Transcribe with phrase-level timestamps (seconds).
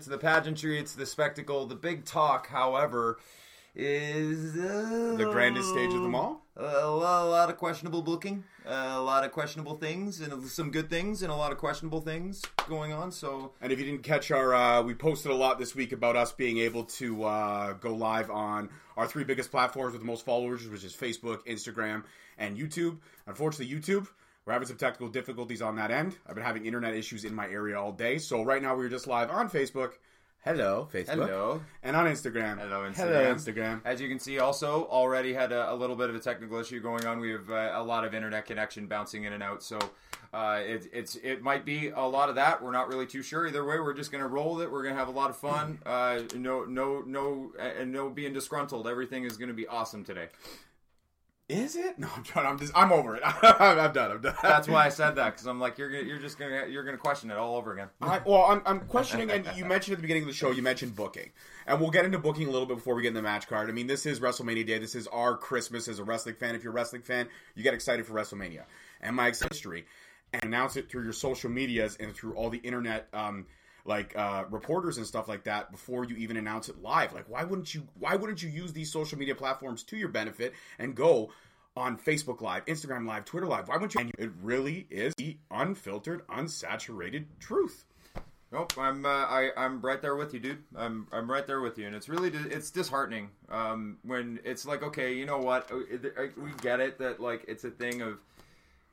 [0.00, 2.46] It's the pageantry, it's the spectacle, the big talk.
[2.46, 3.18] However,
[3.74, 6.40] is uh, The grandest stage of them all?
[6.56, 10.88] A, lot, a lot of questionable booking, a lot of questionable things, and some good
[10.88, 13.12] things, and a lot of questionable things going on.
[13.12, 16.16] So And if you didn't catch our, uh, we posted a lot this week about
[16.16, 20.24] us being able to uh, go live on our three biggest platforms with the most
[20.24, 22.04] followers, which is Facebook, Instagram,
[22.38, 22.96] and YouTube.
[23.26, 24.06] Unfortunately, YouTube,
[24.50, 26.16] we're having some technical difficulties on that end.
[26.26, 28.18] I've been having internet issues in my area all day.
[28.18, 29.92] So right now we're just live on Facebook.
[30.44, 31.06] Hello, Facebook.
[31.06, 31.62] Hello.
[31.84, 32.58] And on Instagram.
[32.58, 32.96] Hello, Instagram.
[32.96, 33.80] Hello, Instagram.
[33.84, 36.80] As you can see, also already had a, a little bit of a technical issue
[36.80, 37.20] going on.
[37.20, 39.78] We have uh, a lot of internet connection bouncing in and out, so
[40.34, 42.60] uh, it, it's it might be a lot of that.
[42.60, 43.46] We're not really too sure.
[43.46, 44.72] Either way, we're just going to roll with it.
[44.72, 45.78] We're going to have a lot of fun.
[45.86, 48.88] Uh, no, no, no, and no being disgruntled.
[48.88, 50.26] Everything is going to be awesome today.
[51.50, 51.98] Is it?
[51.98, 52.46] No, I'm trying.
[52.46, 52.72] I'm just.
[52.76, 53.22] I'm over it.
[53.42, 54.12] I'm done.
[54.12, 54.34] I'm done.
[54.40, 56.96] That's why I said that because I'm like you're gonna, you're just gonna you're gonna
[56.96, 57.88] question it all over again.
[58.00, 60.62] I, well, I'm, I'm questioning, and you mentioned at the beginning of the show, you
[60.62, 61.30] mentioned booking,
[61.66, 63.68] and we'll get into booking a little bit before we get in the match card.
[63.68, 64.78] I mean, this is WrestleMania Day.
[64.78, 66.54] This is our Christmas as a wrestling fan.
[66.54, 68.62] If you're a wrestling fan, you get excited for WrestleMania
[69.00, 69.86] and my history,
[70.32, 73.46] and announce it through your social medias and through all the internet, um,
[73.84, 77.12] like uh, reporters and stuff like that before you even announce it live.
[77.12, 77.86] Like, why wouldn't you?
[77.98, 81.30] Why wouldn't you use these social media platforms to your benefit and go?
[81.76, 83.68] on Facebook Live, Instagram Live, Twitter Live.
[83.68, 84.00] Why wouldn't you?
[84.00, 87.84] And it really is the unfiltered, unsaturated truth.
[88.52, 90.64] Nope, I'm uh, I I'm right there with you, dude.
[90.74, 94.82] I'm I'm right there with you, and it's really it's disheartening um, when it's like,
[94.82, 95.70] okay, you know what?
[95.70, 95.76] Uh,
[96.36, 98.18] we get it that like it's a thing of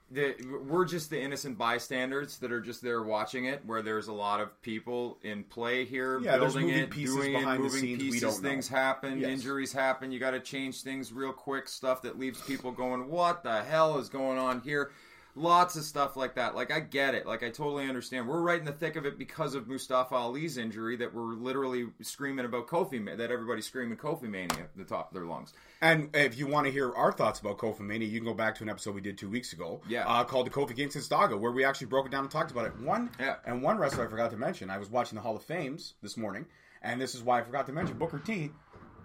[0.09, 0.35] the
[0.67, 3.65] we're just the innocent bystanders that are just there watching it.
[3.65, 7.39] Where there's a lot of people in play here, Yeah, building it, pieces doing it,
[7.39, 8.21] behind the moving scenes pieces.
[8.21, 8.49] don't know.
[8.49, 9.29] things happen, Yes.
[9.29, 10.11] injuries happen.
[10.11, 11.67] You got to change things real quick.
[11.67, 14.91] Stuff that leaves people going, "What the hell is going on here?"
[15.37, 16.55] Lots of stuff like that.
[16.55, 17.27] Like I get it.
[17.27, 18.27] Like I totally understand.
[18.27, 20.95] We're right in the thick of it because of Mustafa Ali's injury.
[20.97, 23.05] That we're literally screaming about Kofi.
[23.17, 25.53] That everybody's screaming Kofi Mania at the top of their lungs.
[25.79, 28.55] And if you want to hear our thoughts about Kofi Mania, you can go back
[28.55, 30.07] to an episode we did two weeks ago, Yeah.
[30.07, 32.65] uh, called the Kofi Kingston Saga, where we actually broke it down and talked about
[32.65, 32.75] it.
[32.79, 33.35] One, Yeah.
[33.45, 34.71] and one wrestler I forgot to mention.
[34.71, 36.47] I was watching the Hall of Fames this morning,
[36.81, 38.49] and this is why I forgot to mention Booker T.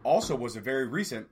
[0.03, 1.29] Also, was a very recent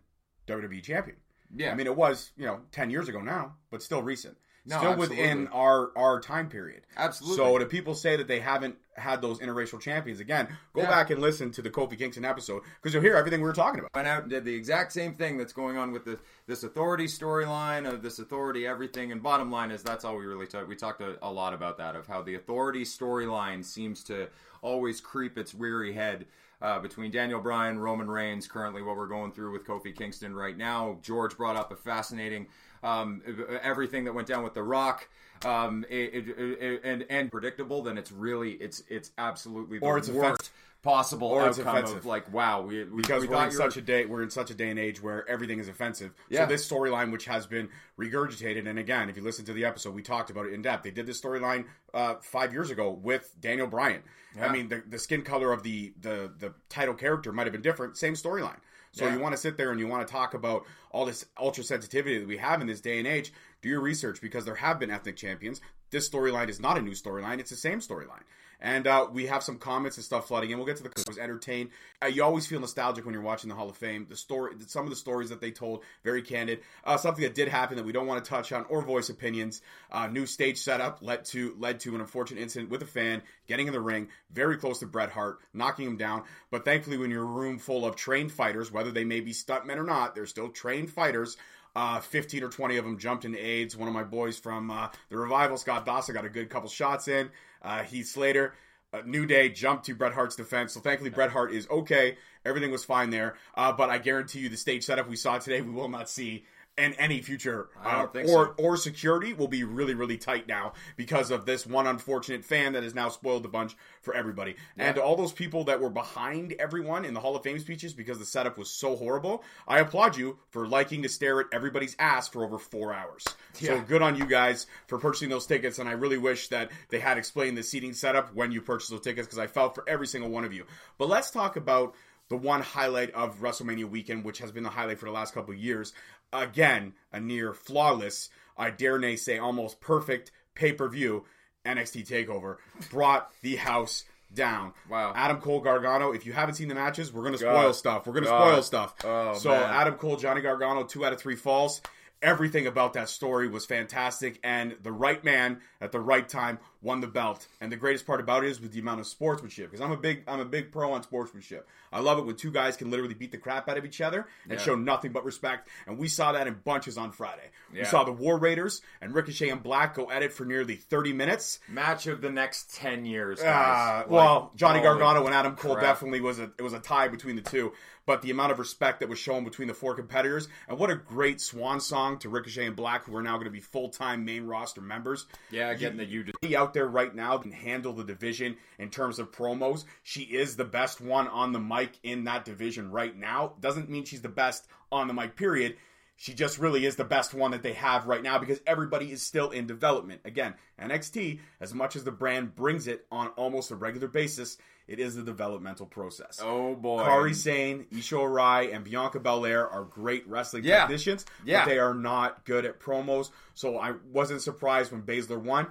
[0.46, 1.16] WWE champion.
[1.56, 1.72] Yeah.
[1.72, 4.36] I mean, it was you know ten years ago now, but still recent.
[4.66, 5.16] No, still absolutely.
[5.16, 6.82] within our our time period.
[6.96, 7.36] Absolutely.
[7.36, 10.90] So to people say that they haven't had those interracial champions again, go Yeah.
[10.90, 13.80] back and listen to the Kofi Kingston episode because you'll hear everything we were talking
[13.80, 13.94] about.
[13.94, 17.06] went out and did the exact same thing that's going on with the, this authority
[17.06, 20.76] storyline of this authority everything and bottom line is that's all we really talked we
[20.76, 24.28] talked a, a lot about that of how the authority storyline seems to
[24.60, 26.26] always creep its weary head
[26.62, 30.54] uh, between Daniel Bryan, Roman Reigns, currently what we're going through with Kofi Kingston right
[30.58, 30.98] now.
[31.00, 32.48] George brought up a fascinating
[32.82, 33.22] um,
[33.62, 35.08] everything that went down with The Rock.
[35.44, 39.96] Um, it, it, it- and and predictable, then it's really it's it's absolutely the Or
[39.96, 40.52] it's worst offensive.
[40.82, 41.96] possible Or it's outcome offensive.
[41.98, 43.80] of like wow we, we because we we are thought in you were- such a
[43.80, 46.12] day we're in such a day and age where everything is offensive.
[46.28, 46.40] Yeah.
[46.44, 49.94] So this storyline, which has been regurgitated, and again, if you listen to the episode,
[49.94, 50.82] we talked about it in depth.
[50.84, 51.64] They did this storyline
[51.94, 54.02] uh, five years ago with Daniel Bryan.
[54.40, 57.62] I mean, the, the skin color of the the the title character might have been
[57.62, 58.58] different, same storyline.
[58.92, 59.14] So Yeah.
[59.14, 62.18] you want to sit there and you want to talk about all this ultra sensitivity
[62.18, 63.32] that we have in this day and age.
[63.62, 65.60] Do your research because there have been ethnic champions.
[65.90, 68.22] This storyline is not a new storyline; it's the same storyline.
[68.60, 70.58] And uh, we have some comments and stuff flooding in.
[70.58, 70.90] We'll get to the.
[70.90, 71.70] I was entertained.
[72.02, 74.06] Uh, you always feel nostalgic when you're watching the Hall of Fame.
[74.08, 76.60] The story, some of the stories that they told, very candid.
[76.84, 79.62] Uh, something that did happen that we don't want to touch on or voice opinions.
[79.90, 83.66] Uh, new stage setup led to led to an unfortunate incident with a fan getting
[83.66, 86.24] in the ring, very close to Bret Hart, knocking him down.
[86.50, 89.76] But thankfully, when you're a room full of trained fighters, whether they may be stuntmen
[89.76, 91.36] or not, they're still trained fighters.
[91.74, 93.76] Uh, 15 or 20 of them jumped into AIDS.
[93.76, 97.06] One of my boys from uh, the revival, Scott Dawson, got a good couple shots
[97.06, 97.30] in.
[97.62, 98.54] Uh, Heath Slater,
[98.92, 100.72] uh, New Day jumped to Bret Hart's defense.
[100.72, 102.16] So thankfully, Bret Hart is okay.
[102.44, 103.36] Everything was fine there.
[103.54, 106.44] Uh, but I guarantee you, the stage setup we saw today, we will not see.
[106.80, 108.54] And any future uh, or so.
[108.56, 112.82] or security will be really really tight now because of this one unfortunate fan that
[112.82, 114.56] has now spoiled the bunch for everybody.
[114.76, 117.92] And to all those people that were behind everyone in the Hall of Fame speeches
[117.92, 121.96] because the setup was so horrible, I applaud you for liking to stare at everybody's
[121.98, 123.24] ass for over four hours.
[123.52, 125.78] So good on you guys for purchasing those tickets.
[125.78, 129.00] And I really wish that they had explained the seating setup when you purchased those
[129.00, 130.64] tickets because I felt for every single one of you.
[130.98, 131.94] But let's talk about
[132.30, 135.52] the one highlight of WrestleMania weekend, which has been the highlight for the last couple
[135.52, 135.92] of years.
[136.32, 141.24] Again, a near flawless, I dare nay say almost perfect pay per view
[141.66, 142.56] NXT Takeover
[142.90, 144.72] brought the house down.
[144.88, 145.12] Wow.
[145.14, 146.12] Adam Cole Gargano.
[146.12, 147.74] If you haven't seen the matches, we're gonna spoil God.
[147.74, 148.06] stuff.
[148.06, 148.94] We're gonna spoil stuff.
[149.04, 149.62] Oh, so man.
[149.62, 151.82] Adam Cole, Johnny Gargano, two out of three falls.
[152.22, 157.00] Everything about that story was fantastic, and the right man at the right time won
[157.00, 157.46] the belt.
[157.60, 159.70] And the greatest part about it is with the amount of sportsmanship.
[159.70, 161.68] Because I'm a big I'm a big pro on sportsmanship.
[161.92, 164.26] I love it when two guys can literally beat the crap out of each other
[164.44, 164.58] and Yeah.
[164.58, 165.68] show nothing but respect.
[165.86, 167.50] And we saw that in bunches on Friday.
[167.72, 171.12] We saw the War Raiders and Ricochet and Black go at it for nearly 30
[171.12, 171.60] minutes.
[171.68, 173.40] Match of the next ten years.
[173.40, 174.04] Uh, guys.
[174.08, 175.84] well, Like, Johnny Gargano and Adam Cole crap.
[175.84, 177.72] definitely was a it was a tie between the two.
[178.06, 180.96] But the amount of respect that was shown between the four competitors, and what a
[180.96, 184.24] great swan song to Ricochet and Black, who are now going to be full time
[184.24, 185.26] main roster members.
[185.50, 186.24] Yeah, getting the you.
[186.40, 189.84] Be out there right now can handle the division in terms of promos.
[190.04, 193.54] She is the best one on the mic in that division right now.
[193.60, 195.76] Doesn't mean she's the best on the mic, period.
[196.16, 199.22] She just really is the best one that they have right now because everybody is
[199.22, 200.20] still in development.
[200.24, 205.00] Again, NXT, as much as the brand brings it on almost a regular basis, it
[205.00, 206.38] is a developmental process.
[206.42, 210.80] Oh boy, Kairi Sane, Io Shirai, and Bianca Belair are great wrestling Yeah.
[210.80, 211.64] technicians, Yeah.
[211.64, 213.30] but they are not good at promos.
[213.54, 215.68] So I wasn't surprised when Baszler won.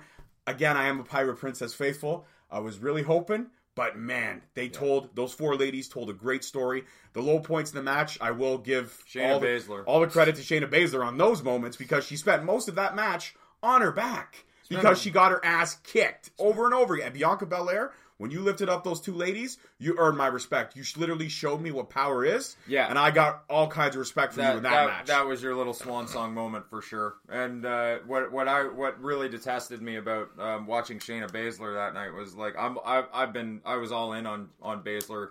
[0.50, 2.26] Again, I am a Pirate Princess faithful.
[2.50, 6.86] I was really hoping, but man, they told those four ladies told a great story.
[7.14, 9.84] The low points in the match, I will give Shayna all the, Baszler.
[9.86, 12.96] all the credit to Shayna Baszler on those moments because she spent most of that
[12.96, 17.14] match on her back because she got her ass kicked over and over again.
[17.14, 20.76] Bianca Belair, when you lifted up those two ladies, you earned my respect.
[20.76, 22.58] You literally showed me what power is.
[22.68, 22.90] Yeah.
[22.90, 25.06] And I got all kinds of respect for you that, in that, that, match.
[25.08, 27.16] that was your little swan song moment for sure.
[27.30, 31.94] And uh, what what I what really detested me about um, watching Shayna Baszler that
[31.94, 35.30] night was like I'm I've, I've been I was all in on on Baszler.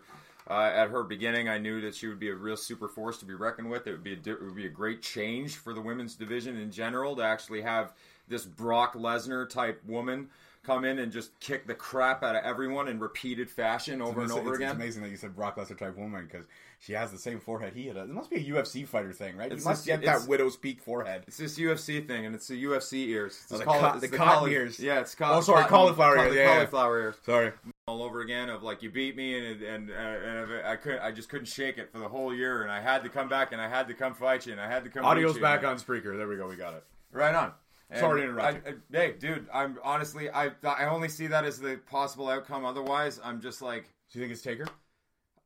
[0.50, 3.26] Uh, at her beginning, I knew that she would be a real super force to
[3.26, 3.86] be reckoned with.
[3.86, 6.56] It would be a, di- it would be a great change for the women's division
[6.56, 7.92] in general to actually have
[8.28, 10.28] this Brock Lesnar type woman
[10.68, 14.30] come in and just kick the crap out of everyone in repeated fashion over and
[14.30, 14.68] over it's, again.
[14.68, 16.46] It's amazing that you said Brock Lesnar type woman because
[16.78, 17.96] she has the same forehead he had.
[17.96, 19.50] It must be a UFC fighter thing, right?
[19.50, 21.24] It's you must get that widow's peak forehead.
[21.26, 23.38] It's this UFC thing, and it's the UFC ears.
[23.44, 24.78] It's Oh, the cauli- co- it's the cotton ears.
[24.78, 26.54] Yeah, it's Oh, sorry, cauliflower ears, yeah, yeah.
[26.54, 27.16] cauliflower ears.
[27.24, 27.52] Sorry.
[27.86, 31.00] All over again of like you beat me, and and uh, and I couldn't.
[31.00, 33.52] I just couldn't shake it for the whole year, and I had to come back,
[33.52, 35.04] and I had to come fight you, and I had to come.
[35.06, 36.14] Audio's you, back on Spreaker.
[36.16, 36.46] There we go.
[36.46, 36.84] We got it.
[37.10, 37.52] Right on.
[37.90, 41.44] And Sorry to interrupt I, I- hey, dude, I'm honestly, I I only see that
[41.44, 42.64] as the possible outcome.
[42.64, 44.66] Otherwise, I'm just like, Do you think it's Taker?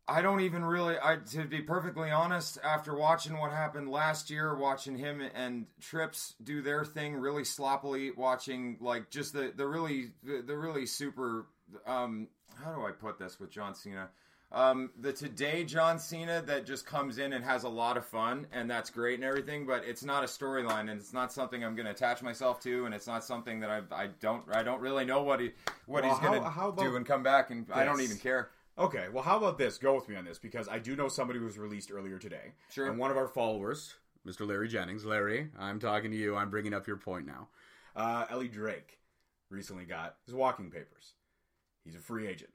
[0.08, 0.96] I don't even really.
[1.00, 6.34] I to be perfectly honest, after watching what happened last year, watching him and Trips
[6.42, 11.46] do their thing really sloppily, watching like just the the really the, the really super.
[11.86, 12.26] Um,
[12.62, 14.10] how do I put this with John Cena?
[14.52, 18.46] Um, the today John Cena that just comes in and has a lot of fun,
[18.52, 21.74] and that's great and everything, but it's not a storyline, and it's not something I'm
[21.74, 24.80] going to attach myself to, and it's not something that I, I don't I don't
[24.80, 25.52] really know what he
[25.86, 28.50] what Well, he's going to do and come back, and I don't even care.
[28.78, 29.78] Okay, well, how about this?
[29.78, 32.52] Go with me on this because I do know somebody who was released earlier today.
[32.70, 32.88] Sure.
[32.88, 33.94] And one of our followers,
[34.26, 34.46] Mr.
[34.46, 36.36] Larry Jennings, Larry, I'm talking to you.
[36.36, 37.48] I'm bringing up your point now.
[37.96, 38.98] Uh, Ellie Drake
[39.50, 41.12] recently got his walking papers.
[41.84, 42.50] He's a free agent.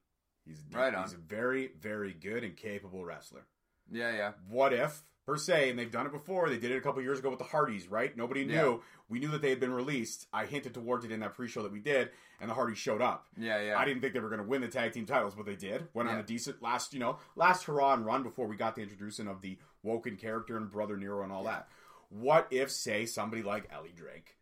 [0.48, 1.04] He's Right on.
[1.04, 3.46] He's a very, very good and capable wrestler.
[3.92, 4.32] Yeah, yeah.
[4.50, 6.50] What if, per se, and they've done it before.
[6.50, 8.16] They did it a couple years ago with the Hardys, right?
[8.16, 8.54] Nobody knew.
[8.54, 8.78] Yeah.
[9.10, 10.26] We knew that they had been released.
[10.34, 13.28] I hinted towards it in that pre-show that we did, and the Hardys showed up.
[13.38, 13.78] Yeah, yeah.
[13.78, 15.88] I didn't think they were going to win the tag team titles, but they did.
[15.94, 18.82] Went on a decent last, you know, last hurrah and run before we got the
[18.82, 21.68] introduction of the Woken character and Brother Nero and all that.
[22.10, 24.37] What if, say, somebody like Ellie Drake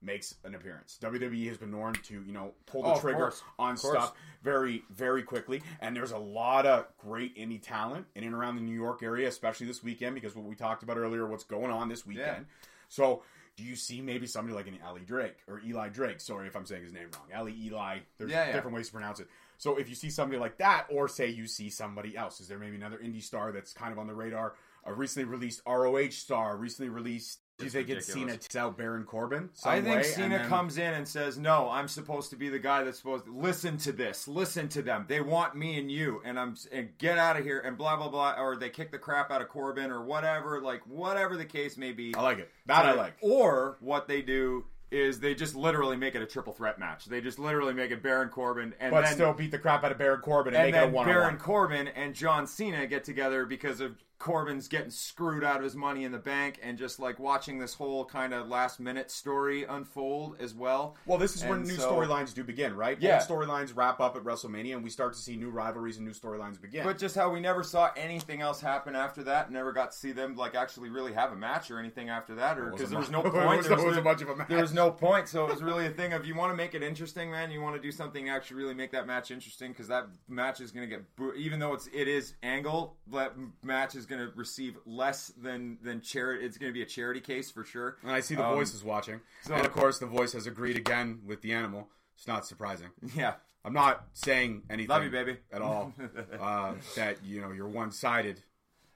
[0.00, 0.98] makes an appearance?
[1.02, 5.22] WWE has been known to, you know, pull the Oh, trigger on stuff very, very
[5.22, 5.62] quickly.
[5.80, 9.28] And there's a lot of great indie talent in and around the New York area,
[9.28, 12.46] especially this weekend, because what we talked about earlier, what's going on this weekend.
[12.88, 13.22] So,
[13.56, 16.20] do you see maybe somebody like an Ellie Drake or Eli Drake?
[16.20, 17.26] Sorry if I'm saying his name wrong.
[17.32, 17.98] Ellie, Eli.
[18.16, 18.52] There's Yeah, yeah.
[18.52, 19.26] different ways to pronounce it.
[19.58, 22.58] So, if you see somebody like that, or say you see somebody else, is there
[22.58, 24.54] maybe another indie star that's kind of on the radar?
[24.84, 27.40] A recently released ROH star, recently released.
[27.58, 29.50] Do you think it's Cena takes out Baron Corbin?
[29.52, 32.48] some I think way, Cena then- comes in and says, "No, I'm supposed to be
[32.48, 34.28] the guy that's supposed to listen to this.
[34.28, 35.06] Listen to them.
[35.08, 38.08] They want me and you, and I'm and get out of here and blah blah
[38.08, 41.76] blah." Or they kick the crap out of Corbin or whatever, like whatever the case
[41.76, 42.14] may be.
[42.14, 42.48] I like it.
[42.66, 43.16] That I like.
[43.20, 47.06] Or what they do is they just literally make it a triple threat match.
[47.06, 49.92] They just literally make it Baron Corbin and But then still beat the crap out
[49.92, 51.36] of Baron Corbin and, and make it a then one Baron.
[51.38, 56.02] Corbin and John Cena get together because of Corbin's getting screwed out of his money
[56.04, 60.36] in the bank and just like watching this whole kind of last minute story unfold
[60.40, 60.96] as well.
[61.06, 63.00] Well, this is when And new so- storylines do begin, right?
[63.00, 63.18] Yeah.
[63.20, 66.60] Storylines wrap up at WrestleMania, and we start to see new rivalries and new storylines
[66.60, 66.84] begin.
[66.84, 70.10] But just how we never saw anything else happen after that, never got to see
[70.12, 73.10] them like actually really have a match or anything after that, or because there was
[73.10, 73.34] no point.
[73.58, 74.48] was- There wasn't no- much of a match.
[74.48, 76.74] There was no point, so it was really a thing of you want to make
[76.74, 77.50] it interesting, man.
[77.52, 80.60] You want to do something to actually really make that match interesting because that match
[80.60, 81.04] is going to get
[81.36, 86.00] even though it's it is angle, that match is going to receive less than than
[86.00, 86.44] charity.
[86.44, 87.98] It's going to be a charity case for sure.
[88.02, 89.20] And I see the Um, voice is watching.
[89.42, 91.88] so- and of course, the voice has agreed again with the animal.
[92.16, 92.88] It's not surprising.
[93.14, 93.34] Yeah,
[93.64, 94.88] I'm not saying anything.
[94.90, 95.36] love you, baby.
[95.52, 95.92] At all.
[96.40, 98.42] uh, that you know you're one sided.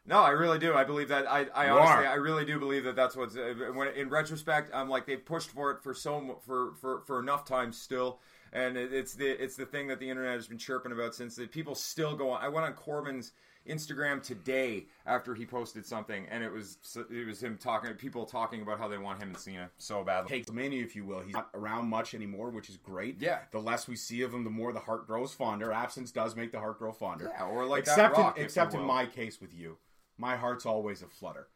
[0.04, 0.74] No, I really do.
[0.74, 1.30] I believe that.
[1.30, 2.08] I, I You honestly, are.
[2.08, 3.36] I really do believe that that's what's.
[3.36, 7.20] Uh, when in retrospect, I'm like they've pushed for it for so for for for
[7.20, 8.18] enough time still,
[8.52, 11.36] and it, it's the it's the thing that the internet has been chirping about since
[11.36, 12.42] that people still go on.
[12.42, 13.30] I went on Corbin's
[13.68, 16.78] Instagram today after he posted something, and it was
[17.10, 20.28] it was him talking, people talking about how they want him and Cena so badly.
[20.28, 21.20] Takes many, if you will.
[21.20, 23.16] He's not around much anymore, which is great.
[23.20, 23.38] Yeah.
[23.50, 25.72] The less we see of him, the more the heart grows fonder.
[25.72, 27.30] Absence does make the heart grow fonder.
[27.32, 29.78] Yeah, or like that except Rock, in, except in my case with you,
[30.18, 31.48] my heart's always a flutter.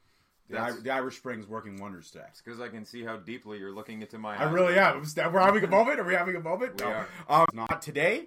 [0.48, 2.26] The, I, the Irish Spring's working wonders today.
[2.44, 4.36] because I can see how deeply you're looking into my.
[4.36, 5.02] I really am.
[5.32, 5.98] We're having a moment.
[5.98, 6.80] Are we having a moment?
[6.80, 6.92] We no.
[6.92, 7.08] are.
[7.28, 8.26] Um, not today.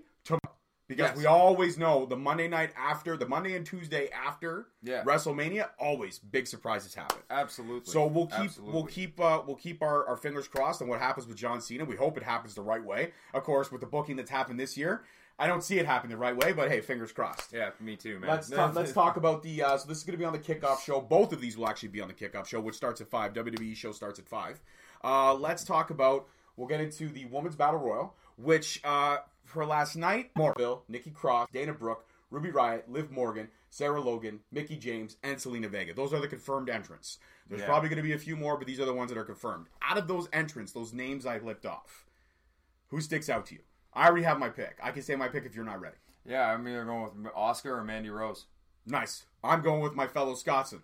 [0.89, 1.17] Because Yes.
[1.17, 5.03] we always know the Monday night after, the Monday and Tuesday after Yeah.
[5.03, 7.19] WrestleMania, always big surprises happen.
[7.29, 7.89] Absolutely.
[7.91, 8.73] So we'll keep Absolutely.
[8.73, 11.85] we'll keep uh, we'll keep our, our fingers crossed on what happens with John Cena.
[11.85, 13.13] We hope it happens the right way.
[13.33, 15.03] Of course, with the booking that's happened this year,
[15.37, 16.53] I don't see it happen the right way.
[16.53, 17.53] But hey, fingers crossed.
[17.53, 18.31] Yeah, me too, man.
[18.31, 19.61] Let's talk, let's talk about the.
[19.61, 20.99] Uh, so this is going to be on the kickoff show.
[20.99, 23.33] Both of these will actually be on the kickoff show, which starts at five.
[23.33, 24.59] WWE show starts at five.
[25.03, 26.27] Uh, let's talk about.
[26.57, 29.19] We'll get into the women's battle royal, which uh,
[29.49, 34.77] for last night, Bill, Nikki Cross, Dana Brooke, Ruby Riott, Liv Morgan, Sarah Logan, Mickie
[34.77, 35.93] James, and Zelina Vega.
[35.93, 37.17] Those are the confirmed entrants.
[37.47, 37.67] There's Yeah.
[37.67, 39.67] probably going to be a few more, but these are the ones that are confirmed.
[39.81, 42.05] Out of those entrants, those names I lipped off,
[42.89, 43.61] who sticks out to you?
[43.93, 44.77] I already have my pick.
[44.81, 45.97] I can say my pick if you're not ready.
[46.25, 48.45] Yeah, I'm either going with Oscar or Mandy Rose.
[48.85, 49.25] Nice.
[49.43, 50.83] I'm going with my fellow Scotsman.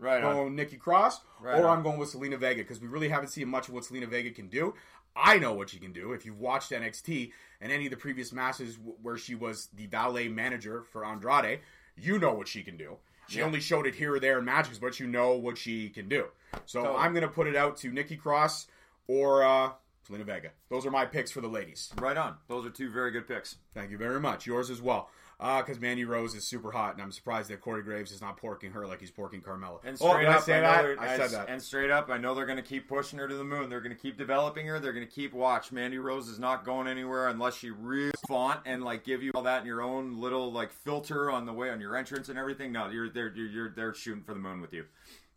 [0.00, 0.22] Right.
[0.22, 0.44] going on.
[0.44, 1.78] with Nikki Cross, Right or on.
[1.78, 4.30] I'm going with Zelina Vega because we really haven't seen much of what Selena Vega
[4.30, 4.74] can do.
[5.20, 6.12] I know what she can do.
[6.12, 9.86] If you've watched NXT and any of the previous matches w- where she was the
[9.86, 11.60] valet manager for Andrade,
[11.96, 12.96] you know what she can do.
[13.28, 13.44] She Yeah.
[13.46, 16.28] only showed it here or there in matches, but you know what she can do.
[16.66, 16.98] So Totally.
[17.04, 18.68] I'm going to put it out to Nikki Cross
[19.06, 19.72] or uh,
[20.08, 20.50] Zelina Vega.
[20.70, 21.92] Those are my picks for the ladies.
[21.98, 22.36] Right on.
[22.48, 23.56] Those are two very good picks.
[23.74, 24.46] Thank you very much.
[24.46, 25.10] Yours as well.
[25.38, 28.72] Because Mandy Rose is super hot, and I'm surprised that Corey Graves is not porking
[28.72, 29.78] her like he's porking Carmella.
[29.84, 30.82] And oh, straight did up, I say know that?
[30.82, 31.48] they're- I said that.
[31.48, 33.70] And straight up, I know they're going to keep pushing her to the moon.
[33.70, 34.80] They're going to keep developing her.
[34.80, 35.70] They're going to keep watch.
[35.70, 39.42] Mandy Rose is not going anywhere unless she really font and like give you all
[39.44, 42.72] that in your own little like filter on the way on your entrance and everything.
[42.72, 44.86] No, you're they're you're, you're they're shooting for the moon with you.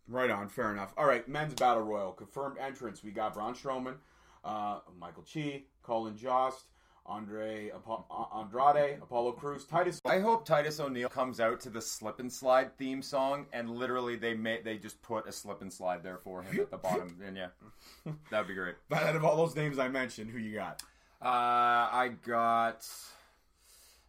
[0.08, 0.92] Right on, fair enough.
[0.96, 3.04] All right, men's battle royal confirmed entrance.
[3.04, 3.94] We got Braun Strowman,
[4.44, 6.64] uh, Michael Che, Colin Jost,
[7.06, 10.00] Andre Apo- Andrade, Apollo Crews, Titus.
[10.04, 14.16] I hope Titus O'Neil comes out to the slip and slide theme song, and literally
[14.16, 17.20] they may they just put a slip and slide there for him at the bottom.
[17.26, 17.48] And yeah,
[18.30, 18.76] that'd be great.
[18.88, 20.82] But out of all those names I mentioned, who you got?
[21.20, 22.86] Uh, I got.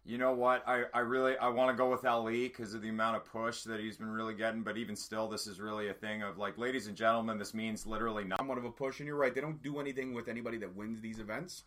[0.05, 0.67] You know what?
[0.67, 3.63] I, I really I want to go with Ali because of the amount of push
[3.63, 4.61] that he's been really getting.
[4.61, 7.87] But even still, this is really a thing of like, ladies and gentlemen, this means
[7.87, 8.41] literally nothing.
[8.41, 9.33] Somewhat of a push, and you're right.
[9.33, 11.63] They don't do anything with anybody that wins these events.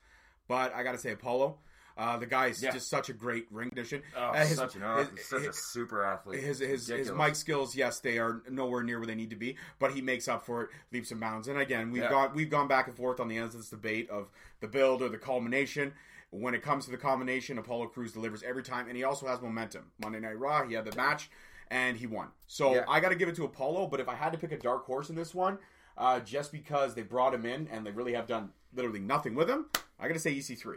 [0.48, 1.58] But I got to say, Apollo,
[1.96, 2.72] uh, the guy is Yeah.
[2.72, 4.02] just such a great ring addition.
[4.14, 4.82] Oh, Uh, his- such an
[5.16, 6.42] his- such a his- super athlete.
[6.42, 9.56] his his his mic skills, yes, they are nowhere near where they need to be,
[9.78, 11.48] but he makes up for it leaps and bounds.
[11.48, 12.10] And again, we've Yeah.
[12.10, 15.00] gone we've gone back and forth on the ends of this debate of the build
[15.02, 15.94] or the culmination.
[16.30, 19.40] When it comes to the combination, Apollo Crews delivers every time, and he also has
[19.40, 19.92] momentum.
[20.02, 21.30] Monday Night Raw, he had the match,
[21.70, 22.30] and he won.
[22.46, 22.84] So Yeah.
[22.88, 23.86] I got to give it to Apollo.
[23.86, 25.58] But if I had to pick a dark horse in this one,
[25.96, 29.48] uh, just because they brought him in and they really have done literally nothing with
[29.48, 29.66] him,
[29.98, 30.76] I got to say EC3.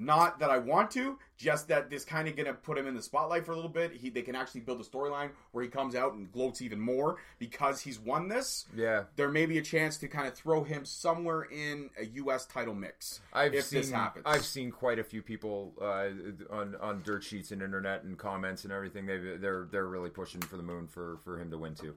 [0.00, 2.94] Not that I want to, just that this kind of going to put him in
[2.94, 3.92] the spotlight for a little bit.
[3.92, 7.18] He they can actually build a storyline where he comes out and gloats even more
[7.38, 8.64] because he's won this.
[8.74, 9.04] Yeah.
[9.16, 12.46] There may be a chance to kind of throw him somewhere in a U.S.
[12.46, 14.24] title mix I've if seen this happens.
[14.26, 16.08] I've seen quite a few people uh,
[16.50, 19.04] on on dirt sheets and internet and comments and everything.
[19.04, 21.94] They they're they're really pushing for the moon for for him to win too.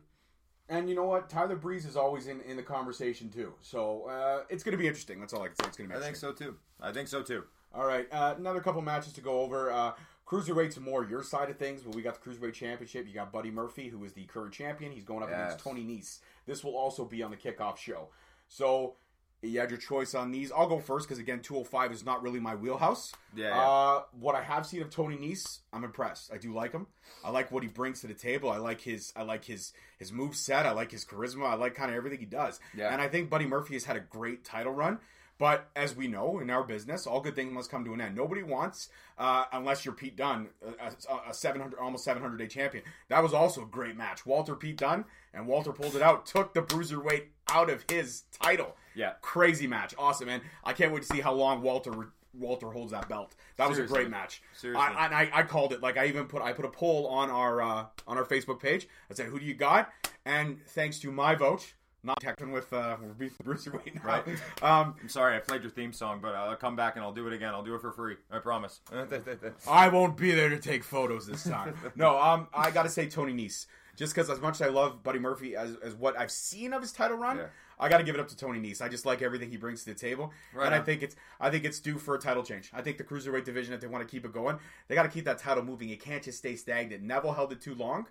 [0.70, 1.30] And you know what?
[1.30, 3.54] Tyler Breeze is always in, in the conversation too.
[3.62, 5.20] So uh, it's going to be interesting.
[5.20, 5.68] That's all I can say.
[5.68, 6.56] It's going to be I think so too.
[6.82, 7.44] I think so too.
[7.76, 9.72] All right, uh, another couple matches to go over.
[9.72, 9.94] Uh,
[10.28, 13.08] Cruiserweight's more your side of things, but we got the Cruiserweight Championship.
[13.08, 14.92] You got Buddy Murphy, who is the current champion.
[14.92, 15.40] He's going up Yes.
[15.54, 16.20] against Tony Nese.
[16.46, 18.10] This will also be on the kickoff show.
[18.48, 18.96] So
[19.44, 20.52] you had your choice on these.
[20.52, 23.14] I'll go first because, again, 205 is not really my wheelhouse.
[23.36, 23.62] Yeah, yeah.
[23.62, 26.32] Uh, what I have seen of Tony Nese, I'm impressed.
[26.34, 26.88] I do like him.
[27.24, 28.50] I like what he brings to the table.
[28.50, 30.66] I like his I like his his move set.
[30.66, 31.46] I like his charisma.
[31.46, 32.60] I like kind of everything he does.
[32.76, 32.92] Yeah.
[32.92, 35.00] And I think Buddy Murphy has had a great title run.
[35.40, 38.16] But as we know in our business, all good things must come to an end.
[38.16, 40.48] Nobody wants, uh, unless you're Pete Dunne,
[40.80, 42.84] a, a- a 700, almost 700 day champion.
[43.10, 44.26] That was also a great match.
[44.26, 48.76] Walter Pete Dunne, and Walter pulled it out, took the bruiserweight out of his title.
[48.96, 49.14] Yeah.
[49.22, 50.42] crazy match, awesome, man.
[50.64, 53.36] I can't wait to see how long Walter Walter holds that belt.
[53.58, 54.42] That was a great match.
[54.56, 54.84] Seriously.
[54.84, 55.82] I, and I, I called it.
[55.82, 58.88] Like I even put I put a poll on our uh, on our Facebook page.
[59.10, 59.92] I said, "Who do you got?"
[60.26, 61.74] And thanks to my vote,
[62.04, 64.02] not texting with uh, we're beefing Bruiserweight now.
[64.04, 64.24] Right.
[64.62, 67.28] Um, I'm sorry, I played your theme song, but I'll come back and I'll do
[67.28, 67.54] it again.
[67.54, 68.16] I'll do it for free.
[68.32, 68.80] I promise.
[69.70, 71.76] I won't be there to take photos this time.
[71.96, 73.66] no, um, I got to say Tony Nese.
[73.96, 76.82] Just because as much as I love Buddy Murphy as, as what I've seen of
[76.82, 77.46] his title run, Yeah.
[77.80, 78.82] I got to give it up to Tony Nese.
[78.82, 81.50] I just like everything he brings to the table, Right and I think it's I
[81.50, 82.70] think it's due for a title change.
[82.74, 84.58] I think the cruiserweight division, if they want to keep it going,
[84.88, 85.90] they got to keep that title moving.
[85.90, 87.04] It can't just stay stagnant.
[87.04, 88.08] Neville held it too long,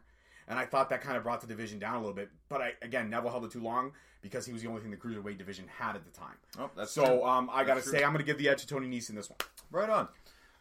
[0.49, 2.31] and I thought that kind of brought the division down a little bit.
[2.49, 4.97] But I, again, Neville held it too long because he was the only thing the
[4.97, 6.37] cruiserweight division had at the time.
[6.59, 7.25] Oh, that's so true.
[7.25, 8.05] um, I got to say.
[8.05, 9.39] I'm going to give the edge to Tony Nese in this one.
[9.71, 10.09] Right on.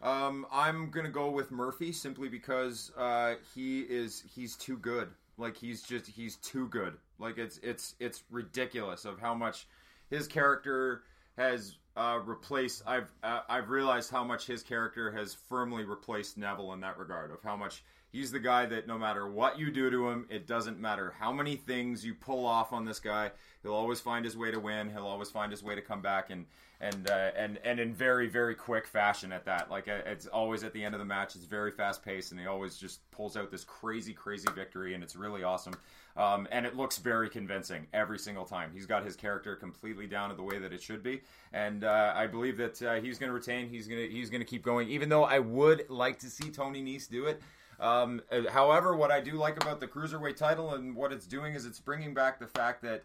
[0.02, 5.10] Um, I'm gonna go with Murphy simply because uh, he is he's too good.
[5.38, 6.98] Like he's just he's too good.
[7.20, 9.68] Like it's it's it's ridiculous of how much
[10.10, 11.04] his character
[11.38, 12.82] has uh, replaced.
[12.88, 17.32] I've uh, I've realized how much his character has firmly replaced Neville in that regard.
[17.32, 20.48] Of how much he's the guy that no matter what you do to him, it
[20.48, 23.32] doesn't matter how many things you pull off on this guy.
[23.64, 24.90] He'll always find his way to win.
[24.90, 26.46] He'll always find his way to come back and
[26.82, 29.70] and uh, and and in very very quick fashion at that.
[29.70, 31.36] Like uh, it's always at the end of the match.
[31.36, 35.04] It's very fast paced, and he always just pulls out this crazy crazy victory, and
[35.04, 35.76] it's really awesome.
[36.18, 38.72] Um, and it looks very convincing every single time.
[38.74, 41.22] He's got his character completely down to the way that it should be,
[41.54, 43.70] and uh, I believe that uh, he's going to retain.
[43.70, 44.90] He's going to he's going to keep going.
[44.90, 47.42] Even though I would like to see Tony Nese do it.
[47.82, 51.56] Um, uh, however, what I do like about the cruiserweight title and what it's doing
[51.56, 53.04] is it's bringing back the fact that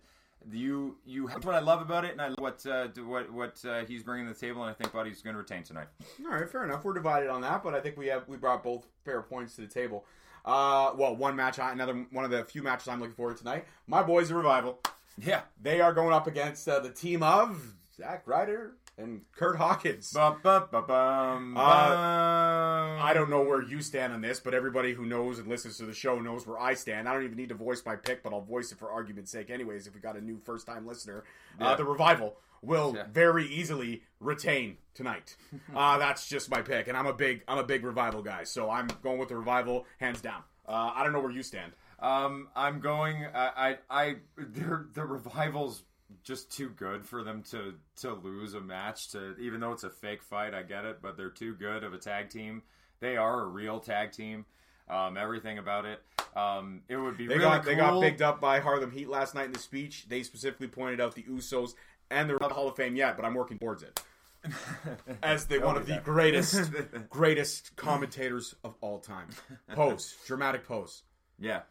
[0.52, 3.64] you you that's what I love about it, and I love what uh, what what
[3.64, 5.88] uh, he's bringing to the table, and I think Buddy's going to retain tonight.
[6.24, 6.84] All right, fair enough.
[6.84, 9.62] We're divided on that, but I think we have we brought both fair points to
[9.62, 10.04] the table.
[10.44, 13.42] Uh, well, one match, I- another one of the few matches I'm looking forward to
[13.42, 13.64] tonight.
[13.88, 14.78] My boys, the revival.
[15.18, 15.40] Yeah.
[15.60, 20.12] They are going up against uh, the team of Zack Ryder and Kurt Hawkins.
[20.12, 21.60] Bum, bum, bum, bum, Uh.
[21.60, 25.84] I don't know where you stand on this, but everybody who knows and listens to
[25.86, 27.08] the show knows where I stand.
[27.08, 29.50] I don't even need to voice my pick, but I'll voice it for argument's sake,
[29.50, 29.86] anyways.
[29.86, 31.24] If we got a new first time listener,
[31.60, 33.04] uh, the revival will Yeah.
[33.12, 35.36] very easily retain tonight.
[35.74, 38.70] uh, that's just my pick, and I'm a big I'm a big revival guy, so
[38.70, 40.42] I'm going with the revival hands down.
[40.66, 41.72] Uh, I don't know where you stand.
[42.00, 43.24] Um, I'm going.
[43.34, 45.82] I, I, I the revivals
[46.22, 49.10] just too good for them to to lose a match.
[49.12, 51.92] To even though it's a fake fight, I get it, but they're too good of
[51.94, 52.62] a tag team.
[53.00, 54.44] They are a real tag team.
[54.88, 56.00] Um, everything about it.
[56.36, 57.72] Um, it would be They really got cool.
[57.72, 60.06] they got bigged up by Harlem Heat last night in the speech.
[60.08, 61.74] They specifically pointed out the Usos
[62.10, 64.00] and they're not the Hall of Fame yet, but I'm working towards it.
[65.24, 66.04] As the one of the that.
[66.04, 66.70] greatest
[67.10, 69.26] greatest commentators of all time.
[69.74, 71.02] Pose, dramatic pose.
[71.38, 71.62] yeah.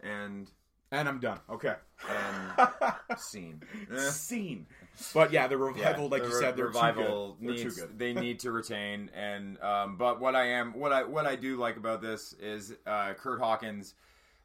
[0.00, 0.50] And
[0.90, 1.38] And I'm done.
[1.50, 1.74] Okay.
[2.08, 2.68] and
[3.18, 3.62] scene.
[3.94, 3.98] Eh.
[4.10, 4.66] Scene.
[5.14, 7.56] But yeah, the revival, Yeah, like the you re- said, they're revival too good.
[7.56, 7.98] They're needs too good.
[7.98, 11.56] they need to retain and um, but what I am what I what I do
[11.56, 13.94] like about this is uh, Curt Hawkins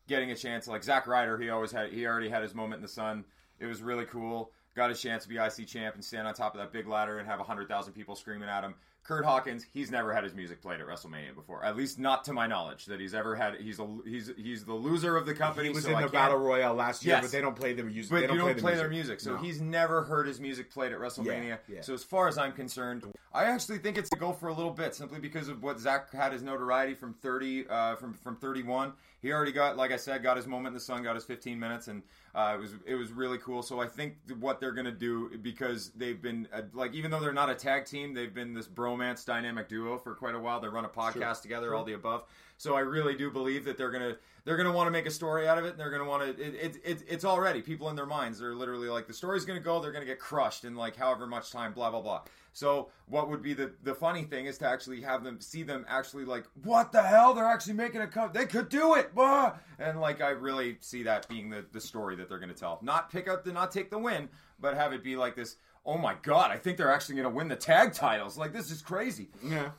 [0.07, 2.81] getting a chance like Zack Ryder he always had he already had his moment in
[2.83, 3.23] the sun
[3.59, 6.53] it was really cool got a chance to be IC champ and stand on top
[6.53, 9.91] of that big ladder and have hundred thousand people screaming at him Curt Hawkins he's
[9.91, 12.99] never had his music played at WrestleMania before at least not to my knowledge that
[13.01, 15.89] he's ever had he's a he's he's the loser of the company He was so
[15.89, 17.23] in I the can't- Battle Royale last year, Yes.
[17.25, 18.11] but they don't play the music.
[18.11, 18.77] but they don't you don't play music.
[18.79, 19.37] their music, so No.
[19.37, 21.47] he's never heard his music played at WrestleMania.
[21.47, 21.81] Yeah, yeah.
[21.81, 24.71] So as far as I'm concerned, I actually think it's to go for a little
[24.71, 28.93] bit, simply because of what Zack had his notoriety from 30, uh, from from 31.
[29.23, 31.57] He already got, like I said, got his moment in the sun, got his 15
[31.57, 32.03] minutes, and
[32.35, 33.63] uh, it was it was really cool.
[33.63, 37.31] So I think what they're gonna do because they've been uh, like, even though they're
[37.31, 40.59] not a tag team, they've been this bromance dynamic duo for quite a while.
[40.59, 42.25] They run a podcast together, all the above.
[42.63, 45.49] So I really do believe that they're gonna they're gonna want to make a story
[45.49, 45.71] out of it.
[45.71, 46.41] And they're gonna want to.
[46.41, 48.39] It, it, it, it's already people in their minds.
[48.39, 49.81] They're literally like the story's gonna go.
[49.81, 51.73] They're gonna get crushed in like however much time.
[51.73, 52.21] Blah blah blah.
[52.53, 55.85] So what would be the the funny thing is to actually have them see them
[55.89, 58.33] actually like what the hell they're actually making a cut.
[58.33, 59.13] They could do it.
[59.13, 59.57] Blah.
[59.77, 62.79] And like I really see that being the the story that they're gonna tell.
[62.81, 65.57] Not pick up the not take the win, but have it be like this.
[65.85, 66.49] Oh my god!
[66.49, 68.37] I think they're actually gonna win the tag titles.
[68.37, 69.27] Like this is crazy.
[69.43, 69.71] Yeah.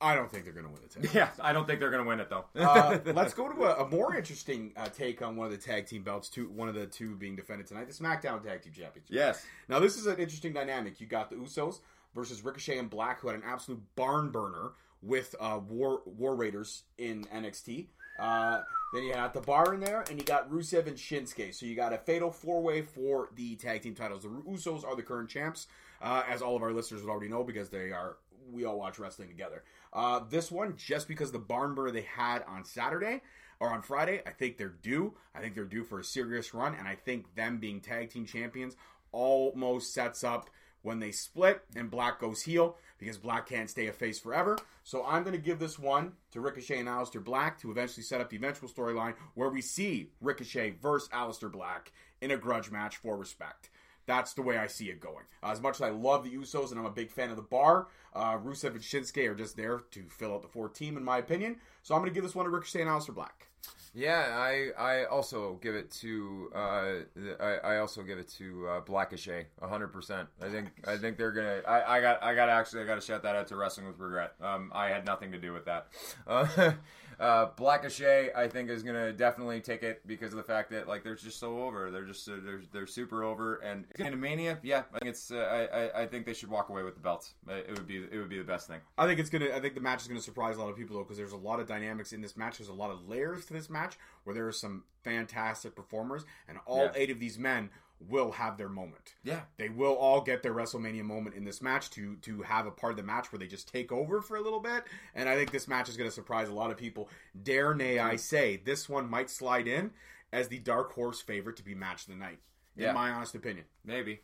[0.00, 1.10] I don't think they're going to win the tag.
[1.14, 2.44] Yeah, I don't think they're gonna win it though.
[2.54, 5.86] uh, let's go to a, a more interesting uh, take on one of the tag
[5.86, 6.28] team belts.
[6.28, 9.04] Two, one of the two being defended tonight, the SmackDown Tag Team Championship.
[9.08, 9.44] yes.
[9.68, 11.00] Now this is an interesting dynamic.
[11.00, 11.80] You got the Usos
[12.14, 16.84] versus Ricochet and Black, who had an absolute barn burner with uh, War War Raiders
[16.96, 17.86] in NXT.
[18.20, 21.54] Uh, then you had the bar in there, and you got Rusev and Shinsuke.
[21.54, 24.22] So you got a fatal four way for the tag team titles.
[24.22, 25.66] The Usos are the current champs,
[26.02, 28.16] uh, as all of our listeners would already know because they are.
[28.50, 29.62] We all watch wrestling together.
[29.98, 33.20] Uh, this one, just because the barn burner they had on Saturday
[33.58, 35.14] or on Friday, I think they're due.
[35.34, 38.24] I think they're due for a serious run, and I think them being tag team
[38.24, 38.76] champions
[39.10, 40.50] almost sets up
[40.82, 44.56] when they split and Black goes heel because Black can't stay a face forever.
[44.84, 48.20] So I'm going to give this one to Ricochet and Aleister Black to eventually set
[48.20, 52.98] up the eventual storyline where we see Ricochet versus Aleister Black in a grudge match
[52.98, 53.68] for respect.
[54.08, 55.26] That's the way I see it going.
[55.42, 57.42] Uh, as much as I love the Usos and I'm a big fan of the
[57.42, 61.04] bar, uh, Rusev and Shinsuke are just there to fill out the four team, in
[61.04, 61.56] my opinion.
[61.82, 63.48] So I'm going to give this one to Ricochet and Aleister Black.
[63.94, 66.92] Yeah, I I also give it to uh,
[67.40, 70.28] I, I also give it to uh, Blackishay, hundred percent.
[70.40, 71.62] I think I think they're gonna.
[71.66, 73.98] I, I got I got actually I got to shout that out to Wrestling with
[73.98, 74.34] Regret.
[74.40, 75.88] Um, I had nothing to do with that.
[76.26, 76.46] Uh,
[77.20, 81.02] uh, Blackishay, I think, is gonna definitely take it because of the fact that like
[81.02, 81.90] they're just so over.
[81.90, 83.56] They're just uh, they're they're super over.
[83.56, 86.82] And in Mania, yeah, I think it's uh, I I think they should walk away
[86.82, 87.34] with the belts.
[87.48, 88.80] It would be it would be the best thing.
[88.96, 89.50] I think it's gonna.
[89.54, 91.36] I think the match is gonna surprise a lot of people though, because there's a
[91.36, 92.58] lot of dynamics in this match.
[92.58, 96.58] There's a lot of layers to this match where there are some fantastic performers, and
[96.66, 96.92] all Yeah.
[96.94, 99.14] eight of these men will have their moment.
[99.24, 102.70] Yeah, They will all get their WrestleMania moment in this match to to have a
[102.70, 104.84] part of the match where they just take over for a little bit.
[105.14, 107.08] And I think this match is going to surprise a lot of people.
[107.42, 109.90] Dare nay I say, this one might slide in
[110.32, 112.38] as the dark horse favorite to be match of the night.
[112.76, 113.64] In my honest opinion.
[113.84, 114.20] maybe,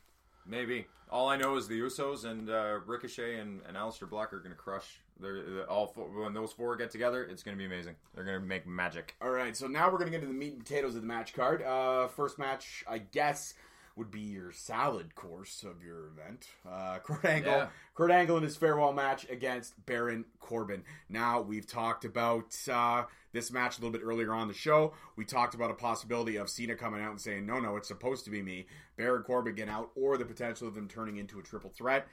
[0.47, 0.87] maybe.
[1.11, 4.55] All I know is the Usos and uh, Ricochet and, and Aleister Black are gonna
[4.55, 5.01] crush.
[5.21, 7.95] They're, they're all four, when those four get together, it's gonna be amazing.
[8.15, 9.15] They're gonna make magic.
[9.23, 11.07] All right, so now we're going to get into the meat and potatoes of the
[11.09, 11.63] match card.
[11.63, 13.55] Uh, first match, I guess,
[13.97, 16.49] would be your salad course of your event.
[16.69, 17.67] Uh, Kurt Angle, Yeah.
[17.95, 20.83] Kurt Angle in his farewell match against Baron Corbin.
[21.09, 24.95] Now we've talked about uh, this match a little bit earlier on the show.
[25.15, 28.25] We talked about a possibility of Cena coming out and saying, "No, no, it's supposed
[28.25, 31.43] to be me." Baron Corbin getting out, or the potential of them turning into a
[31.43, 32.09] triple threat.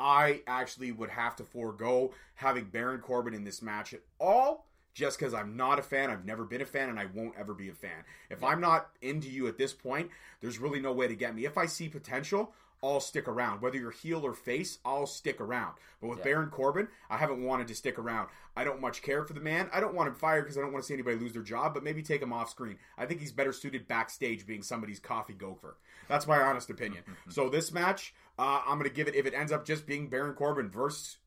[0.00, 5.18] I actually would have to forego having Baron Corbin in this match at all just
[5.18, 6.10] because I'm not a fan.
[6.10, 8.04] I've never been a fan and I won't ever be a fan.
[8.30, 10.10] If I'm not into you at this point,
[10.40, 11.44] there's really no way to get me.
[11.44, 13.60] If I see potential, I'll stick around.
[13.60, 15.74] Whether you're heel or face, I'll stick around.
[16.00, 16.24] But with Yeah.
[16.24, 18.30] Baron Corbin, I haven't wanted to stick around.
[18.56, 19.68] I don't much care for the man.
[19.70, 21.74] I don't want him fired because I don't want to see anybody lose their job,
[21.74, 22.78] but maybe take him off screen.
[22.96, 25.76] I think he's better suited backstage being somebody's coffee gopher.
[26.08, 27.02] That's my honest opinion.
[27.28, 30.08] so this match, uh, I'm going to give it, if it ends up just being
[30.08, 31.18] Baron Corbin versus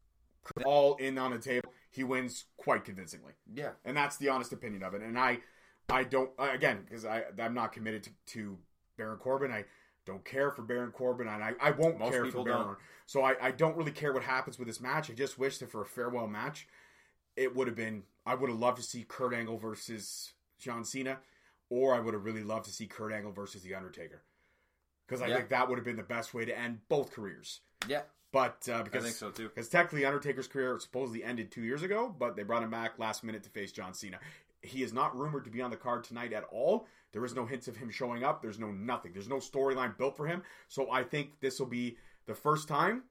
[0.66, 4.82] all in on the table, he wins quite convincingly Yeah, and that's the honest opinion
[4.82, 5.02] of it.
[5.04, 5.40] And I,
[5.90, 8.58] I don't again because I I'm not committed to, to
[8.98, 9.52] Baron Corbin.
[9.52, 9.66] I
[10.06, 12.66] don't care for Baron Corbin, and I, I won't Most care for Baron.
[12.66, 12.78] don't.
[13.06, 15.10] So I, I don't really care what happens with this match.
[15.10, 16.68] I just wish that for a farewell match,
[17.36, 18.04] it would have been.
[18.26, 21.20] I would have loved to see Kurt Angle versus John Cena,
[21.70, 24.24] or I would have really loved to see Kurt Angle versus The Undertaker,
[25.06, 25.38] because I Yeah.
[25.38, 27.62] think that would have been the best way to end both careers.
[27.88, 29.50] yeah, But uh, I because think so too.
[29.50, 33.24] because technically, Undertaker's career supposedly ended two years ago, but they brought him back last
[33.24, 34.20] minute to face John Cena.
[34.62, 36.88] He is not rumored to be on the card tonight at all.
[37.12, 38.42] There is no hints of him showing up.
[38.42, 39.12] There's no nothing.
[39.14, 40.42] There's no storyline built for him.
[40.70, 43.04] So I think this will be the first time,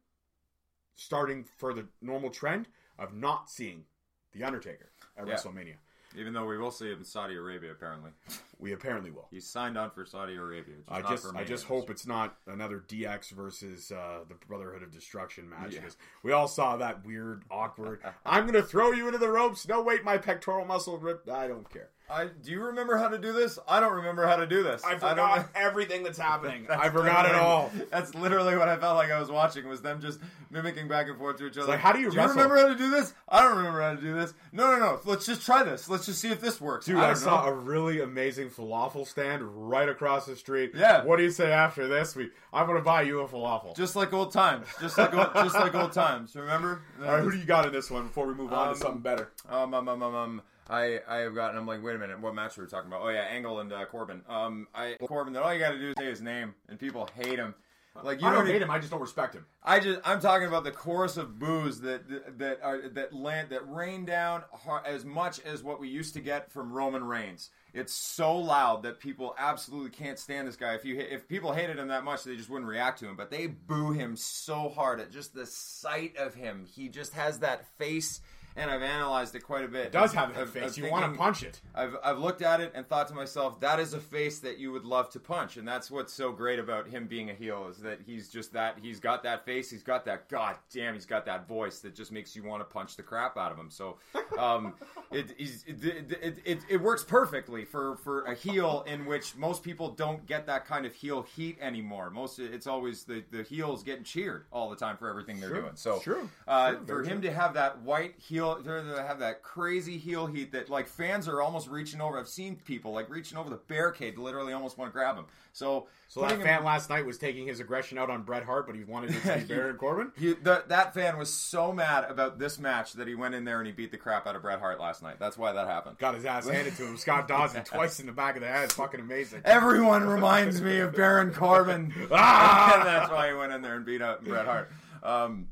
[0.95, 3.85] starting for the normal trend of not seeing
[4.33, 5.35] the Undertaker at Yeah.
[5.35, 5.77] WrestleMania.
[6.19, 8.11] Even though we will see him in Saudi Arabia, apparently
[8.61, 9.27] We apparently will.
[9.31, 10.77] he's signed on for Saudi Arabia.
[10.89, 15.51] I just, I just hope it's not another DX versus uh, the Brotherhood of Destruction
[15.51, 15.81] match Yeah.
[15.81, 18.01] because we all saw that weird, awkward.
[18.27, 19.67] I'm gonna throw you into the ropes.
[19.67, 21.29] No, wait, my pectoral muscle ripped.
[21.29, 21.89] I don't care.
[22.13, 23.59] I do you remember how to do this?
[23.67, 24.85] I don't remember how to do this.
[24.85, 25.45] I forgot know.
[25.55, 26.67] everything that's happening.
[26.69, 27.71] That's I forgot it all.
[27.91, 30.21] That's literally what I felt like I was watching was them just
[30.51, 31.69] mimicking back and forth to each other.
[31.69, 32.37] like, how do you do wrestle?
[32.37, 33.15] you remember how to do this?
[33.29, 34.35] I don't remember how to do this.
[34.53, 35.01] No, no, no.
[35.05, 35.89] Let's just try this.
[35.89, 36.87] Let's just see if this works.
[36.87, 37.53] Dude, I, I, saw know.
[37.53, 40.73] a really amazing falafel stand right across the street.
[40.75, 41.05] Yeah.
[41.05, 42.15] What do you say after this?
[42.15, 43.75] We, I'm gonna buy you a falafel.
[43.75, 46.37] just like old times, just like old, just like old times.
[46.37, 46.83] Remember?
[47.03, 48.81] all right, who do you got in this one before we move on Um, to
[48.81, 49.31] something better?
[49.49, 51.59] Um, um, um, um, um, I, I have gotten.
[51.59, 53.03] I'm like, wait a minute, what match were we talking about?
[53.03, 54.23] Oh yeah, Angle and uh, Corbin.
[54.29, 55.33] Um, I Corbin.
[55.35, 57.55] That all you got to do is say his name, and people hate him.
[58.03, 58.71] Like you I don't even- hate him.
[58.71, 59.45] I just don't respect him.
[59.63, 63.69] I just I'm talking about the chorus of boos that that are that land that
[63.71, 64.45] rain down
[64.87, 67.51] as much as what we used to get from Roman Reigns.
[67.75, 70.75] It's so loud that people absolutely can't stand this guy.
[70.75, 73.15] If you if people hated him that much, they just wouldn't react to him.
[73.15, 76.65] But they boo him so hard at just the sight of him.
[76.65, 78.23] He just has that face,
[78.57, 79.87] and I've analyzed it quite a bit.
[79.87, 80.73] It does have a face.
[80.73, 81.61] of You want to punch it.
[81.75, 84.73] I've, I've looked at it and thought to myself, that is a face that you
[84.73, 87.79] would love to punch, and that's what's so great about him being a heel is
[87.79, 91.25] that he's just that he's got that face, he's got that god damn, he's got
[91.27, 93.71] that voice that just makes you want to punch the crap out of him.
[93.71, 93.99] So,
[94.39, 94.75] um,
[95.13, 95.85] it, he's, it,
[96.23, 100.47] it, it, it works perfectly for for a heel in which most people don't get
[100.47, 102.11] that kind of heel heat anymore.
[102.11, 105.61] Most it's always the the heels getting cheered all the time for everything they're Sure,
[105.61, 105.73] doing.
[105.77, 107.29] So, sure, uh, sure, for him true.
[107.31, 108.83] to have that white heel heel.
[108.83, 112.19] They have that crazy heel heat that like fans are almost reaching over.
[112.19, 115.27] I've seen people like reaching over the barricade, literally almost want to grab him.
[115.53, 118.67] So, so that fan him, last night was taking his aggression out on Bret Hart,
[118.67, 120.13] but he wanted it to be Baron Corbin.
[120.17, 123.59] He, the, that fan was so mad about this match that he went in there
[123.59, 125.17] and he beat the crap out of Bret Hart last night.
[125.19, 125.99] That's why that happened.
[125.99, 126.97] Got his ass handed to him.
[126.97, 128.73] Scott Dawson twice in the back of the head.
[128.73, 129.43] Fucking amazing.
[129.45, 131.93] Everyone reminds me of Baron Corbin.
[132.11, 132.83] ah!
[132.85, 134.71] that's why he went in there and beat up Bret Hart.
[135.03, 135.49] Um,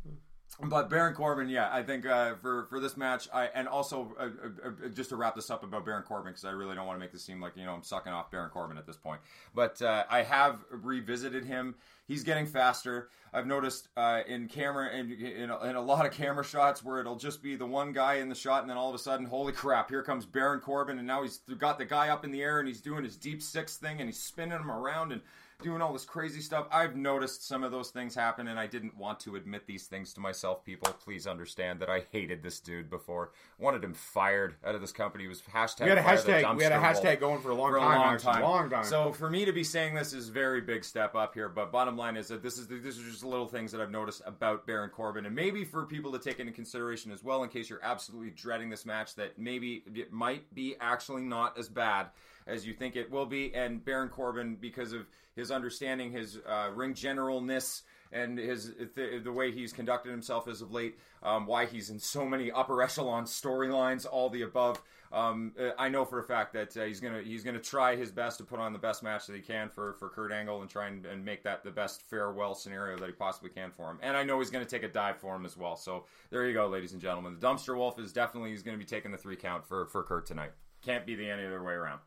[0.64, 4.25] but Baron Corbin, yeah, I think uh, for for this match, I and also uh,
[4.25, 6.96] uh, uh just to wrap this up about Baron Corbin because I really don't want
[6.96, 9.20] to make this seem like you know I'm sucking off Baron Corbin at this point.
[9.55, 11.77] But uh, I have revisited him.
[12.07, 13.09] He's getting faster.
[13.33, 16.99] I've noticed uh, in camera and in, in, in, a lot of camera shots where
[16.99, 19.27] it'll just be the one guy in the shot, and then all of a sudden,
[19.27, 22.42] holy crap, here comes Baron Corbin, and now he's got the guy up in the
[22.42, 25.20] air and he's doing his deep six thing and he's spinning him around and
[25.62, 26.66] doing all this crazy stuff.
[26.73, 30.12] I've noticed some of those things happen, and I didn't want to admit these things
[30.14, 30.64] to myself.
[30.64, 33.33] People, please understand that I hated this dude before.
[33.59, 35.25] Wanted him fired out of this company.
[35.25, 35.85] He was hashtag.
[35.85, 36.57] We had a hashtag.
[36.57, 37.96] We had a hashtag going for a long for time.
[37.96, 38.42] A long time.
[38.42, 38.85] Long time.
[38.85, 41.49] So for me to be saying this is a very big step up here.
[41.49, 44.23] But bottom line is that this is this is just little things that I've noticed
[44.27, 47.68] about Baron Corbin, and maybe for people to take into consideration as well, in case
[47.70, 52.09] you're absolutely dreading this match, that maybe it might be actually not as bad
[52.46, 53.55] as you think it will be.
[53.55, 55.07] And Baron Corbin, because of
[55.40, 60.61] his understanding, his uh, ring generalness, and his th- the way he's conducted himself as
[60.61, 64.81] of late, um, why he's in so many upper echelon storylines, all the above.
[65.12, 68.12] Um, uh, I know for a fact that uh, he's gonna he's gonna try his
[68.12, 70.70] best to put on the best match that he can for, for Kurt Angle and
[70.70, 73.98] try and, and make that the best farewell scenario that he possibly can for him.
[74.03, 75.76] And I know he's gonna take a dive for him as well.
[75.76, 77.37] So there you go, ladies and gentlemen.
[77.38, 80.26] The dumpster wolf is definitely he's gonna be taking the three count for for Kurt
[80.26, 80.53] tonight.
[80.83, 82.00] Can't be the any other way around.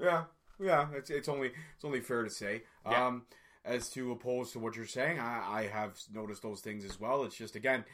[0.00, 0.24] Yeah,
[0.60, 0.88] yeah.
[0.94, 2.62] It's it's only it's only fair to say.
[2.88, 3.06] Yeah.
[3.06, 3.22] Um,
[3.64, 7.24] as to opposed to what you're saying, I, I have noticed those things as well.
[7.24, 7.84] It's just again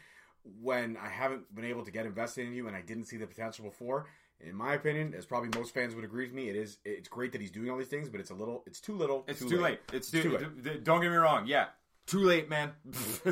[0.63, 3.27] when I haven't been able to get invested in you and I didn't see the
[3.27, 4.07] potential before.
[4.41, 7.33] In my opinion, as probably most fans would agree with me, it is it's great
[7.33, 9.25] that he's doing all these things, but it's a little it's too little.
[9.29, 9.63] It's too, too late.
[9.63, 9.81] late.
[9.93, 10.83] It's, too, too late.
[10.83, 11.47] Don't get me wrong.
[11.47, 11.67] Yeah,
[12.11, 12.73] too late, man.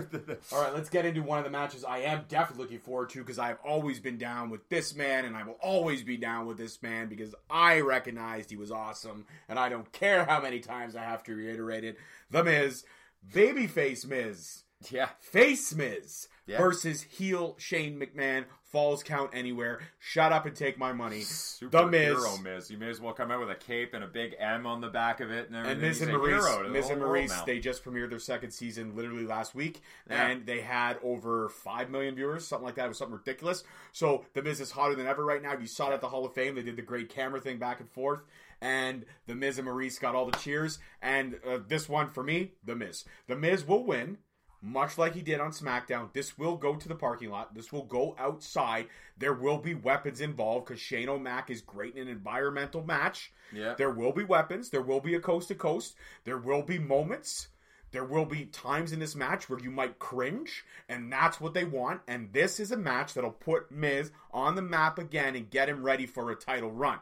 [0.53, 3.19] All right, let's get into one of the matches I am definitely looking forward to
[3.19, 6.59] because I've always been down with this man and I will always be down with
[6.59, 10.95] this man because I recognized he was awesome and I don't care how many times
[10.95, 11.99] I have to reiterate it.
[12.31, 12.85] The Miz,
[13.33, 14.62] Babyface Miz.
[14.91, 15.09] Yeah.
[15.19, 16.59] Face Miz yeah.
[16.59, 19.81] versus heel Shane McMahon falls count anywhere.
[19.99, 21.21] Shut up and take my money.
[21.21, 22.09] Super the Miz.
[22.09, 22.71] Hero Miz.
[22.71, 24.89] You may as well come out with a cape and a big M on the
[24.89, 25.49] back of it.
[25.49, 29.25] And, and Miz and Maryse, Miz and Maryse, they just premiered their second season literally
[29.25, 30.29] last week, yeah.
[30.29, 32.87] and they had over five million viewers, something like that.
[32.87, 33.65] It was something ridiculous.
[33.93, 35.55] So the Miz is hotter than ever right now.
[35.55, 36.55] You saw it at the Hall of Fame.
[36.55, 38.21] They did the great camera thing back and forth.
[38.61, 40.79] And the Miz and Maryse got all the cheers.
[41.01, 43.05] And uh, this one for me, the Miz.
[43.29, 44.19] The Miz will win
[44.61, 47.55] much like he did on SmackDown, this will go to the parking lot.
[47.55, 48.87] This will go outside.
[49.16, 53.33] There will be weapons involved because Shane O'Mac is great in an environmental match.
[53.53, 53.75] Yeah.
[53.79, 54.71] There will be weapons.
[54.71, 55.94] There will be a coast to coast.
[56.25, 57.49] There will be moments.
[57.90, 61.64] There will be times in this match where you might cringe, and that's what they
[61.64, 62.03] want.
[62.07, 65.83] And this is a match that'll put Miz on the map again and get him
[65.83, 66.99] ready for a title run.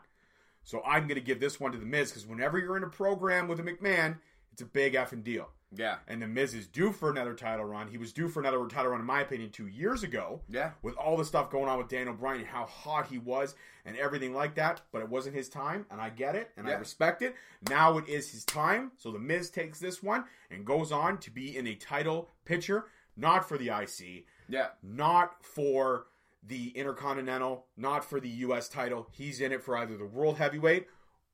[0.63, 2.89] So I'm going to give this one to The Miz because whenever you're in a
[2.89, 4.19] program with a McMahon,
[4.53, 5.49] it's a big effing deal.
[5.75, 5.97] Yeah.
[6.07, 7.89] And The Miz is due for another title run.
[7.89, 10.41] He was due for another title run, in my opinion, two years ago.
[10.49, 10.73] Yeah.
[10.83, 13.97] With all the stuff going on with Daniel Bryan and how hot he was and
[13.97, 14.83] everything like that.
[14.93, 16.75] But it wasn't his time, and I get it, and yeah.
[16.75, 17.35] I respect it.
[17.69, 18.93] Now it is his time.
[18.97, 22.87] So The Miz takes this one and goes on to be in a title picture,
[23.17, 24.27] not for the IC.
[24.49, 24.69] Yeah.
[24.83, 26.07] Not for
[26.47, 28.69] the Intercontinental, not for the U.S.
[28.69, 29.09] title.
[29.11, 30.87] He's in it for either the World Heavyweight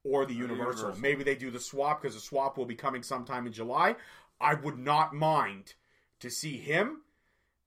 [0.05, 0.67] or the Universal.
[0.67, 1.01] Universal.
[1.01, 3.97] Maybe they do the swap because the swap will be coming sometime in July.
[4.43, 5.75] I would not mind
[6.21, 7.03] to see him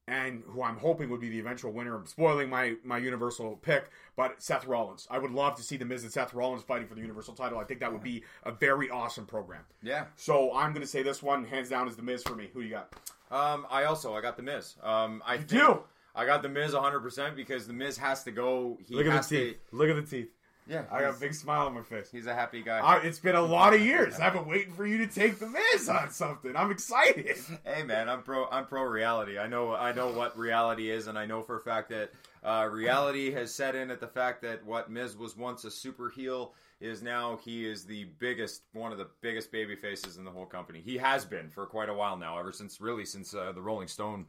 [0.08, 1.96] and who I'm hoping would be the eventual winner.
[1.96, 5.08] I'm spoiling my my Universal pick, but Seth Rollins.
[5.10, 7.58] I would love to see the Miz and Seth Rollins fighting for the Universal title.
[7.58, 9.64] I think that would be a very awesome program.
[9.82, 10.06] Yeah.
[10.16, 12.50] So I'm going to say this one hands down is the Miz for me.
[12.54, 12.94] Who do you got?
[13.32, 14.76] Um, I also I got the Miz.
[14.84, 15.80] Um, I you do.
[16.14, 18.78] I got the Miz 100 percent because the Miz has to go.
[18.88, 19.70] He Look at has the teeth.
[19.72, 20.30] To, Look at the teeth.
[20.68, 22.10] Yeah, I got a big smile on my face.
[22.12, 22.80] He's a happy guy.
[22.80, 24.20] I, it's been a lot of years.
[24.20, 26.56] I've been waiting for you to take the Miz on something.
[26.56, 27.38] I'm excited.
[27.64, 28.48] Hey man, I'm pro.
[28.50, 29.38] I'm pro reality.
[29.38, 29.76] I know.
[29.76, 32.12] I know what reality is, and I know for a fact that
[32.44, 36.10] uh, reality has set in at the fact that what Miz was once a super
[36.10, 40.32] heel is now he is the biggest, one of the biggest baby faces in the
[40.32, 40.82] whole company.
[40.84, 43.88] He has been for quite a while now, ever since really since uh, the Rolling
[43.88, 44.26] Stone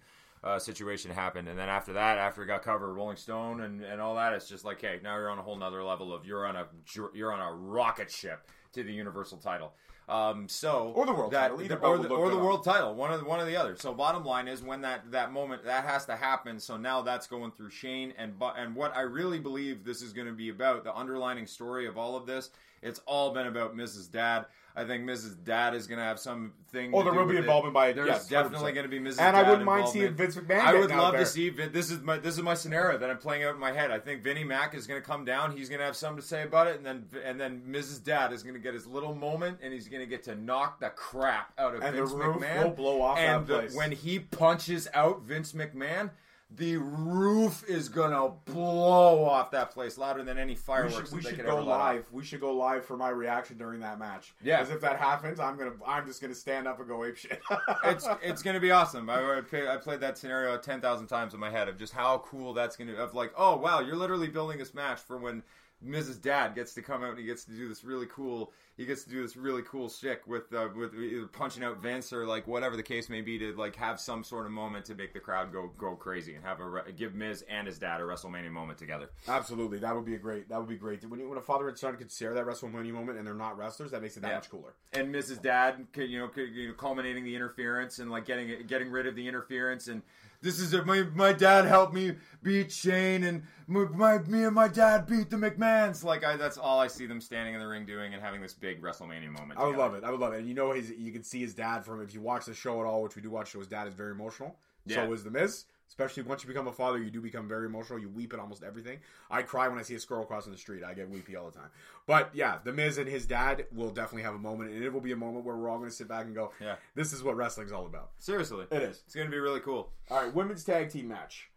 [0.46, 1.48] uh, situation happened.
[1.48, 4.48] And then after that, after it got covered, Rolling Stone and, and all that, it's
[4.48, 6.66] just like, hey, now you're on a whole nother level of you're on a
[7.14, 9.72] you're on a rocket ship to the Universal title.
[10.08, 13.12] Um, so Or the world that, title, either or the, or the world title, one
[13.12, 13.74] of the, one or the other.
[13.76, 16.60] So bottom line is when that that moment that has to happen.
[16.60, 20.28] So now that's going through Shane and and what I really believe this is going
[20.28, 22.50] to be about the underlining story of all of this.
[22.82, 24.46] It's all been about Miz's Dad.
[24.78, 26.92] I think Miz's Dad is going to have something.
[26.94, 27.38] Oh, there will be with it.
[27.38, 29.18] involvement by- There's yes, definitely going to be Mrs.
[29.20, 30.12] And I wouldn't mind seeing.
[30.12, 31.20] Vince McMahon I would love there.
[31.22, 31.48] to see.
[31.48, 33.90] Vin- This is my this is my scenario that I'm playing out in my head.
[33.90, 35.56] I think Vinnie Mac is going to come down.
[35.56, 38.34] He's going to have something to say about it, and then and then Miz's Dad
[38.34, 40.90] is going to get his little moment, and he's going to get to knock the
[40.90, 42.64] crap out of And the Vince roof McMahon.
[42.64, 43.74] will blow off and that the- place.
[43.74, 46.11] when he punches out Vince McMahon.
[46.48, 51.16] The roof is gonna blow off that place louder than any We fireworks should, we
[51.16, 52.06] that they should could go ever live.
[52.12, 54.32] We should go live for my reaction during that match.
[54.44, 54.59] Yeah.
[54.61, 57.40] because if that happens, I'm gonna, I'm just gonna stand up and go ape shit.
[57.87, 59.11] it's it's gonna be awesome.
[59.11, 62.18] I I, I played that scenario ten thousand times in my head of just how
[62.18, 65.42] cool that's gonna of like oh wow you're literally building this match for when
[65.82, 68.84] Miz's Dad gets to come out and he gets to do this really cool he
[68.84, 72.26] gets to do this really cool shtick with uh, with either punching out Vince or
[72.26, 75.12] like whatever the case may be to like have some sort of moment to make
[75.12, 78.50] the crowd go go crazy and have a give Miz and his dad a WrestleMania
[78.50, 79.08] moment together.
[79.28, 80.48] Absolutely, that would be a great.
[80.48, 81.02] That would be great.
[81.08, 83.56] When, you, when a father and son could share that WrestleMania moment and they're not
[83.56, 84.34] wrestlers, that makes it that Yeah.
[84.36, 84.74] much cooler.
[84.92, 88.66] and Miz's Dad, c- you know, c- you know, culminating the interference and like getting
[88.66, 90.02] getting rid of the interference and
[90.42, 94.55] this is a, my my dad helped me beat Shane and my, my me and
[94.55, 96.05] my dad beat the McMahons.
[96.05, 98.55] Like I, that's all I see them standing in the ring doing and having this
[98.55, 99.59] big WrestleMania moment.
[99.59, 99.79] I would together.
[99.79, 100.05] love it.
[100.05, 100.40] I would love it.
[100.40, 102.81] And you know, his, you can see his dad from if you watch the show
[102.81, 103.46] at all, which we do watch.
[103.46, 104.57] the show, His dad is very emotional.
[104.87, 105.07] Yeah.
[105.07, 105.64] So is the Miz.
[105.88, 107.99] Especially once you become a father, you do become very emotional.
[107.99, 108.99] You weep at almost everything.
[109.31, 110.83] I cry when I see a squirrel crossing the street.
[110.85, 111.70] I get weepy all the time.
[112.07, 115.01] But yeah, the Miz and his dad will definitely have a moment, and it will
[115.01, 116.77] be a moment where we're all going to sit back and go, Yeah.
[116.94, 119.03] "This is what wrestling's all about." Seriously, It is.
[119.07, 119.92] it's gonna be really cool.
[120.11, 121.51] All right, women's tag team match: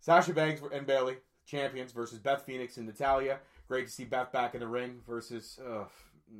[0.00, 3.40] Sasha Banks and Bayley, champions, versus Beth Phoenix and Natalya.
[3.68, 5.84] Great to see Beth back in the ring versus uh,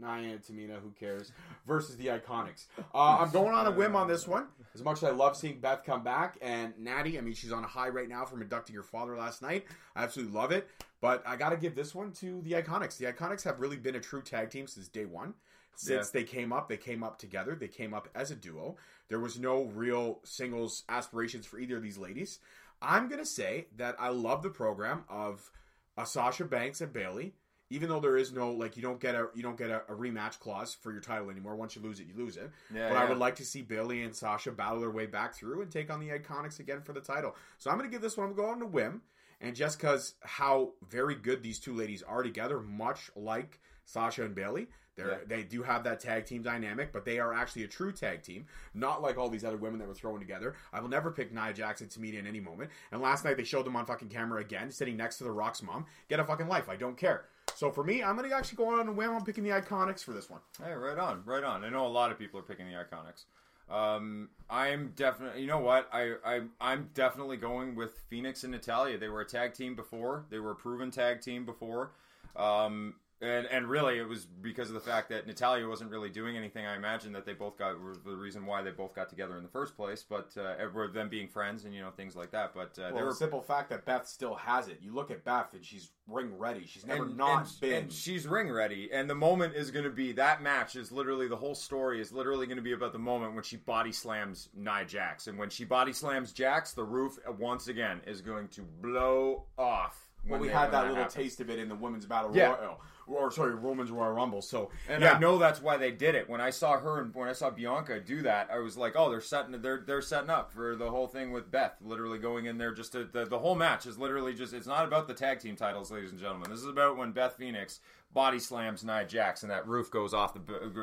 [0.01, 0.81] Nia and Tamina.
[0.81, 1.33] Who cares?
[1.67, 2.67] Versus the Iconics.
[2.95, 4.47] Uh, I'm going on a whim on this one.
[4.75, 7.65] As much as I love seeing Beth come back and Natty, I mean, she's on
[7.65, 9.67] a high right now from inducting her father last night.
[9.95, 10.69] I absolutely love it.
[11.01, 12.97] But I got to give this one to the Iconics.
[12.97, 15.35] The Iconics have really been a true tag team since day one.
[15.75, 17.55] Since they came up, they came up together.
[17.55, 18.77] They came up as a duo.
[19.09, 22.39] There was no real singles aspirations for either of these ladies.
[22.81, 25.51] I'm gonna say that I love the program of
[25.97, 27.35] uh, Sasha Banks and Bayley.
[27.73, 29.95] Even though there is no like you don't get a you don't get a, a
[29.95, 31.57] rematch clause for your title anymore.
[31.57, 32.51] Once you lose it, you lose it.
[32.75, 35.63] Yeah, but I would like to see Bayley and Sasha battle their way back through
[35.63, 37.35] and take on the Iconics again for the title.
[37.59, 38.29] So I'm gonna give this one.
[38.29, 39.03] I'm going to whim,
[39.41, 44.35] and just because how very good these two ladies are together, much like Sasha and
[44.35, 44.69] Bayley.
[44.95, 45.19] They're, Yeah.
[45.27, 48.45] They do have that tag team dynamic, but they are actually a true tag team,
[48.75, 50.55] not like all these other women that were thrown together.
[50.71, 52.71] I will never pick Nia Jackson to meet in any moment.
[52.91, 55.63] And last night they showed them on fucking camera again, sitting next to the Rock's
[55.63, 55.87] mom.
[56.11, 56.69] Get a fucking life.
[56.69, 57.25] I don't care.
[57.55, 59.11] So for me, I'm gonna actually go on a whim.
[59.11, 60.41] I'm picking the Iconics for this one.
[60.63, 61.65] Hey, right on, right on.
[61.65, 63.25] I know a lot of people are picking the Iconics.
[63.71, 65.89] Um, I'm definitely, you know what?
[65.93, 68.99] I, I, I'm definitely going with Phoenix and Natalya.
[68.99, 70.27] They were a tag team before.
[70.31, 71.93] They were a proven tag team before.
[72.37, 76.37] Um, and, and really, it was because of the fact that Natalya wasn't really doing
[76.37, 76.67] anything.
[76.67, 79.49] I imagine that they both got the reason why they both got together in the
[79.49, 80.05] first place.
[80.09, 82.53] But uh, were them being friends and you know things like that.
[82.55, 84.79] But uh, Well, were the simple fact that Beth still has it.
[84.83, 86.67] You look at Beth and she's ring ready.
[86.67, 87.75] She's never and, not and- been.
[87.85, 91.29] and she's ring ready and the moment is going to be that match is literally
[91.29, 94.49] the whole story is literally going to be about the moment when she body slams
[94.55, 98.49] Nia Jax and when she body slams Jax the roof uh, once again is going
[98.49, 101.15] to blow off well, when we had when that little happens.
[101.15, 102.49] taste of it in the women's battle Yeah.
[102.55, 102.81] royal,
[103.15, 104.43] or sorry, Women's Royal Rumble.
[104.43, 106.29] So And yeah, I know that's why they did it.
[106.29, 109.11] When I saw her and when I saw Bianca do that, I was like, "Oh,
[109.11, 112.59] they're setting they're they're setting up for the whole thing with Beth, literally going in
[112.59, 115.41] there just to the, the whole match is literally just it's not about the tag
[115.41, 116.51] team titles, ladies and gentlemen.
[116.51, 117.81] This is about when Beth Phoenix
[118.15, 120.41] body slams Nia Jax and that roof goes off the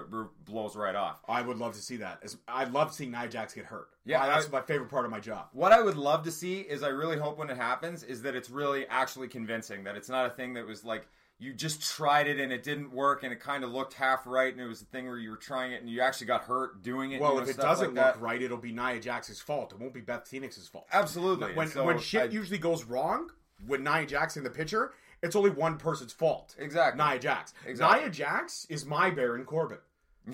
[0.10, 1.20] roof blows right off.
[1.28, 2.24] I would love to see that.
[2.48, 3.89] I love seeing Nia Jax get hurt.
[4.04, 5.46] Yeah, Yeah, that's I- my favorite part of my job.
[5.54, 8.36] What I would love to see is I really hope when it happens is that
[8.36, 11.08] it's really actually convincing that it's not a thing that was like
[11.39, 14.52] you just tried it and it didn't work and it kind of looked half right
[14.52, 16.84] and it was a thing where you were trying it and you actually got hurt
[16.84, 17.22] doing it.
[17.22, 19.72] Well, if it doesn't like look right, it'll be Nia Jax's fault.
[19.72, 20.86] It won't be Beth Phoenix's fault.
[20.91, 21.53] absolutely.
[21.53, 23.30] When so when shit I- usually goes wrong
[23.68, 24.93] with Nia Jax in the picture,
[25.24, 26.55] it's only one person's fault.
[26.59, 27.01] Exactly.
[27.03, 27.53] Nia Jax.
[27.66, 28.01] Exactly.
[28.01, 29.78] Nia Jax is my Baron Corbin.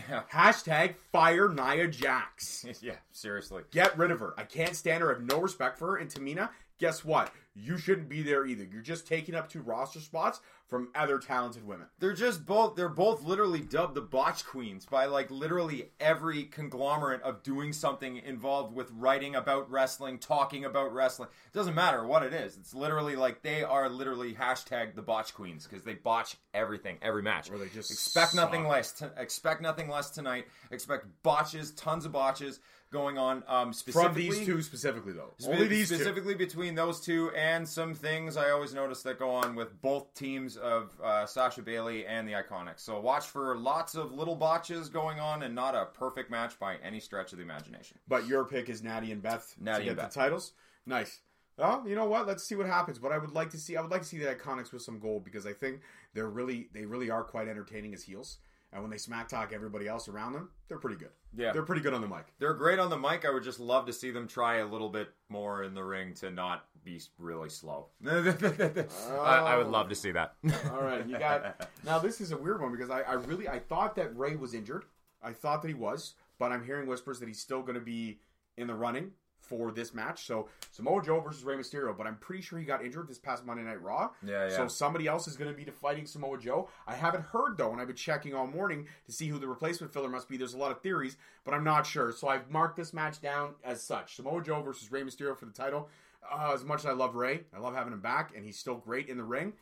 [0.09, 0.23] Yeah.
[0.32, 2.65] Hashtag fire Nia Jax.
[2.82, 3.61] yeah, seriously.
[3.71, 4.34] Get rid of her.
[4.38, 5.11] I can't stand her.
[5.11, 5.97] I have no respect for her.
[5.97, 6.49] And Tamina,
[6.80, 7.32] guess what?
[7.55, 8.65] you shouldn't be there either.
[8.65, 11.88] You're just taking up two roster spots from other talented women.
[11.99, 17.22] They're just both they're both literally dubbed the botch queens by like literally every conglomerate
[17.22, 21.30] of doing something involved with writing about wrestling, talking about wrestling.
[21.53, 22.57] It doesn't matter what it is.
[22.57, 27.22] It's literally like they are literally hashtag the botch queens because they botch everything, every
[27.22, 27.51] match.
[27.51, 28.93] Or they just expect nothing less.
[28.93, 30.47] To, expect nothing less tonight.
[30.72, 32.59] Expect botches, tons of botches
[32.91, 33.43] going on.
[33.47, 35.33] Um, From specifically these two specifically, though.
[35.38, 35.95] Spe- Only these two.
[35.95, 40.13] specifically between those two and some things I always notice that go on with both
[40.13, 42.79] teams of uh, Sasha Bayley and the Iconics.
[42.79, 46.77] So watch for lots of little botches going on and not a perfect match by
[46.83, 47.97] any stretch of the imagination.
[48.07, 50.53] But your pick is Natty and Beth Natty to get and the titles.
[50.86, 51.19] Nice.
[51.57, 52.27] Well, you know what?
[52.27, 52.99] Let's see what happens.
[52.99, 53.77] But I would like to see.
[53.77, 55.79] I would like to see the Iconics with some gold because I think
[56.13, 58.39] they're really, they really are quite entertaining as heels.
[58.76, 61.11] And when they smack talk everybody else around them, they're pretty good.
[61.34, 61.53] Yeah.
[61.53, 62.26] they're pretty good on the mic.
[62.39, 63.23] They're great on the mic.
[63.23, 66.13] I would just love to see them try a little bit more in the ring
[66.15, 67.88] to not be really slow.
[68.05, 68.86] I,
[69.21, 70.36] I would love to see that.
[70.45, 70.71] Oh.
[70.73, 71.69] All right, you got.
[71.86, 74.53] now this is a weird one because I, I really I thought that Rey was
[74.53, 74.84] injured.
[75.23, 78.19] I thought that he was, but I'm hearing whispers that he's still going to be
[78.57, 79.11] in the running
[79.47, 80.25] for this match.
[80.25, 83.45] So Samoa Joe versus Rey Mysterio, but I'm pretty sure he got injured this past
[83.45, 84.09] Monday Night Raw.
[84.25, 84.55] Yeah, yeah.
[84.55, 86.69] So somebody else is going to be fighting Samoa Joe.
[86.87, 89.93] I haven't heard though, and I've been checking all morning to see who the replacement
[89.93, 90.37] filler must be.
[90.37, 92.11] There's a lot of theories, but I'm not sure.
[92.11, 95.53] So I've marked this match down as such: Samoa Joe versus Rey Mysterio for the
[95.53, 95.89] title.
[96.31, 98.75] Uh, as much as I love Rey, I love having him back, and he's still
[98.75, 99.53] great in the ring.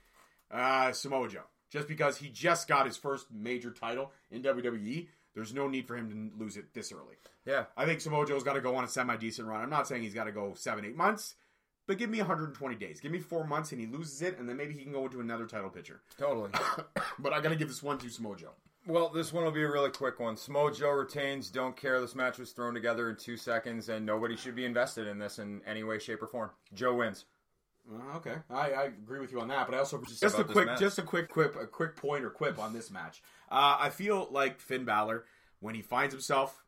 [0.49, 5.53] Uh, Samoa Joe, just because he just got his first major title in WWE, there's
[5.53, 7.15] no need for him to lose it this early.
[7.45, 7.65] yeah.
[7.75, 9.61] I think Samoa Joe's got to go on a semi decent run.
[9.61, 11.35] I'm not saying he's got to go seven, eight months,
[11.87, 12.99] but give me 120 days.
[12.99, 15.19] Give me four months and he loses it, and then maybe he can go into
[15.19, 16.01] another title picture.
[16.17, 16.51] Totally.
[17.19, 18.53] But I got to give this one to Samoa Joe.
[18.87, 20.35] Well, this one will be a really quick one.
[20.35, 21.49] Samoa Joe retains.
[21.51, 22.01] Don't care.
[22.01, 25.37] This match was thrown together in two seconds, and nobody should be invested in this
[25.39, 26.49] in any way, shape, or form.
[26.73, 27.25] Joe wins.
[27.89, 30.43] Uh, okay, I, I agree with you on that, but I also just, about a
[30.43, 30.79] this quick, match.
[30.79, 33.21] just a quick quip, a quick point or quip on this match.
[33.53, 35.25] Uh, I feel like Finn Balor,
[35.59, 36.63] when he finds himself,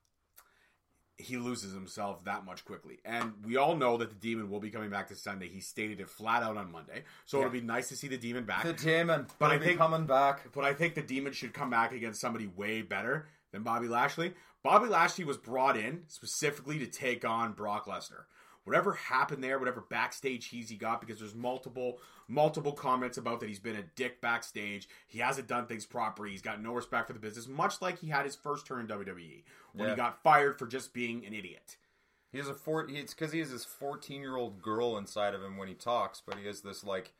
[1.17, 4.69] he loses himself that much quickly, and we all know that the Demon will be
[4.69, 5.47] coming back this Sunday.
[5.47, 8.43] He stated it flat out on Monday, so it'll be nice to see the Demon
[8.43, 8.63] back.
[8.63, 10.51] The demon, But I think- coming back.
[10.53, 14.33] But I think the Demon should come back against somebody way better than Bobby Lashley.
[14.61, 18.25] Bobby Lashley was brought in specifically to take on Brock Lesnar.
[18.65, 23.47] Whatever happened there, whatever backstage he's he got, because there's multiple multiple comments about that
[23.49, 24.89] he's been a dick backstage.
[25.07, 26.31] He hasn't done things properly.
[26.31, 28.87] He's got no respect for the business, much like he had his first turn in
[28.87, 29.43] WWE
[29.73, 29.93] when Yeah.
[29.93, 31.77] he got fired for just being an idiot.
[32.31, 32.89] He has a four.
[32.89, 36.45] It's because he has this fourteen-year-old girl inside of him when he talks, but he
[36.47, 37.13] has this like.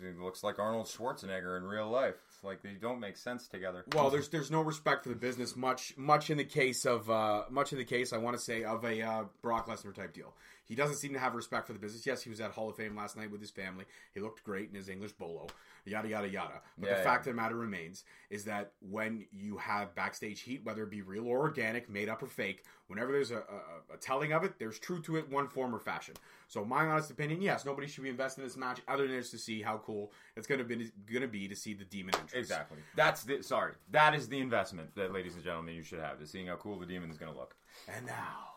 [0.00, 2.14] He looks like Arnold Schwarzenegger in real life.
[2.46, 3.84] Like they don't make sense together.
[3.94, 5.56] Well, there's there's no respect for the business.
[5.56, 8.62] Much much in the case of uh, much in the case I want to say
[8.62, 10.32] of a uh, Brock Lesnar type deal.
[10.66, 12.04] He doesn't seem to have respect for the business.
[12.06, 13.84] Yes, he was at Hall of Fame last night with his family.
[14.12, 15.46] He looked great in his English bolo.
[15.84, 16.60] Yada yada yada.
[16.76, 17.04] But Yeah, the yeah.
[17.04, 21.02] fact of the matter remains is that when you have backstage heat, whether it be
[21.02, 24.58] real or organic, made up or fake, whenever there's a, a, a telling of it,
[24.58, 26.14] there's truth to it, one form or fashion.
[26.48, 29.30] So, my honest opinion, yes, nobody should be invested in this match other than just
[29.32, 32.14] to see how cool it's going to be going to be to see the demon
[32.14, 32.32] entrance.
[32.34, 32.78] Exactly.
[32.96, 33.74] That's the sorry.
[33.90, 36.78] That is the investment that, ladies and gentlemen, you should have is seeing how cool
[36.78, 37.54] the demon is going to look.
[37.88, 38.50] And now,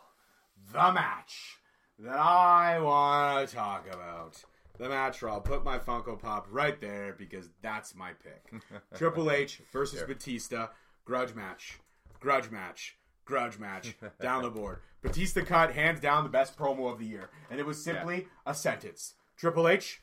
[0.72, 1.58] the match
[2.00, 4.42] that I want to talk about.
[4.78, 8.62] The match where I'll put my Funko Pop right there because that's my pick.
[8.96, 10.68] Triple H versus Batista,
[11.04, 11.78] grudge match,
[12.18, 12.96] grudge match,
[13.26, 14.78] grudge match, down the board.
[15.02, 17.28] Batista cut, hands down, the best promo of the year.
[17.50, 20.00] And it was simply a sentence Triple H,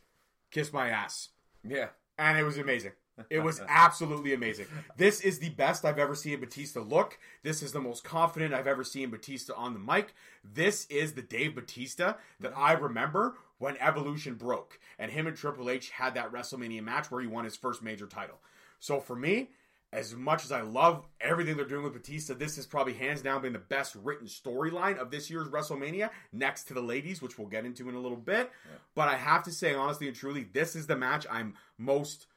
[0.51, 1.29] kiss my ass
[1.67, 1.87] Yeah.
[2.19, 2.91] and it was amazing.
[3.29, 4.67] It was absolutely amazing.
[4.95, 7.17] This is the best I've ever seen Batista look.
[7.43, 10.13] This is the most confident I've ever seen Batista on the mic.
[10.43, 15.69] This is the Dave Batista that I remember when Evolution broke and him and Triple
[15.69, 18.39] H had that WrestleMania match where he won his first major title.
[18.79, 19.49] So for me,
[19.93, 23.41] as much as I love everything they're doing with Batista, this is probably hands down
[23.41, 27.47] been the best written storyline of this year's WrestleMania, next to the ladies, which we'll
[27.47, 28.51] get into in a little bit.
[28.95, 32.27] But I have to say, honestly and truly, this is the match I'm most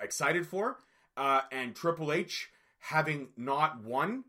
[0.00, 0.78] excited for.
[1.16, 4.24] Uh, and Triple H having not won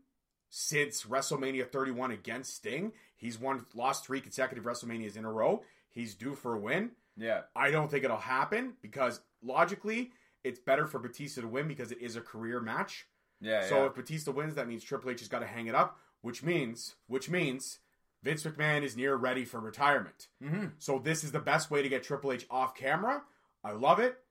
[0.50, 5.62] since WrestleMania 31 against Sting, he's won lost three consecutive WrestleManias in a row.
[5.90, 6.90] He's due for a win.
[7.16, 7.42] Yeah.
[7.56, 10.12] I don't think it'll happen because logically,
[10.44, 13.06] it's better for Batista to win because it is a career match.
[13.40, 13.66] Yeah.
[13.68, 13.86] So yeah.
[13.86, 16.96] if Batista wins, that means Triple H has got to hang it up, which means,
[17.06, 17.78] which means
[18.22, 20.28] Vince McMahon is near ready for retirement.
[20.42, 20.72] Mhm.
[20.78, 23.22] So this is the best way to get Triple H off camera.
[23.64, 24.21] I love it.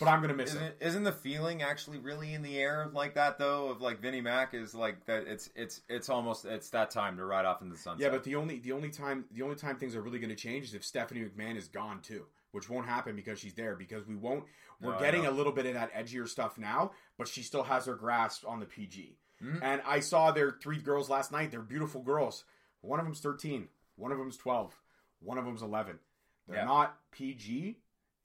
[0.00, 0.76] But I'm gonna miss Isn't, it.
[0.80, 3.68] isn't the feeling actually really in the air like that though?
[3.68, 5.26] Of like Vinnie Mac is like that.
[5.26, 8.02] It's it's it's almost it's that time to ride off in the sunset.
[8.04, 10.36] Yeah, but the only the only time the only time things are really going to
[10.36, 13.74] change is if Stephanie McMahon is gone too, which won't happen because she's there.
[13.76, 14.44] Because we won't.
[14.80, 17.86] We're No, getting a little bit of that edgier stuff now, but she still has
[17.86, 19.16] her grasp on the PG.
[19.42, 19.60] Mhm.
[19.62, 21.50] And I saw their three girls last night.
[21.50, 22.44] They're beautiful girls.
[22.80, 23.68] One of them's thirteen.
[23.96, 24.80] One of them's twelve.
[25.20, 25.98] One of them's eleven.
[26.46, 26.64] They're Yeah.
[26.64, 27.80] not PG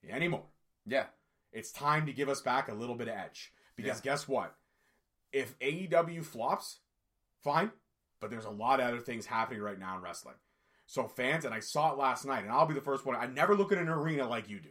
[0.09, 0.45] anymore.
[0.85, 1.05] yeah,
[1.53, 3.53] It's time to give us back a little bit of edge.
[3.75, 4.11] Because Yeah.
[4.11, 4.55] guess what?
[5.31, 6.79] If AEW flops,
[7.41, 7.71] fine.
[8.19, 10.35] But there's a lot of other things happening right now in wrestling.
[10.85, 13.15] So fans, and I saw it last night, and I'll be the first one.
[13.15, 14.69] I never look at an arena like you do.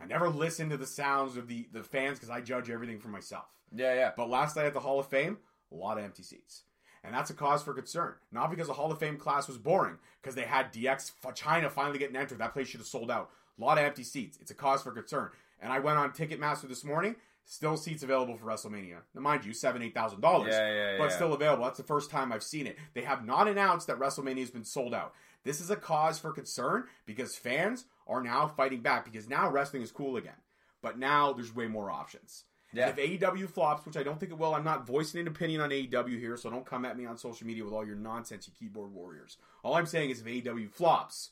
[0.00, 3.08] I never listen to the sounds of the, the fans because I judge everything for
[3.08, 3.46] myself.
[3.72, 4.12] yeah, yeah.
[4.16, 5.38] But last night at the Hall of Fame,
[5.72, 6.64] a lot of empty seats.
[7.02, 8.14] And that's a cause for concern.
[8.32, 11.98] Not because the Hall of Fame class was boring, because they had DX Chyna finally
[11.98, 12.38] getting entered.
[12.38, 13.30] That place should have sold out.
[13.58, 14.38] A lot of empty seats.
[14.40, 15.30] It's a cause for concern.
[15.64, 17.16] And I went on Ticketmaster this morning.
[17.46, 18.98] Still seats available for WrestleMania.
[19.14, 20.52] Now, mind you, seven, eight thousand dollars.
[20.52, 21.16] Yeah, yeah, But yeah.
[21.16, 21.64] still available.
[21.64, 22.78] That's the first time I've seen it.
[22.92, 25.14] They have not announced that WrestleMania has been sold out.
[25.42, 29.82] This is a cause for concern because fans are now fighting back because now wrestling
[29.82, 30.36] is cool again.
[30.82, 32.44] But now there's way more options.
[32.74, 32.88] Yeah.
[32.88, 35.70] If AEW flops, which I don't think it will, I'm not voicing an opinion on
[35.70, 38.52] AEW here, so don't come at me on social media with all your nonsense, you
[38.58, 39.38] keyboard warriors.
[39.62, 41.30] All I'm saying is if AEW flops,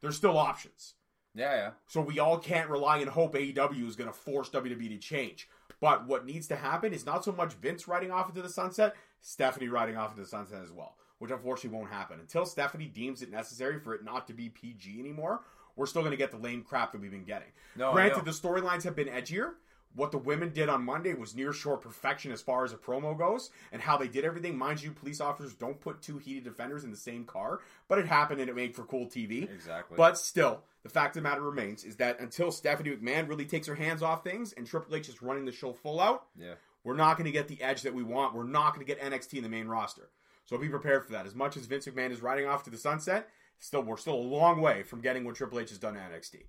[0.00, 0.94] there's still options.
[1.34, 1.70] Yeah, yeah.
[1.86, 5.48] So we all can't rely and hope AEW is going to force WWE to change.
[5.80, 8.94] But what needs to happen is not so much Vince riding off into the sunset,
[9.20, 12.20] Stephanie riding off into the sunset as well, which unfortunately won't happen.
[12.20, 15.40] Until Stephanie deems it necessary for it not to be PG anymore,
[15.76, 17.48] we're still going to get the lame crap that we've been getting.
[17.76, 19.54] No, Granted, the storylines have been edgier.
[19.94, 23.16] What the women did on Monday was near short perfection as far as a promo
[23.16, 24.58] goes, and how they did everything.
[24.58, 28.06] Mind you, police officers don't put two heated defenders in the same car, but it
[28.06, 29.50] happened and it made for cool TV.
[29.50, 29.96] Exactly.
[29.96, 33.68] But still, the fact of the matter remains is that until Stephanie McMahon really takes
[33.68, 36.96] her hands off things and Triple H is running the show full out, yeah, we're
[36.96, 38.34] not going to get the edge that we want.
[38.34, 40.10] We're not going to get NXT in the main roster.
[40.44, 41.24] So be prepared for that.
[41.24, 43.28] As much as Vince McMahon is riding off to the sunset,
[43.60, 46.42] still we're still a long way from getting what Triple H has done to NXT.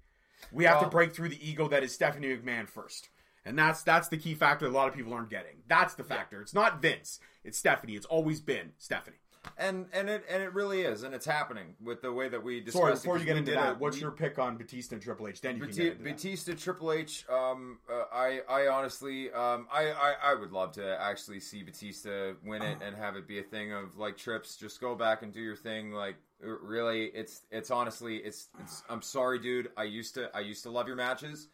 [0.51, 3.09] We have to break through the ego that is Stephanie McMahon first.
[3.45, 5.57] And that's that's the key factor a lot of people aren't getting.
[5.67, 6.41] That's the factor.
[6.41, 7.19] It's not Vince.
[7.43, 7.93] It's Stephanie.
[7.93, 9.17] It's always been Stephanie.
[9.59, 12.59] and and it and it really is, and it's happening with the way that we
[12.61, 13.03] discussed.
[13.03, 15.27] Sorry, it, you get into that, a- what's we- your pick on Batista and Triple
[15.27, 15.41] H?
[15.41, 16.03] Then you can get into that.
[16.03, 17.25] Batista Triple H.
[17.29, 22.33] Um, uh, I I honestly um I, I I would love to actually see Batista
[22.43, 24.55] win it and have it be a thing of like trips.
[24.55, 25.91] Just go back and do your thing.
[25.91, 28.81] Like really, it's it's honestly it's it's.
[28.89, 29.69] I'm sorry, dude.
[29.77, 31.49] I used to I used to love your matches.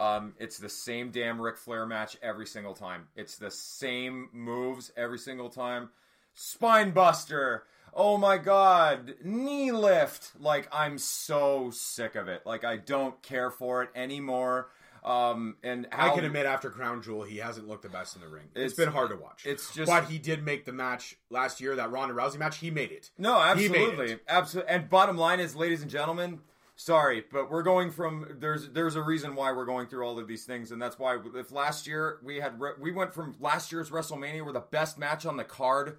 [0.00, 3.08] Um, it's the same damn Ric Flair match every single time.
[3.16, 5.90] It's the same moves every single time.
[6.34, 7.64] Spine buster.
[7.92, 9.14] Oh my god.
[9.24, 10.32] Knee lift.
[10.40, 12.46] Like I'm so sick of it.
[12.46, 14.70] Like I don't care for it anymore.
[15.04, 18.20] Um, and how I can admit after Crown Jewel, he hasn't looked the best in
[18.22, 18.44] the ring.
[18.54, 19.44] It's- it's been hard to watch.
[19.46, 22.58] it's just- but he did make the match last year, that Ronda Rousey match.
[22.58, 23.10] He made it.
[23.16, 24.70] No, absolutely, absolutely.
[24.72, 26.40] And bottom line is, ladies and gentlemen,
[26.80, 30.26] sorry, but we're going from there's there's a reason why we're going through all of
[30.26, 33.90] these things, and that's why if last year we had we went from last year's
[33.90, 35.98] WrestleMania where the best match on the card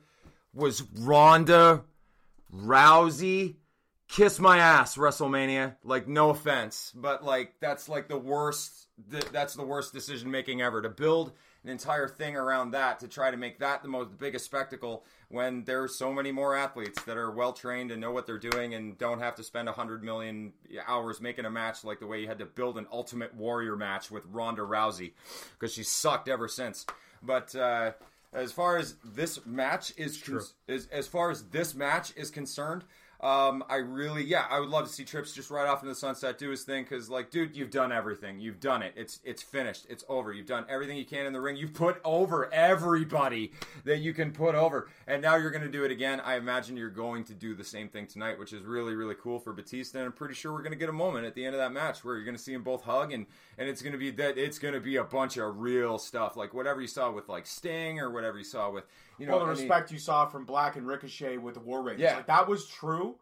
[0.54, 1.84] was Ronda
[2.54, 3.56] Rousey.
[4.08, 5.78] Kiss my ass, WrestleMania.
[5.86, 8.88] Like, no offense, but like that's like the worst.
[9.10, 11.32] th- That's the worst decision making ever to build
[11.64, 15.04] an entire thing around that to try to make that the most the biggest spectacle
[15.30, 18.74] when there's so many more athletes that are well trained and know what they're doing
[18.74, 20.54] and don't have to spend 100 million
[20.88, 24.10] hours making a match like the way you had to build an ultimate warrior match
[24.10, 25.12] with Ronda Rousey
[25.54, 26.86] because she sucked ever since.
[27.22, 27.92] But uh,
[28.34, 32.84] as far as this match is, cons- is as far as this match is concerned
[33.22, 36.00] um, I really, yeah, I would love to see Trips just right off into the
[36.00, 38.40] sunset, do his thing, because, like, dude, you've done everything.
[38.40, 38.94] You've done it.
[38.96, 39.86] It's it's finished.
[39.90, 40.34] It's over.
[40.34, 41.56] You've done everything you can in the ring.
[41.56, 43.52] You've put over everybody
[43.84, 46.20] that you can put over, and now you're to do it again.
[46.20, 49.38] I imagine you're going to do the same thing tonight, which is really really cool
[49.40, 50.00] for Batista.
[50.00, 52.04] And I'm pretty sure we're to get a moment at the end of that match
[52.04, 53.28] where you're to see them both hug, and
[53.62, 56.52] and it's going to be that it's to be a bunch of real stuff, like
[56.52, 58.86] whatever you saw with like Sting or whatever you saw with
[59.20, 62.02] you know Well, the respect you saw from Black and Ricochet with the War Raiders,
[62.02, 62.16] Yeah.
[62.16, 63.18] like that was true.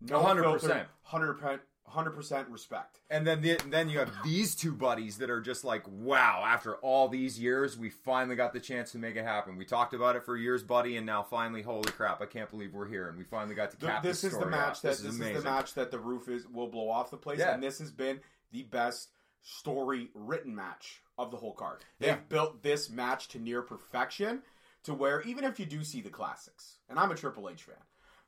[0.00, 0.86] No 100%.
[1.02, 2.98] hundred percent, hundred percent respect.
[3.08, 6.74] And then the, then you have these two buddies that are just like, wow, after
[6.78, 9.56] all these years, we finally got the chance to make it happen.
[9.56, 12.74] We talked about it for years, buddy, and now finally, holy crap, I can't believe
[12.74, 14.82] we're here and we finally got to cap this is the match off.
[14.82, 17.16] that this this, is is, the match that the roof is will blow off the
[17.16, 17.54] place, Yeah.
[17.54, 18.18] and this has been
[18.50, 19.10] the best
[19.42, 21.84] story written match of the whole card.
[21.98, 22.20] They've Yeah.
[22.28, 24.42] built this match to near perfection,
[24.84, 27.76] to where even if you do see the classics, and I'm a Triple H fan,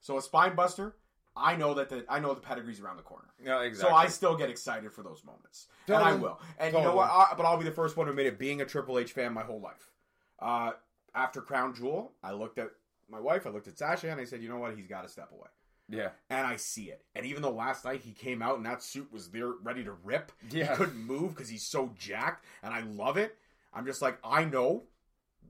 [0.00, 0.96] so a spine buster,
[1.36, 3.28] I know that the I know the pedigree's around the corner.
[3.42, 3.90] Yeah, exactly.
[3.90, 3.96] So.
[3.96, 6.40] I still get excited for those moments, and I will.
[6.58, 7.10] And you know what?
[7.10, 8.38] I, but I'll be the first one to admit it.
[8.38, 9.90] Being a Triple H fan my whole life.
[10.38, 10.72] Uh,
[11.14, 12.70] after Crown Jewel, I looked at
[13.08, 14.76] my wife, I looked at Sasha, and I said, you know what?
[14.76, 15.48] He's got to step away.
[15.88, 17.04] Yeah, And I see it.
[17.14, 19.92] And even though last night he came out and that suit was there ready to
[19.92, 20.70] rip, Yeah.
[20.70, 23.36] he couldn't move because he's so jacked, and I love it.
[23.72, 24.84] I'm just like, I know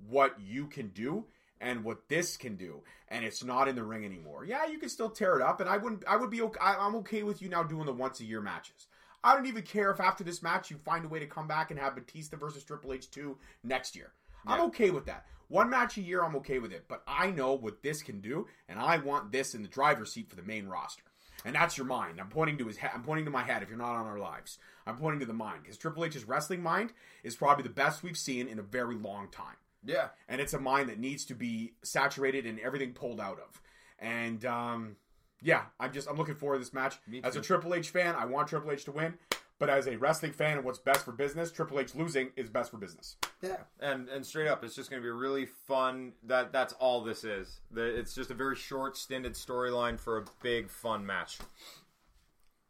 [0.09, 1.27] what you can do
[1.61, 4.45] and what this can do, and it's not in the ring anymore.
[4.45, 6.05] Yeah, you can still tear it up, and I wouldn't.
[6.07, 6.43] I would be.
[6.43, 8.87] Okay, I, I'm okay with you now doing the once a year matches.
[9.23, 11.71] I don't even care if after this match you find a way to come back
[11.71, 14.13] and have Batista versus Triple H two next year.
[14.47, 14.67] I'm Yeah.
[14.67, 15.27] okay with that.
[15.49, 16.87] One match a year, I'm okay with it.
[16.89, 20.29] But I know what this can do, and I want this in the driver's seat
[20.29, 21.05] for the main roster.
[21.45, 22.21] And that's your mind.
[22.21, 22.93] I'm pointing to his head.
[22.95, 23.63] I'm pointing to my head.
[23.63, 26.63] If you're not on our lives, I'm pointing to the mind because Triple H's wrestling
[26.63, 26.93] mind
[27.23, 30.09] is probably the best we've seen in a very long time yeah.
[30.29, 33.61] and it's a mind that needs to be saturated and everything pulled out of.
[33.99, 34.97] And um,
[35.43, 36.97] yeah, I'm just I'm looking forward to this match.
[37.23, 37.41] As a.
[37.41, 39.15] Triple H fan, I want Triple H to win,
[39.59, 42.71] but as a wrestling fan and what's best for business, Triple H losing is best
[42.71, 43.17] for business.
[43.41, 46.13] Yeah, and and straight up, it's just going to be really fun.
[46.25, 47.61] That that's all this is.
[47.71, 51.39] The, it's just a very short, stinted storyline for a big, fun match.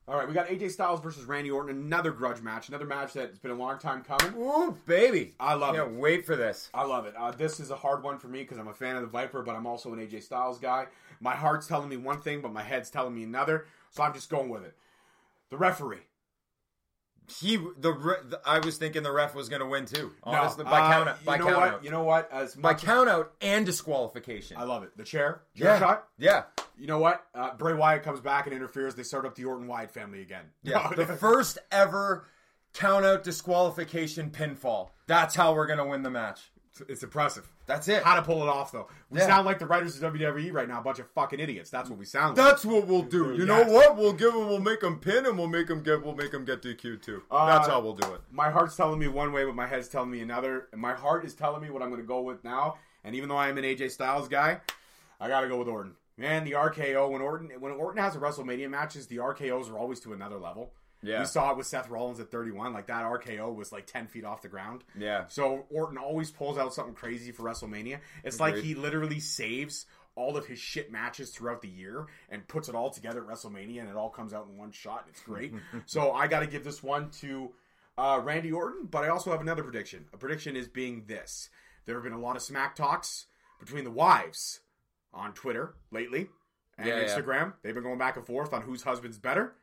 [0.06, 3.38] All right, we got AJ Styles versus Randy Orton, another grudge match, another match that's
[3.38, 4.34] been a long time coming.
[4.36, 5.34] Ooh, baby!
[5.40, 5.98] I love Can't it.
[5.98, 6.68] wait for this.
[6.74, 7.14] I love it.
[7.16, 9.42] Uh, this is a hard one for me because I'm a fan of the Viper,
[9.42, 10.88] but I'm also an AJ Styles guy.
[11.20, 14.28] My heart's telling me one thing, but my head's telling me another, so I'm just
[14.28, 14.76] going with it.
[15.48, 16.02] The referee.
[17.26, 17.72] He the,
[18.28, 20.12] the I was thinking the ref was going to win too.
[20.24, 21.68] Honestly, No, by uh, count out, you by know count what?
[21.68, 22.30] out, You know what?
[22.30, 24.56] As by count out and disqualification.
[24.58, 24.96] I love it.
[24.96, 26.08] The chair, chair yeah, shot.
[26.18, 26.42] yeah,
[26.76, 27.24] You know what?
[27.34, 28.94] Uh, Bray Wyatt comes back and interferes.
[28.94, 30.44] They start up the Orton Wyatt family again.
[30.62, 30.90] yeah.
[30.94, 32.26] the first ever
[32.74, 34.90] count out disqualification pinfall.
[35.06, 36.50] That's how we're going to win the match.
[36.88, 37.48] It's impressive.
[37.66, 38.02] That's it.
[38.02, 38.88] How to pull it off though?
[39.10, 39.26] We Yeah.
[39.26, 41.70] sound like the writers of WWE right now, a bunch of fucking idiots.
[41.70, 42.46] That's what we sound like.
[42.46, 43.34] That's what we'll do.
[43.34, 43.96] You know what?
[43.96, 46.02] We'll give them, We'll make them pin, and we'll make them get.
[46.04, 47.22] We'll make them get DQ too.
[47.30, 48.20] That's Uh, how we'll do it.
[48.30, 50.68] my heart's telling me one way, but my head's telling me another.
[50.72, 52.76] And my heart is telling me what I'm going to go with now.
[53.04, 54.60] And even though I am an AJ Styles guy,
[55.20, 55.94] I got to go with Orton.
[56.16, 60.00] Man, the RKO when Orton when Orton has a WrestleMania matches, the RKO's are always
[60.00, 60.72] to another level.
[61.04, 61.20] Yeah.
[61.20, 62.72] we saw it with Seth Rollins at 31.
[62.72, 64.84] Like that RKO was like 10 feet off the ground.
[64.98, 65.26] Yeah.
[65.28, 67.98] So Orton always pulls out something crazy for WrestleMania.
[68.24, 69.86] It's like he literally saves
[70.16, 73.80] all of his shit matches throughout the year and puts it all together at WrestleMania,
[73.80, 75.02] and it all comes out in one shot.
[75.06, 75.52] And it's great.
[75.86, 77.50] so I got to give this one to
[77.98, 80.06] uh, Randy Orton, but I also have another prediction.
[80.12, 81.50] A prediction is being this:
[81.84, 83.26] there have been a lot of smack talks
[83.58, 84.60] between the wives
[85.12, 86.28] on Twitter lately
[86.78, 87.06] and Yeah, yeah.
[87.06, 87.54] Instagram.
[87.62, 89.54] They've been going back and forth on whose husband's better.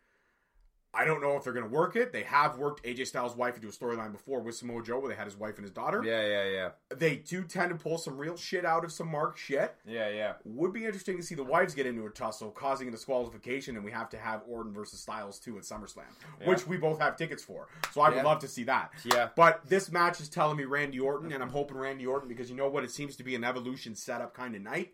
[0.93, 2.11] I don't know if they're going to work it.
[2.11, 5.15] They have worked AJ Styles' wife into a storyline before with Samoa Joe, where they
[5.15, 6.03] had his wife and his daughter.
[6.03, 9.37] Yeah, yeah, yeah, They do tend to pull some real shit out of some Mark
[9.37, 9.73] shit.
[9.85, 10.33] yeah, yeah.
[10.43, 13.85] Would be interesting to see the wives get into a tussle, causing a disqualification, and
[13.85, 16.03] we have to have Orton versus Styles too at SummerSlam,
[16.45, 17.67] which we both have tickets for.
[17.93, 18.91] So I would love to see that.
[19.05, 19.29] Yeah.
[19.35, 22.55] But this match is telling me Randy Orton, and I'm hoping Randy Orton because you
[22.55, 22.83] know what?
[22.83, 24.91] It seems to be an evolution setup kind of night.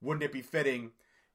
[0.00, 0.92] Wouldn't it be fitting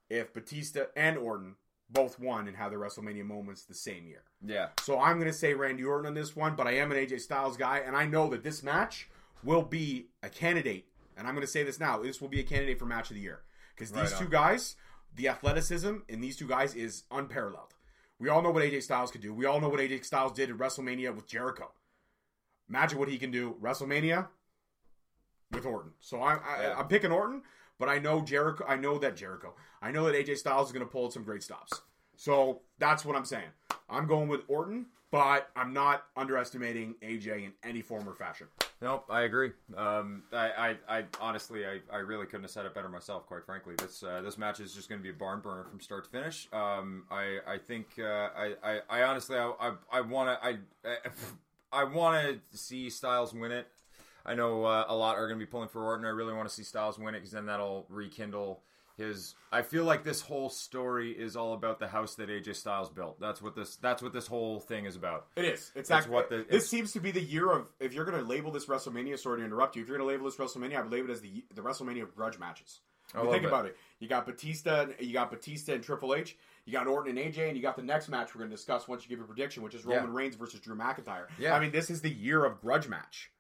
[0.10, 1.56] if Batista and Orton
[1.90, 4.24] both won and have their WrestleMania moments the same year?
[4.46, 4.70] Yeah.
[4.82, 7.22] So I'm going to say Randy Orton on this one, but I am an AJ
[7.22, 9.10] Styles guy, and I know that this match
[9.44, 10.86] will be a candidate.
[11.18, 13.16] And I'm going to say this now: this will be a candidate for match of
[13.16, 13.42] the year
[13.76, 14.76] because these Right two guys,
[15.16, 17.74] the athleticism in these two guys is unparalleled.
[18.20, 19.34] We all know what AJ Styles could do.
[19.34, 21.72] We all know what AJ Styles did at WrestleMania with Jericho.
[22.70, 24.28] Imagine what he can do WrestleMania
[25.52, 25.92] with Orton.
[26.00, 26.76] So I, I, Yeah.
[26.78, 27.44] I'm picking Orton,
[27.80, 28.66] but I know Jericho.
[28.68, 29.54] I know that Jericho.
[29.82, 31.82] I know that AJ Styles is going to pull some great stops.
[32.16, 33.50] So that's what I'm saying.
[33.90, 38.48] I'm going with Orton, but I'm not underestimating AJ in any form or fashion.
[38.82, 39.52] Nope, I agree.
[39.76, 43.26] Um, I, I, I honestly, I, I really couldn't have said it better myself.
[43.26, 45.80] Quite frankly, this uh, this match is just going to be a barn burner from
[45.80, 46.48] start to finish.
[46.54, 48.04] Um, I, I think, uh,
[48.38, 50.98] I, I, I honestly, I, I, I want to, I,
[51.72, 53.68] I want to see Styles win it.
[54.28, 56.06] I know uh, a lot are going to be pulling for Orton.
[56.06, 58.62] I really want to see Styles win it because then that'll rekindle
[58.98, 59.36] his.
[59.52, 63.20] I feel like this whole story is all about the house that AJ Styles built.
[63.20, 63.78] That's what this.
[63.78, 65.28] That's what this whole thing is about.
[65.36, 65.72] It is.
[65.76, 67.68] It's That's act- what the- This seems to be the year of.
[67.80, 69.82] If you're going to label this WrestleMania, sorry to interrupt you.
[69.84, 72.04] If you're going to label this WrestleMania, I would label it as the the WrestleMania
[72.04, 72.82] of grudge matches.
[73.16, 73.48] I think it.
[73.48, 73.78] about it.
[74.00, 74.88] You got Batista.
[75.00, 76.36] You got Batista and Triple H.
[76.66, 78.86] You got Orton and AJ, and you got the next match we're going to discuss
[78.90, 79.96] once you give your prediction, which is Yeah.
[79.98, 81.28] Roman Reigns versus Drew McIntyre.
[81.40, 81.56] Yeah.
[81.56, 83.32] I mean, this is the year of grudge match.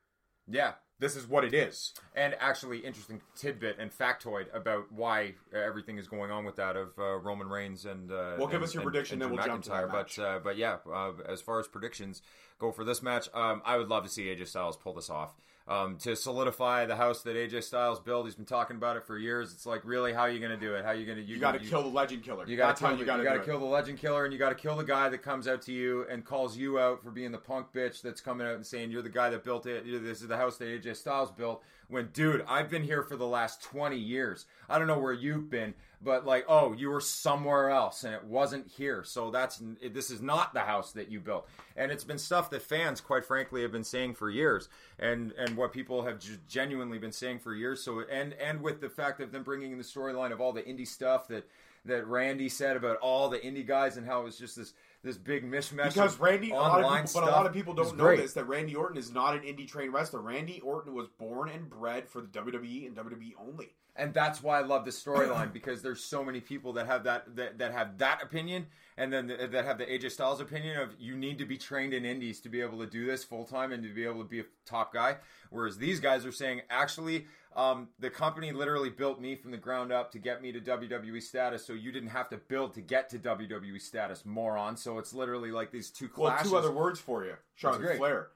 [0.50, 1.94] Yeah, This is what it is.
[2.16, 6.76] And actually, interesting tidbit and factoid about why uh, everything is going on with that
[6.76, 8.12] of uh, Roman Reigns and.
[8.12, 9.92] Uh, Well, give and- us your and- prediction, and then we'll jump to that McIntyre.
[9.94, 10.16] match.
[10.18, 12.22] But uh, but yeah, uh, as far as predictions
[12.60, 15.36] go for this match, um, I would love to see AJ Styles pull this off.
[15.68, 18.26] Um, to solidify the house that AJ Styles built.
[18.26, 19.52] He's been talking about it for years.
[19.52, 20.84] It's like, really, how are you going to do it?
[20.86, 21.24] How are you going to?
[21.24, 22.46] You got to kill the legend killer.
[22.48, 22.90] You got to kill.
[23.18, 23.60] you got to kill it.
[23.60, 26.06] the legend killer, and you got to kill the guy that comes out to you
[26.10, 29.02] and calls you out for being the punk bitch that's coming out and saying you're
[29.02, 29.84] the guy that built it.
[29.86, 31.64] This is the house that AJ Styles built.
[31.90, 34.46] When, dude, I've been here for the last 20 years.
[34.68, 38.26] I don't know where you've been, but like, oh, you were somewhere else and it
[38.26, 39.04] wasn't here.
[39.06, 39.62] So that's
[39.92, 41.48] this is not the house that you built.
[41.76, 44.68] And it's been stuff that fans, quite frankly, have been saying for years,
[45.00, 47.82] and and what people have genuinely been saying for years.
[47.82, 50.64] So and and with the fact of them bringing in the storyline of all the
[50.64, 51.48] indie stuff that
[51.86, 54.74] that Randy said about all the indie guys and how it was just this
[55.04, 55.94] this big mishmash.
[55.94, 58.46] Because Randy, a lot of people, but a lot of people don't know this that
[58.46, 60.22] Randy Orton is not an indie trained wrestler.
[60.22, 63.76] Randy Orton was born and bred for the WWE and WWE only.
[63.96, 67.36] and that's why I love this storyline because there's so many people that have that
[67.36, 68.68] that, that have that opinion,
[68.98, 71.94] and then th- that have the AJ Styles opinion of you need to be trained
[71.94, 74.30] in indies to be able to do this full time and to be able to
[74.30, 75.18] be a top guy.
[75.50, 77.26] Whereas these guys are saying, actually,
[77.58, 81.22] um, the company literally built me from the ground up to get me to WWE
[81.22, 84.78] status, so you didn't have to build to get to WWE status, moron.
[84.78, 87.98] So it's literally like these two Well, two other words for you: Charlotte.
[87.98, 88.28] Flair,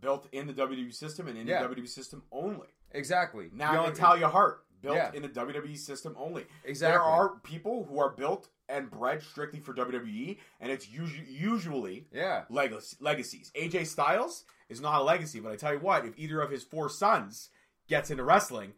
[0.00, 1.62] built in the WWE system and in Yeah.
[1.62, 2.68] the WWE system only.
[2.92, 3.50] exactly.
[3.52, 5.12] Now Beyond- Natalya Hart, built Yeah.
[5.12, 6.46] in the WWE system only.
[6.64, 6.92] Exactly.
[6.94, 12.08] There are people who are built and bred strictly for WWE, and it's usu- usually
[12.12, 12.44] Yeah.
[12.48, 13.52] legacy- legacies.
[13.54, 16.64] AJ Styles is not a legacy, but I tell you what, if either of his
[16.64, 17.50] four sons
[17.90, 18.72] gets into wrestling,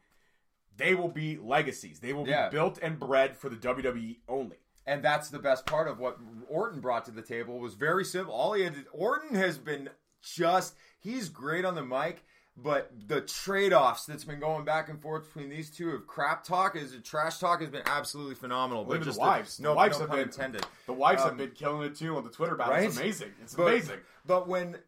[0.77, 2.01] they will be legacies.
[2.01, 2.49] They will Yeah.
[2.49, 4.57] be built and bred for the WWE only.
[4.85, 8.35] and that's the best part of what Orton brought to the table was very simple.
[8.35, 9.91] All he had to, Orton has been
[10.23, 12.25] just he's great on the mic,
[12.57, 16.75] but the trade-offs that's been going back and forth between these two of crap talk
[16.75, 18.85] is a trash talk has been absolutely phenomenal.
[18.85, 19.61] But at the just wives.
[19.61, 20.67] no, the wives no have pun been intended.
[20.87, 22.75] The wives Um, have been killing it too on the Twitter battle.
[22.75, 22.85] right?
[22.87, 23.33] It's amazing.
[23.41, 24.01] It's But- amazing.
[24.25, 24.79] But when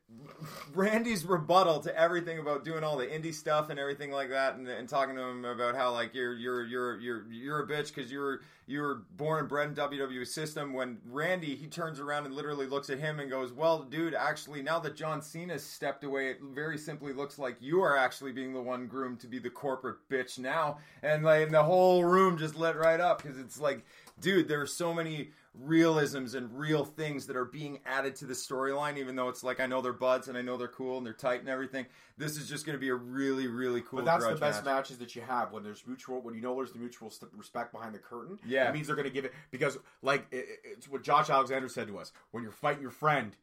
[0.75, 4.69] Randy's rebuttal to everything about doing all the indie stuff and everything like that, and,
[4.69, 8.13] and talking to him about how like you're you're you're you're you're a bitch because
[8.13, 10.73] you were you were born and bred in WWE system.
[10.73, 14.63] When Randy he turns around and literally looks at him and goes, "Well, dude, actually
[14.63, 18.53] now that John Cena's stepped away, it very simply looks like you are actually being
[18.53, 22.39] the one groomed to be the corporate bitch now." And like and the whole room
[22.39, 23.85] just lit right up because it's like,
[24.21, 28.35] dude, there are so many realisms and real things that are being added to the
[28.35, 31.07] storyline, even though it's like I know they're buds and I know they're cool and
[31.07, 31.87] they're tight and everything.
[32.19, 34.01] This is just going to be a really, really cool.
[34.01, 34.75] But that's the best match.
[34.77, 37.73] matches that you have when there's mutual, when you know there's the mutual st- respect
[37.73, 38.39] behind the curtain.
[38.47, 38.69] Yeah.
[38.69, 41.89] it means they're going to give it because, like, it- it's what Josh Alexander said
[41.89, 43.37] to us: when you're fighting your friend,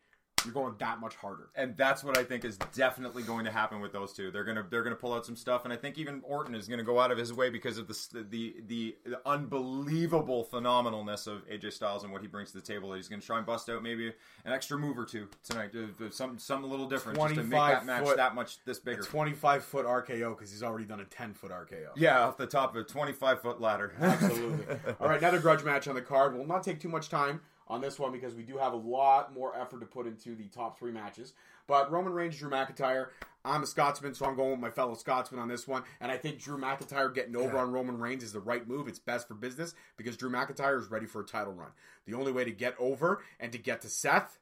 [0.46, 1.50] you're going that much harder.
[1.56, 4.32] and that's what I think is definitely going to happen with those two.
[4.32, 6.84] They're gonna they're gonna pull out some stuff, and I think even Orton is gonna
[6.84, 11.74] go out of his way because of the the the, the unbelievable phenomenalness of AJ
[11.74, 12.89] Styles and what he brings to the table.
[12.89, 14.08] That he's gonna try and bust out maybe
[14.46, 17.44] an extra move or two tonight, uh, uh, some something a little different, just to
[17.44, 19.02] make 25 that match foot- that much this bigger.
[19.02, 21.89] 25 foot RKO because he's already done a 10 foot RKO.
[21.96, 23.94] Yeah, off the top of a 25 foot ladder.
[24.02, 24.76] Absolutely.
[25.00, 26.36] All right, another grudge match on the card.
[26.36, 29.34] We'll not take too much time on this one because we do have a lot
[29.34, 31.32] more effort to put into the top three matches.
[31.67, 33.07] But Roman Reigns, Drew McIntyre.
[33.45, 35.84] I'm a Scotsman, so I'm going with my fellow Scotsman on this one.
[36.01, 38.89] And I think Drew McIntyre getting over on Roman Reigns is the right move.
[38.89, 41.69] It's best for business because Drew McIntyre is ready for a title run.
[42.05, 44.38] The only way to get over and to get to Seth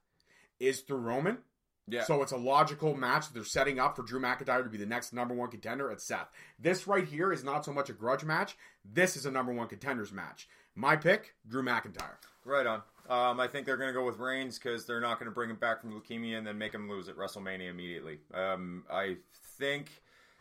[0.59, 1.38] is through Roman.
[1.88, 2.05] Yeah.
[2.05, 4.86] So it's a logical match that they're setting up for Drew McIntyre to be the
[4.88, 6.30] next number one contender at Seth.
[6.59, 8.57] This right here is not so much a grudge match.
[8.84, 10.47] This is a number one contenders match.
[10.75, 12.17] My pick, Drew McIntyre.
[12.45, 12.82] Right on.
[13.10, 15.49] Um, I think they're going to go with Reigns because they're not going to bring
[15.49, 18.20] him back from leukemia and then make him lose at WrestleMania immediately.
[18.34, 19.18] Um, I
[19.57, 19.89] think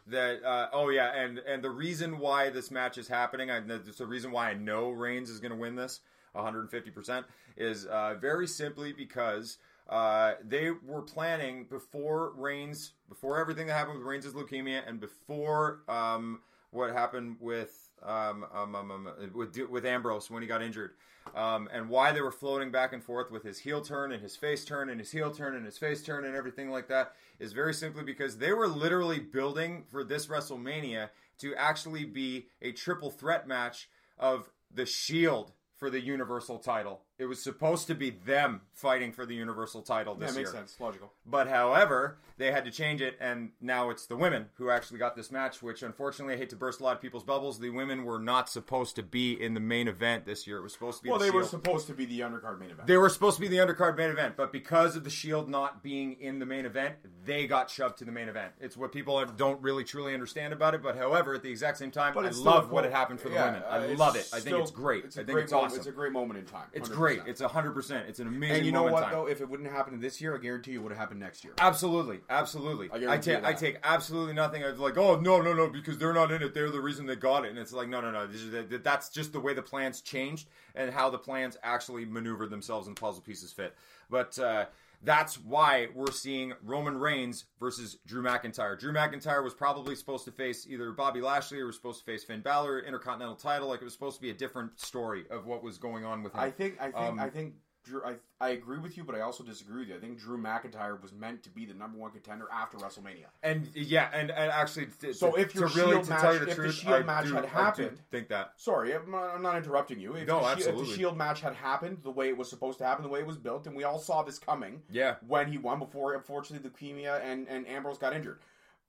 [0.07, 0.45] that.
[0.45, 4.31] Uh, oh yeah, and and the reason why this match is happening, I, the, reason
[4.31, 6.01] why I know Reigns is going to win this,
[6.33, 9.59] 150 percent, is uh, very simply because.
[9.91, 15.81] Uh, they were planning before Reigns, before everything that happened with Reigns' leukemia, and before
[15.89, 16.41] um,
[16.73, 20.93] what happened with um, um, um, um, with with Ambrose when he got injured,
[21.35, 24.37] um, and why they were floating back and forth with his heel turn and his
[24.37, 27.53] face turn and his heel turn and his face turn and everything like that is
[27.53, 33.11] very simply because they were literally building for this WrestleMania to actually be a triple
[33.11, 37.03] threat match of the Shield for the Universal title.
[37.19, 40.33] It was supposed to be them fighting for the Universal title this year.
[40.35, 40.77] that makes sense.
[40.81, 41.13] Logical.
[41.27, 45.17] But however, they had to change it, and now it's the women who actually got
[45.17, 45.61] this match.
[45.61, 47.59] Which, unfortunately, I hate to burst a lot of people's bubbles.
[47.59, 50.59] The women were not supposed to be in the main event this year.
[50.59, 51.11] It was supposed to be.
[51.11, 52.87] Well, the they were supposed to be the undercard main event.
[52.87, 55.83] They were supposed to be the undercard main event, but because of the Shield not
[55.83, 56.95] being in the main event,
[57.25, 58.53] they got shoved to the main event.
[58.61, 60.83] It's what people don't really truly understand about it.
[60.85, 63.21] But however, at the exact same time, But I it's still love what had happened
[63.21, 63.63] for the yeah, women.
[63.69, 64.29] I uh, it's love it.
[64.33, 65.05] I think still- it's great.
[65.07, 65.73] I think great it's moment.
[65.73, 65.79] awesome.
[65.81, 66.67] It's a great moment in time.
[66.73, 66.93] It's 100%.
[66.95, 67.08] great.
[67.27, 68.07] It's hundred percent.
[68.09, 68.57] It's an amazing.
[68.57, 69.27] and you know what though?
[69.27, 71.55] If it wouldn't happen this year, I guarantee you it would have happened next year.
[71.59, 72.91] Absolutely, absolutely.
[72.91, 74.63] I I, take I take absolutely nothing.
[74.65, 76.55] I was like, oh no, no, no, because they're not in it.
[76.55, 78.27] They're the reason they got it, and it's like, no, no, no.
[78.27, 82.51] This is, that's just the way the plans changed and how the plans actually maneuvered
[82.51, 83.75] themselves and the puzzle pieces fit.
[84.11, 84.67] But uh,
[85.03, 88.79] that's why we're seeing Roman Reigns versus Drew McIntyre.
[88.79, 92.25] Drew McIntyre was probably supposed to face either Bobby Lashley or was supposed to face
[92.25, 93.69] Finn Balor, Intercontinental title.
[93.69, 96.35] Like it was supposed to be a different story of what was going on with
[96.35, 96.41] him.
[96.41, 97.55] I think I think Um, I think
[97.89, 98.03] Drew.
[98.05, 99.97] I, I agree with you, but I also disagree with you.
[99.97, 103.27] I think Drew McIntyre was meant to be the number one contender after WrestleMania.
[103.43, 106.33] And yeah, and, and actually, to, So if your to really Shield to match- tell
[106.35, 109.35] you the if the Shield I match do- had happened- think that Sorry, I'm not,
[109.35, 110.15] I'm not interrupting you.
[110.15, 112.79] If No, the, Shi- If the Shield match had happened the way it was supposed
[112.79, 115.49] to happen, the way it was built, and we all saw this coming yeah, when
[115.51, 118.39] he won before, unfortunately, leukemia and, and Ambrose got injured.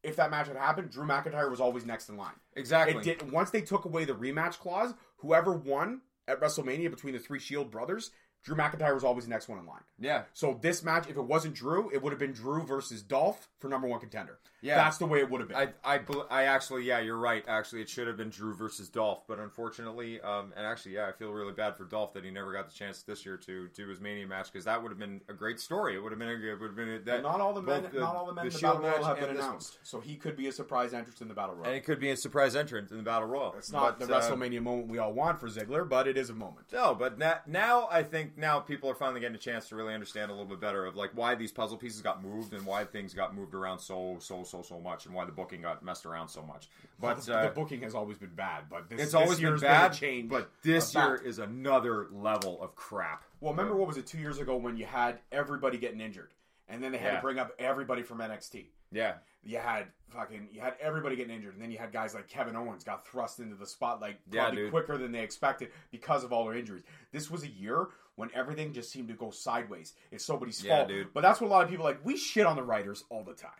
[0.01, 2.31] If that match had happened, Drew McIntyre was always next in line.
[2.55, 2.97] exactly.
[3.11, 4.93] It did once they took away the rematch clause.
[5.17, 8.11] Whoever won at WrestleMania between the three Shield brothers,
[8.43, 9.81] Drew McIntyre was always the next one in line.
[9.99, 13.49] Yeah, So this match, if it wasn't Drew, it would have been Drew versus Dolph
[13.59, 14.39] for number one contender.
[14.61, 14.75] Yeah.
[14.75, 15.57] that's the way it would have been.
[15.57, 17.43] I, I, I actually, yeah, you're right.
[17.47, 21.11] Actually, it should have been Drew versus Dolph, but unfortunately, um, and actually, yeah, I
[21.11, 23.87] feel really bad for Dolph that he never got the chance this year to do
[23.87, 25.95] his Mania match because that would have been a great story.
[25.95, 27.23] It would have been, a, it would have been that.
[27.23, 29.07] not all the men, both not all the men in the Shield battle royal match
[29.07, 29.49] have been this one.
[29.49, 29.79] announced.
[29.83, 31.67] So he could be a surprise entrance in the battle royal.
[31.67, 33.53] and it could be a surprise entrance in the Battle Royal.
[33.57, 36.29] it's not But, the uh, WrestleMania moment we all want for Ziggler, but it is
[36.29, 36.67] a moment.
[36.73, 39.93] No, but na- now I think now people are finally getting a chance to really
[39.93, 42.83] understand a little bit better of like why these puzzle pieces got moved and why
[42.85, 46.05] things got moved around so so so so much and why the booking got messed
[46.05, 46.69] around so much.
[46.99, 49.47] But the, uh, the booking has always been bad, but this, it's this always been
[49.47, 49.93] year's bad.
[49.93, 50.29] change.
[50.29, 53.23] but this of year is another level of crap.
[53.41, 56.31] well, remember what was it two years ago when you had everybody getting injured,
[56.67, 57.15] and then they had Yeah.
[57.17, 58.65] to bring up everybody from NXT.
[58.91, 59.13] Yeah,
[59.43, 62.55] you had fucking you had everybody getting injured, and then you had guys like Kevin
[62.55, 64.71] Owens got thrust into the spotlight Yeah, probably dude.
[64.71, 66.81] quicker than they expected because of all their injuries.
[67.11, 67.89] This was a year
[68.19, 69.93] when everything just seemed to go sideways.
[70.11, 70.89] It's somebody's Yeah, fault.
[70.89, 71.13] dude.
[71.13, 72.03] But that's what a lot of people like.
[72.03, 73.51] We shit on the writers all the time.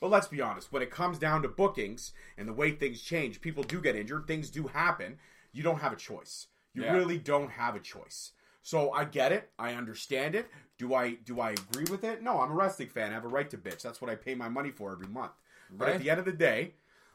[0.00, 3.40] But let's be honest, when it comes down to bookings and the way things change,
[3.40, 5.18] people do get injured, things do happen.
[5.52, 6.48] You don't have a choice.
[6.74, 6.92] You Yeah.
[6.92, 8.32] really don't have a choice.
[8.60, 9.50] So I get it.
[9.58, 10.50] I understand it.
[10.76, 12.22] Do I do I agree with it?
[12.22, 13.12] No, I'm a wrestling fan.
[13.12, 13.80] I have a right to bitch.
[13.80, 15.32] That's what I pay my money for every month.
[15.70, 15.94] But Right.
[15.94, 16.74] at the end of the day,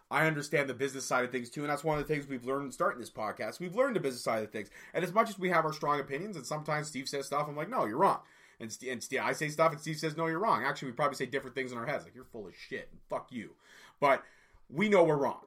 [0.10, 2.46] I understand the business side of things too, and that's one of the things we've
[2.46, 3.60] learned starting this podcast.
[3.60, 6.00] We've learned the business side of things, and as much as we have our strong
[6.00, 8.20] opinions, and sometimes Steve says stuff, I'm like, no, you're wrong,
[8.60, 10.64] and, St- and Steve, I say stuff, and Steve says, no, you're wrong.
[10.64, 13.02] Actually, we probably say different things in our heads, like you're full of shit, and
[13.10, 13.52] fuck you.
[14.00, 14.24] But
[14.70, 15.46] we know we're wrong,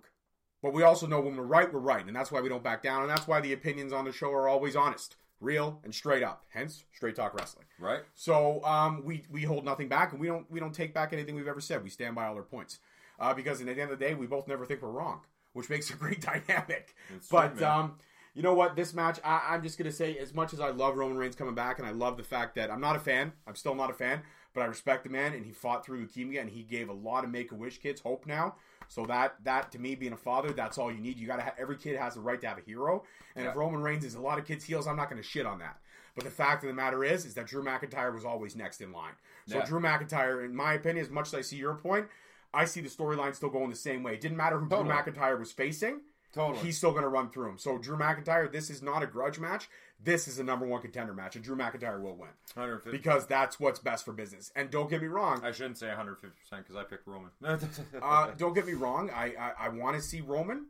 [0.62, 2.82] but we also know when we're right, we're right, and that's why we don't back
[2.82, 6.22] down, and that's why the opinions on the show are always honest, real, and straight
[6.22, 6.44] up.
[6.50, 7.64] Hence, straight talk wrestling.
[7.78, 8.00] right.
[8.14, 11.34] So um, we we hold nothing back, and we don't we don't take back anything
[11.34, 11.82] we've ever said.
[11.82, 12.78] We stand by all our points,
[13.20, 15.20] uh, because at the end of the day, we both never think we're wrong,
[15.52, 16.94] which makes a great dynamic.
[17.08, 17.64] True, but man.
[17.70, 17.94] um,
[18.34, 18.76] you know what?
[18.76, 21.54] This match, I, I'm just gonna say, as much as I love Roman Reigns coming
[21.54, 23.94] back, and I love the fact that I'm not a fan, I'm still not a
[23.94, 24.22] fan,
[24.54, 27.24] but I respect the man, and he fought through leukemia, and he gave a lot
[27.24, 28.54] of Make a Wish kids hope now.
[28.88, 31.18] So that that to me, being a father, that's all you need.
[31.18, 33.04] You gotta ha- every kid has the right to have a hero,
[33.36, 35.58] and if Roman Reigns is a lot of kids' heels, I'm not gonna shit on
[35.60, 35.78] that.
[36.16, 38.92] But the fact of the matter is, is that Drew McIntyre was always next in
[38.92, 39.12] line.
[39.46, 39.64] So Yeah.
[39.64, 42.08] Drew McIntyre, in my opinion, as much as I see your point,
[42.52, 44.14] I see the storyline still going the same way.
[44.14, 44.88] It didn't matter who Totally.
[44.88, 46.00] Drew McIntyre was facing.
[46.32, 46.64] Totally.
[46.64, 47.58] He's still going to run through him.
[47.58, 49.68] So Drew McIntyre, this is not a grudge match.
[50.02, 52.90] This is a number one contender match, and Drew McIntyre will win 150.
[52.96, 54.50] because that's what's best for business.
[54.56, 57.30] And don't get me wrong, I shouldn't say 150 percent because I picked Roman.
[58.02, 59.10] uh, don't get me wrong.
[59.10, 60.66] I I, I want to see Roman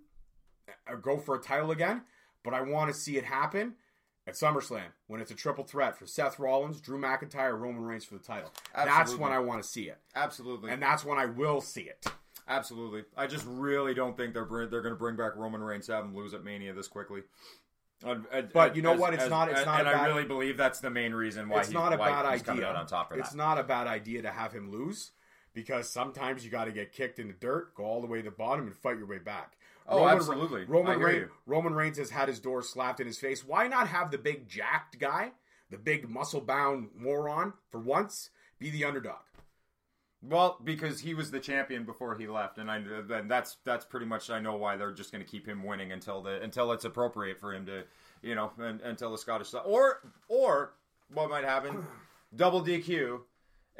[0.89, 2.03] uh, go for a title again,
[2.43, 3.75] but I want to see it happen
[4.31, 8.15] at SummerSlam when it's a triple threat for Seth Rollins, Drew McIntyre, Roman Reigns for
[8.15, 8.53] the title.
[8.75, 10.71] That's when I want to see it, Absolutely.
[10.71, 12.07] and that's when I will see it.
[12.49, 13.05] Absolutely.
[13.17, 15.95] I just really don't think they're br- they're going to bring back Roman Reigns to
[15.95, 17.23] have him lose at Mania this quickly.
[18.05, 19.15] And- and- But uh, you know as- what?
[19.15, 21.49] It's as- not- it's not and a I bad- really believe that's the main reason
[21.49, 22.67] why it's he- not a bad idea.
[22.67, 23.21] out on top of that.
[23.21, 23.37] it's that.
[23.37, 25.11] not a bad idea to have him lose
[25.53, 28.25] because sometimes you got to get kicked in the dirt, go all the way to
[28.25, 29.57] the bottom, and fight your way back.
[29.91, 30.65] Oh, absolutely.
[30.65, 31.31] Roman, Reigns, you.
[31.47, 33.45] Roman Reigns has had his door slapped in his face.
[33.45, 35.33] Why not have the big jacked guy,
[35.69, 39.19] the big muscle bound moron, for once be the underdog?
[40.23, 44.05] Well, because he was the champion before he left, and I then that's that's pretty
[44.05, 46.85] much I know why they're just going to keep him winning until the until it's
[46.85, 47.85] appropriate for him to,
[48.21, 50.75] you know, and, until the Scottish or or
[51.13, 51.87] what might happen,
[52.37, 53.21] double DQ,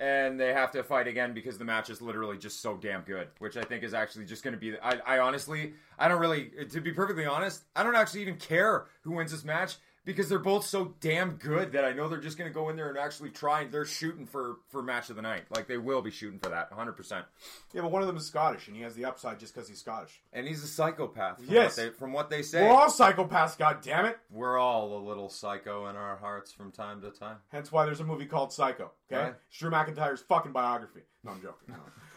[0.01, 3.29] and they have to fight again because the match is literally just so damn good,
[3.39, 4.77] which I think is actually just going to be.
[4.81, 8.87] I, I honestly I don't really to be perfectly honest I don't actually even care
[9.03, 12.39] who wins this match because they're both so damn good that I know they're just
[12.39, 13.63] going to go in there and actually try.
[13.63, 15.45] And they're shooting for for match of the night.
[15.51, 16.93] Like they will be shooting for that, 100.
[16.93, 17.25] percent
[17.73, 19.79] Yeah, but one of them is Scottish, and he has the upside just because he's
[19.81, 20.21] Scottish.
[20.33, 21.37] And he's a psychopath.
[21.45, 21.77] From Yes.
[21.77, 24.19] what they, from what they say, We're all psychopaths, God damn it!
[24.31, 27.37] we're all a little psycho in our hearts from time to time.
[27.49, 28.91] Hence why there's a movie called Psycho.
[29.13, 29.35] Okay, Right.
[29.49, 31.01] it's Drew McIntyre's fucking biography.
[31.25, 31.69] No, I'm joking.
[31.69, 31.75] No.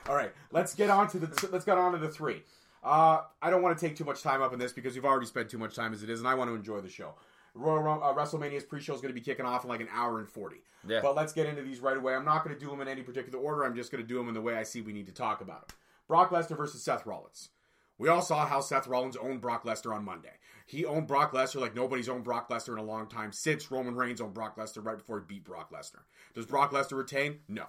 [0.08, 2.44] All right, let's get on to the let's get on to the three.
[2.84, 5.26] Uh, I don't want to take too much time up in this because you've already
[5.26, 7.16] spent too much time as it is, and I want to enjoy the show.
[7.56, 10.28] Royal uh, WrestleMania's pre-show is going to be kicking off in like an hour and
[10.28, 10.64] forty.
[10.88, 11.00] Yeah.
[11.02, 12.16] But let's get into these right away.
[12.16, 13.64] I'm not going to do them in any particular order.
[13.64, 15.42] I'm just going to do them in the way I see we need to talk
[15.42, 15.78] about them.
[16.08, 17.50] Brock Lesnar versus Seth Rollins.
[17.98, 20.34] We all saw how Seth Rollins owned Brock Lesnar on Monday.
[20.66, 23.96] He owned Brock Lesnar like nobody's owned Brock Lesnar in a long time since Roman
[23.96, 26.02] Reigns owned Brock Lesnar right before he beat Brock Lesnar.
[26.34, 27.40] Does Brock Lesnar retain?
[27.48, 27.66] No.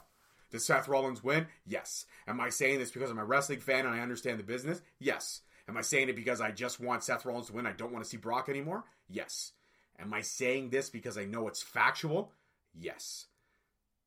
[0.50, 1.46] Does Seth Rollins win?
[1.66, 2.06] Yes.
[2.26, 4.80] Am I saying this because I'm a wrestling fan and I understand the business?
[4.98, 5.42] Yes.
[5.68, 7.66] Am I saying it because I just want Seth Rollins to win?
[7.66, 8.84] I don't want to see Brock anymore?
[9.08, 9.52] Yes.
[9.98, 12.32] Am I saying this because I know it's factual?
[12.74, 13.26] Yes.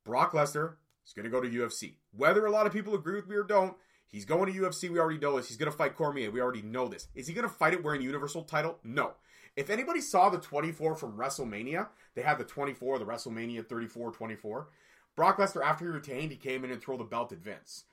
[0.03, 0.73] Brock Lesnar
[1.05, 1.95] is going to go to UFC.
[2.15, 3.75] Whether a lot of people agree with me or don't,
[4.07, 4.89] he's going to UFC.
[4.89, 5.47] We already know this.
[5.47, 6.31] He's going to fight Cormier.
[6.31, 7.07] We already know this.
[7.15, 8.79] Is he going to fight it wearing Universal title?
[8.83, 9.13] No.
[9.55, 14.67] If anybody saw the 24 from WrestleMania, they had the 24, the WrestleMania 34 24.
[15.15, 17.85] Brock Lesnar, after he retained, he came in and threw the belt at Vince.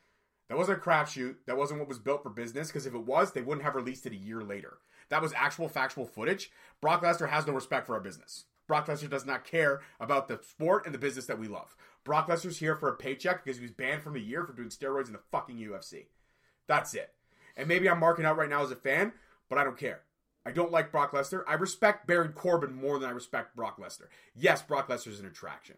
[0.48, 1.36] That wasn't a crapshoot.
[1.46, 2.68] That wasn't what was built for business.
[2.68, 4.78] Because if it was, they wouldn't have released it a year later.
[5.14, 6.50] That was actual factual footage.
[6.80, 8.46] Brock Lesnar has no respect for our business.
[8.66, 11.76] Brock Lesnar does not care about the sport and the business that we love.
[12.02, 14.70] Brock Lesnar's here for a paycheck because he was banned from the year for doing
[14.70, 16.06] steroids in the fucking UFC.
[16.66, 17.12] That's it.
[17.56, 19.12] And maybe I'm marking out right now as a fan,
[19.48, 20.00] but I don't care.
[20.44, 21.44] I don't like Brock Lesnar.
[21.46, 24.08] I respect Baron Corbin more than I respect Brock Lesnar.
[24.34, 25.76] Yes, Brock Lesnar's an attraction,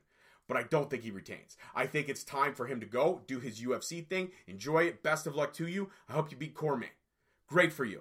[0.49, 1.59] but I don't think he retains.
[1.75, 5.03] I think it's time for him to go, do his UFC thing, enjoy it.
[5.03, 5.91] Best of luck to you.
[6.09, 6.89] I hope you beat Cormier.
[7.49, 8.01] Great for you.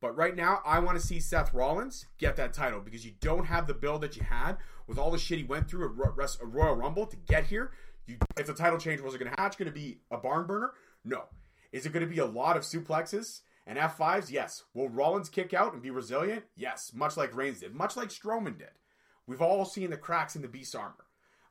[0.00, 3.46] But right now, I want to see Seth Rollins get that title because you don't
[3.46, 6.12] have the build that you had with all the shit he went through at Ro-
[6.14, 7.72] Res- at Royal Rumble to get here.
[8.06, 10.46] You, if the title change was it going to hatch, going to be a barn
[10.46, 10.72] burner?
[11.04, 11.24] No.
[11.72, 14.30] Is it going to be a lot of suplexes and F5s?
[14.30, 14.64] Yes.
[14.74, 16.44] Will Rollins kick out and be resilient?
[16.56, 16.92] Yes.
[16.94, 18.70] Much like Reigns did, much like Strowman did.
[19.26, 21.06] We've all seen the cracks in the beast armor.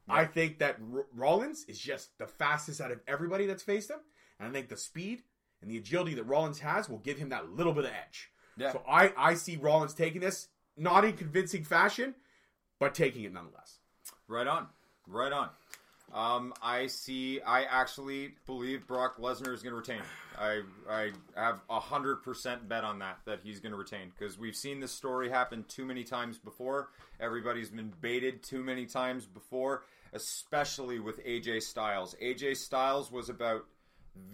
[0.08, 3.98] I think that R- Rollins is just the fastest out of everybody that's faced him,
[4.39, 5.24] and I think the speed
[5.62, 8.30] and the agility that Rollins has will give him that little bit of edge.
[8.58, 8.72] Yeah.
[8.72, 10.47] So I, I see Rollins taking this,
[10.78, 12.16] not in convincing fashion,
[12.80, 13.80] but taking it nonetheless.
[14.28, 14.68] Right on.
[15.08, 15.49] Right on.
[16.14, 17.41] Um, I see.
[17.41, 20.01] I actually believe Brock Lesnar is going to retain.
[20.39, 24.38] I I have a hundred percent bet on that that he's going to retain because
[24.38, 26.89] we've seen this story happen too many times before.
[27.20, 29.84] Everybody's been baited too many times before,
[30.14, 32.16] especially with AJ Styles.
[32.22, 33.66] AJ Styles was about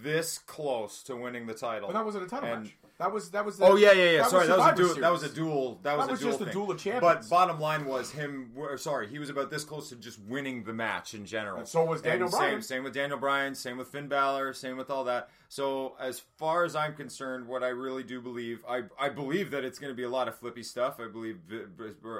[0.03, 1.87] this close to winning the title.
[1.87, 2.75] But that wasn't a title And- match.
[3.01, 3.57] That was that was.
[3.57, 4.27] The, Oh yeah, yeah, yeah.
[4.27, 4.95] Sorry, that was a duel.
[4.95, 5.35] That was a Series.
[5.35, 5.79] duel.
[5.81, 7.27] That was, That was a duel just a duel of champions.
[7.27, 8.51] But bottom line was him.
[8.77, 11.57] Sorry, he was about this close to just winning the match in general.
[11.57, 12.51] And so was Daniel And Bryan.
[12.53, 13.55] Same, same with Daniel Bryan.
[13.55, 14.53] Same with Finn Balor.
[14.53, 15.29] Same with all that.
[15.49, 19.65] So as far as I'm concerned, what I really do believe, I I believe that
[19.65, 20.99] it's going to be a lot of flippy stuff.
[20.99, 21.39] I believe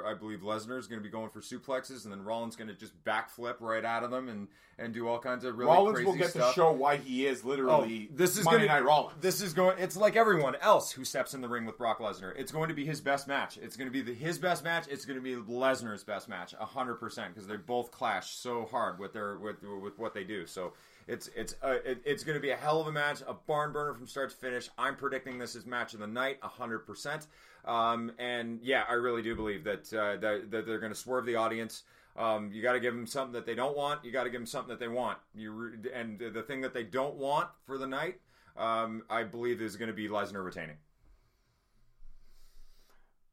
[0.04, 2.74] I believe Lesnar is going to be going for suplexes, and then Rollins going to
[2.74, 6.16] just backflip right out of them and and do all kinds of really Rollins will
[6.16, 6.54] get stuff.
[6.54, 9.14] to show why he is literally Oh, this is Monday gonna, Night Rollins.
[9.20, 9.78] This is going.
[9.78, 12.32] It's like everyone else who steps in the ring with Brock Lesnar.
[12.36, 13.58] It's going to be his best match.
[13.60, 14.86] It's going to be the, his best match.
[14.88, 18.98] It's going to be Lesnar's best match, hundred percent, because they both clash so hard
[18.98, 20.46] with their with with what they do.
[20.46, 20.72] So
[21.06, 23.72] it's it's uh, it, it's going to be a hell of a match, a barn
[23.72, 24.70] burner from start to finish.
[24.78, 27.26] I'm predicting this is match of the night, hundred percent.
[27.64, 31.26] Um, and yeah, I really do believe that uh, that, that they're going to swerve
[31.26, 31.82] the audience.
[32.16, 34.04] Um, you got to give them something that they don't want.
[34.04, 35.18] You got to give them something that they want.
[35.34, 38.20] You re- and the thing that they don't want for the night,
[38.56, 40.76] um, I believe, is going to be Lesnar retaining.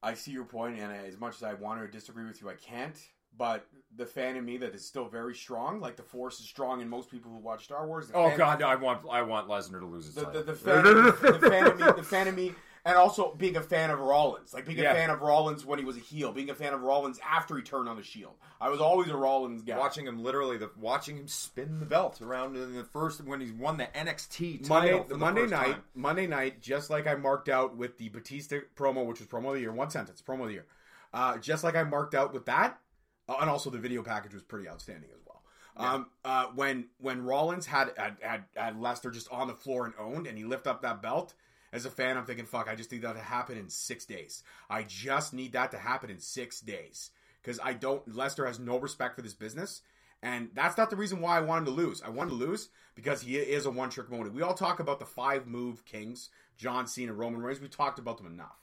[0.02, 2.54] I see your point, and as much as I want to disagree with you, I
[2.56, 2.96] can't.
[3.38, 6.82] But the fan in me that is still very strong, like the Force is strong
[6.82, 8.12] in most people who watch Star Wars.
[8.14, 11.50] Oh God, I want I want Lesnar to lose his the, the, the, fan, the
[11.50, 12.54] fan of me, the fan of me,
[12.86, 15.86] and also being a fan of Rollins, like being a fan of Rollins when he
[15.86, 18.34] was a heel, being a fan of Rollins after he turned on the Shield.
[18.62, 19.78] I was always a Rollins guy.
[19.78, 23.52] watching him literally, the watching him spin the belt around in the first when he
[23.52, 25.84] won the NXT title Monday, the Monday night, time.
[25.94, 29.54] Monday night, just like I marked out with the Batista promo, which was promo of
[29.56, 30.66] the year, one sentence, promo of the year.
[31.14, 32.80] Uh, just like I marked out with that,
[33.28, 35.42] uh, and also the video package was pretty outstanding as well.
[35.80, 39.94] Um, uh, when when Rollins had, had had had Lesnar just on the floor and
[39.98, 41.34] owned, and he lifted up that belt.
[41.72, 44.44] As a fan, I'm thinking, fuck, I just need that to happen in six days.
[44.70, 47.12] I just need that to happen in six days
[47.42, 48.08] because I don't.
[48.10, 49.82] Lesnar has no respect for this business.
[50.22, 52.02] And that's not the reason why I want him to lose.
[52.02, 54.30] I want him to lose because he is a one trick pony.
[54.30, 57.62] We all talk about the five move kings, John Cena, Roman Reigns.
[57.62, 58.58] We talked about them enough.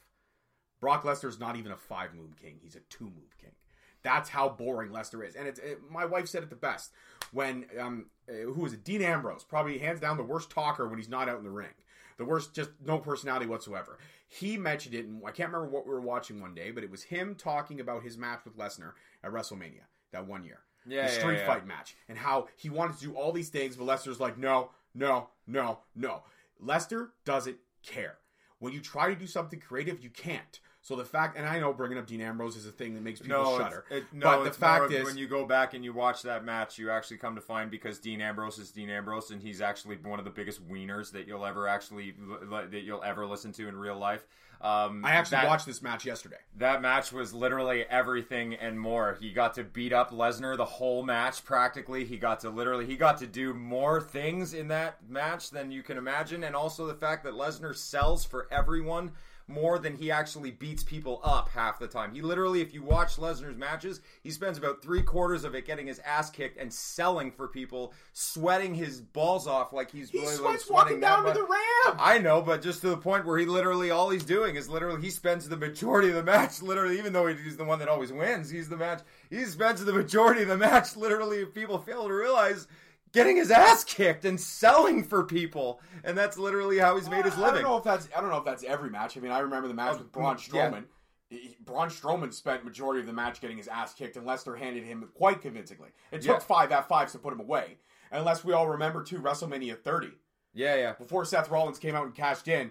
[0.80, 2.58] Brock Lesnar is not even a five move king.
[2.62, 3.52] He's a two move king.
[4.02, 5.34] That's how boring Lesnar is.
[5.34, 6.92] And it's it, my wife said it the best
[7.32, 8.84] when um uh, who was it?
[8.84, 11.74] Dean Ambrose, probably hands down the worst talker when he's not out in the ring.
[12.18, 13.98] The worst, just no personality whatsoever.
[14.28, 16.90] He mentioned it, and I can't remember what we were watching one day, but it
[16.90, 18.92] was him talking about his match with Lesnar
[19.22, 21.46] at WrestleMania that one year Yeah, the yeah, street yeah.
[21.46, 24.70] fight match, and how he wanted to do all these things, but Lesnar's like, no,
[24.94, 26.22] no, no, no.
[26.64, 28.16] Lesnar doesn't care.
[28.58, 30.60] When you try to do something creative, you can't.
[30.86, 33.18] So the fact, and I know bringing up Dean Ambrose is a thing that makes
[33.18, 33.84] people No, shudder.
[33.90, 36.78] it, no, but the fact is, when you go back and you watch that match,
[36.78, 40.20] you actually come to find because Dean Ambrose is Dean Ambrose, and he's actually one
[40.20, 42.14] of the biggest wieners that you'll ever actually
[42.70, 44.28] that you'll ever listen to in real life.
[44.60, 46.38] Um, I actually that, watched this match yesterday.
[46.58, 49.18] that match was literally everything and more.
[49.20, 52.04] He got to beat up Lesnar the whole match practically.
[52.04, 55.82] He got to literally he got to do more things in that match than you
[55.82, 59.10] can imagine, and also the fact that Lesnar sells for everyone
[59.48, 62.12] more than he actually beats people up half the time.
[62.12, 65.86] He literally, if you watch Lesnar's matches, he spends about three quarters of it getting
[65.86, 70.34] his ass kicked and selling for people, sweating his balls off like he's He really
[70.34, 71.98] sweats sweating walking down to the ramp.
[71.98, 75.00] I know, but just to the point where he literally all he's doing is literally
[75.00, 78.12] he spends the majority of the match literally, even though he's the one that always
[78.12, 79.02] wins, he's the match.
[79.30, 81.38] He spends the majority of the match literally.
[81.38, 82.66] If people fail to realize.
[83.16, 87.34] Getting his ass kicked and selling for people, and that's literally how he's made his
[87.38, 87.60] living.
[87.60, 89.16] I don't know if that's I don't know if that's every match.
[89.16, 90.70] I mean, I remember the match with oh, Braun yeah.
[90.70, 90.84] Strowman.
[91.30, 94.84] He- Braun Strowman spent majority of the match getting his ass kicked, and Lesnar handed
[94.84, 95.88] him quite convincingly.
[96.12, 96.38] It took Yeah.
[96.40, 97.78] five F5s to put him away.
[98.12, 100.10] Unless we all remember too WrestleMania 30.
[100.52, 100.92] Yeah, yeah.
[100.92, 102.70] Before Seth Rollins came out and cashed in,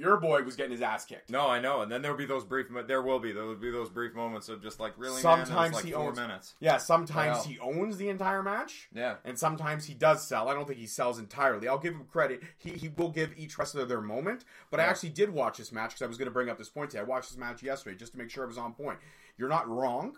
[0.00, 1.28] your boy was getting his ass kicked.
[1.28, 2.68] No, I know, and then there'll be those brief.
[2.86, 5.20] There will be there will be those brief moments of just like really.
[5.20, 6.54] Sometimes was like he four owns- minutes.
[6.58, 8.88] Yeah, sometimes he owns the entire match.
[8.94, 9.16] Yeah.
[9.24, 10.48] And sometimes he does sell.
[10.48, 11.68] I don't think he sells entirely.
[11.68, 12.42] I'll give him credit.
[12.56, 14.44] He, he will give each wrestler their moment.
[14.70, 16.70] But I actually did watch this match because I was going to bring up this
[16.70, 17.02] point today.
[17.02, 18.98] I watched this match yesterday just to make sure it was on point.
[19.36, 20.16] You're not wrong.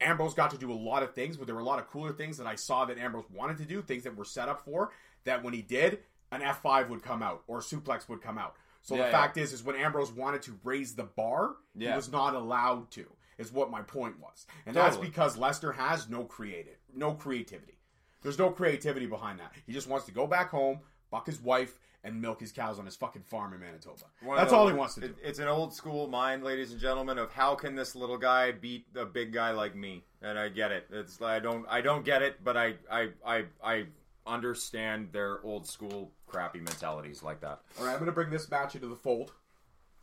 [0.00, 2.12] Ambrose got to do a lot of things, but there were a lot of cooler
[2.12, 4.92] things that I saw that Ambrose wanted to do, things that were set up for,
[5.24, 5.98] that when he did,
[6.32, 8.54] an F5 would come out or a suplex would come out.
[8.82, 9.12] So Yeah, the yeah.
[9.20, 13.06] fact is, is when Ambrose wanted to raise the bar, he was not allowed to.
[13.38, 17.78] Is what my point was, and that's because Lesnar has no creative, no creativity.
[18.20, 19.52] There's no creativity behind that.
[19.66, 22.84] He just wants to go back home, buck his wife, and milk his cows on
[22.84, 24.04] his fucking farm in Manitoba.
[24.22, 25.06] One That's all he wants to do.
[25.06, 28.52] it- it's an old school mind, ladies and gentlemen, of how can this little guy
[28.52, 30.04] beat a big guy like me?
[30.20, 30.88] And I get it.
[30.90, 33.86] It's I don't I don't get it, but I I I, I
[34.26, 37.60] understand their old school crappy mentalities like that.
[37.78, 39.32] All right, I'm going to bring this match into the fold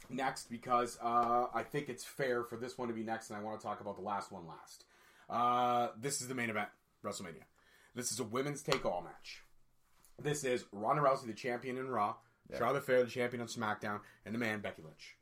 [0.09, 3.41] next because uh, I think it's fair for this one to be next, and I
[3.41, 4.85] want to talk about the last one last.
[5.29, 6.69] Uh, this is the main event,
[7.03, 7.43] WrestleMania.
[7.95, 9.43] This is a women's take-all match.
[10.21, 12.15] This is Ronda Rousey, the champion in Raw,
[12.57, 15.15] Charlotte Flair, the champion on SmackDown, and the man Becky Lynch.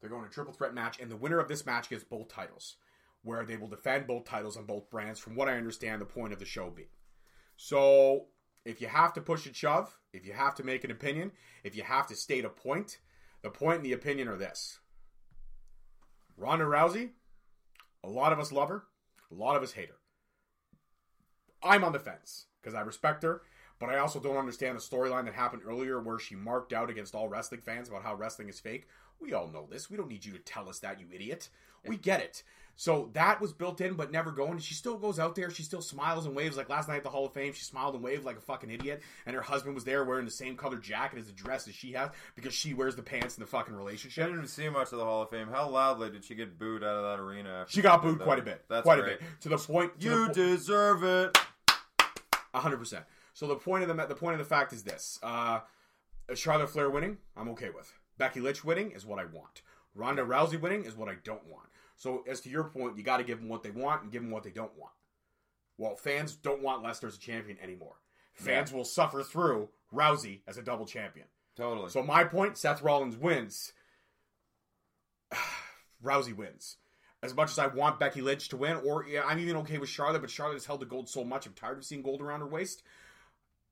[0.00, 2.76] They're going a triple threat match, and the winner of this match gets both titles,
[3.22, 5.20] where they will defend both titles on both brands.
[5.20, 6.88] From what I understand, the point of the show being.
[7.56, 8.26] So,
[8.64, 11.32] if you have to push and shove, if you have to make an opinion,
[11.62, 12.98] if you have to state a point,
[13.42, 14.78] the point and the opinion are this
[16.36, 17.10] Ronda Rousey,
[18.02, 18.84] a lot of us love her,
[19.30, 19.96] a lot of us hate her.
[21.62, 23.42] I'm on the fence because I respect her,
[23.78, 27.14] but I also don't understand the storyline that happened earlier where she marked out against
[27.14, 28.86] all wrestling fans about how wrestling is fake.
[29.20, 29.90] We all know this.
[29.90, 31.48] We don't need you to tell us that, you idiot.
[31.86, 32.42] We get it.
[32.76, 34.58] So that was built in, but never going.
[34.58, 35.48] She still goes out there.
[35.50, 36.56] She still smiles and waves.
[36.56, 38.68] Like last night at the Hall of Fame, she smiled and waved like a fucking
[38.70, 39.00] idiot.
[39.26, 41.92] And her husband was there wearing the same colored jacket as the dress as she
[41.92, 44.22] has because she wears the pants in the fucking relationship.
[44.24, 45.48] I didn't even see much of the Hall of Fame.
[45.48, 47.60] How loudly did she get booed out of that arena?
[47.62, 48.24] after She got booed that?
[48.24, 48.64] quite a bit.
[48.68, 49.16] That's quite great.
[49.16, 49.40] a bit.
[49.42, 50.00] To the point.
[50.00, 51.38] To You the po- deserve it.
[52.54, 53.04] hundred percent.
[53.34, 55.60] So the point of the the point of the fact is this: uh,
[56.34, 57.92] Charlotte Flair winning, I'm okay with.
[58.18, 59.62] Becky Lynch winning is what I want.
[59.94, 61.68] Ronda Rousey winning is what I don't want.
[61.96, 64.22] So as to your point, you got to give them what they want and give
[64.22, 64.92] them what they don't want.
[65.78, 67.96] Well, fans don't want Lesnar as a champion anymore.
[68.34, 71.26] Fans will suffer through Rousey as a double champion.
[71.56, 71.90] Totally.
[71.90, 73.72] So my point: Seth Rollins wins.
[76.04, 76.76] Rousey wins.
[77.22, 79.88] As much as I want Becky Lynch to win, or yeah, I'm even okay with
[79.88, 82.40] Charlotte, but Charlotte has held the gold so much, I'm tired of seeing gold around
[82.40, 82.82] her waist.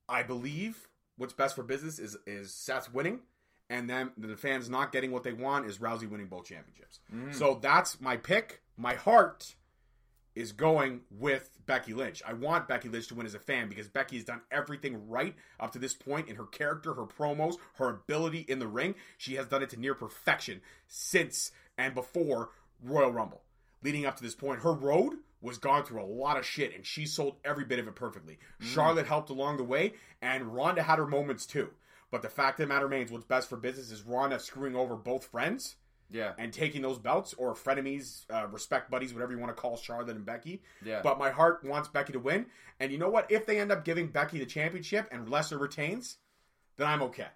[0.08, 3.20] I believe what's best for business is is Seth winning,
[3.72, 7.00] and then the fans not getting what they want is Rousey winning both championships.
[7.12, 7.34] Mm.
[7.34, 8.60] So that's my pick.
[8.76, 9.54] My heart
[10.34, 12.22] is going with Becky Lynch.
[12.26, 15.34] I want Becky Lynch to win as a fan because Becky has done everything right
[15.58, 18.94] up to this point in her character, her promos, her ability in the ring.
[19.16, 22.50] She has done it to near perfection since and before
[22.84, 23.40] Royal Rumble.
[23.82, 26.84] Leading up to this point, her road was gone through a lot of shit and
[26.84, 28.38] she sold every bit of it perfectly.
[28.62, 28.66] Mm.
[28.66, 31.70] Charlotte helped along the way and Ronda had her moments too.
[32.12, 34.94] But the fact of the matter remains what's best for business is Ronda screwing over
[34.96, 35.76] both friends
[36.10, 36.34] Yeah.
[36.38, 40.14] and taking those belts or frenemies, uh, respect buddies, whatever you want to call Charlotte
[40.14, 40.62] and Becky.
[40.84, 41.00] Yeah.
[41.02, 42.46] But my heart wants Becky to win.
[42.78, 43.30] And you know what?
[43.32, 46.18] If they end up giving Becky the championship and Lesnar retains,
[46.76, 47.28] then I'm okay.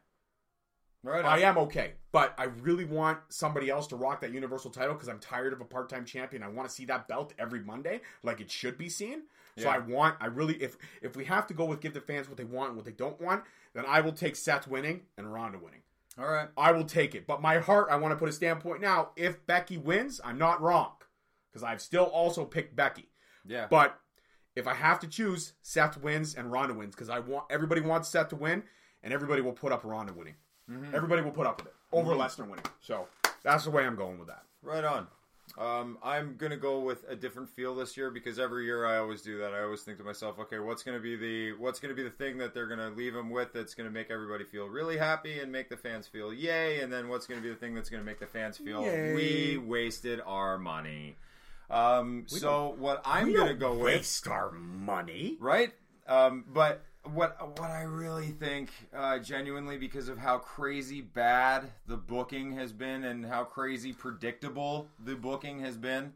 [1.02, 1.24] Right.
[1.24, 1.92] I am okay.
[2.12, 5.60] But I really want somebody else to rock that Universal title because I'm tired of
[5.60, 6.42] a part time champion.
[6.42, 9.22] I want to see that belt every Monday like it should be seen.
[9.56, 9.76] So Yeah.
[9.76, 12.36] I want, I really, if if we have to go with give the fans what
[12.36, 15.58] they want and what they don't want, then I will take Seth winning and Ronda
[15.58, 15.82] winning.
[16.18, 16.48] All right.
[16.56, 17.26] I will take it.
[17.26, 19.10] But my heart, I want to put a standpoint now.
[19.16, 20.92] If Becky wins, I'm not wrong
[21.50, 23.08] because I've still also picked Becky.
[23.46, 23.66] Yeah.
[23.68, 23.98] But
[24.54, 28.08] if I have to choose, Seth wins and Ronda wins because I want everybody wants
[28.08, 28.62] Seth to win,
[29.02, 30.36] and everybody will put up Ronda winning.
[30.70, 30.94] Mm-hmm.
[30.94, 32.20] Everybody will put up with it over mm-hmm.
[32.20, 32.64] Lesnar winning.
[32.80, 33.06] So
[33.42, 34.44] that's the way I'm going with that.
[34.62, 35.06] Right on.
[35.58, 39.22] Um, I'm gonna go with a different feel this year because every year I always
[39.22, 39.54] do that.
[39.54, 42.36] I always think to myself, okay, what's gonna be the what's gonna be the thing
[42.38, 45.70] that they're gonna leave them with that's gonna make everybody feel really happy and make
[45.70, 48.26] the fans feel yay, and then what's gonna be the thing that's gonna make the
[48.26, 49.14] fans feel Yay.
[49.14, 51.16] we wasted our money.
[51.70, 55.36] Um, so what I'm gonna go with waste our money.
[55.40, 55.72] right?
[56.06, 61.96] Um, but what what I really think, uh, genuinely, because of how crazy bad the
[61.96, 66.12] booking has been and how crazy predictable the booking has been,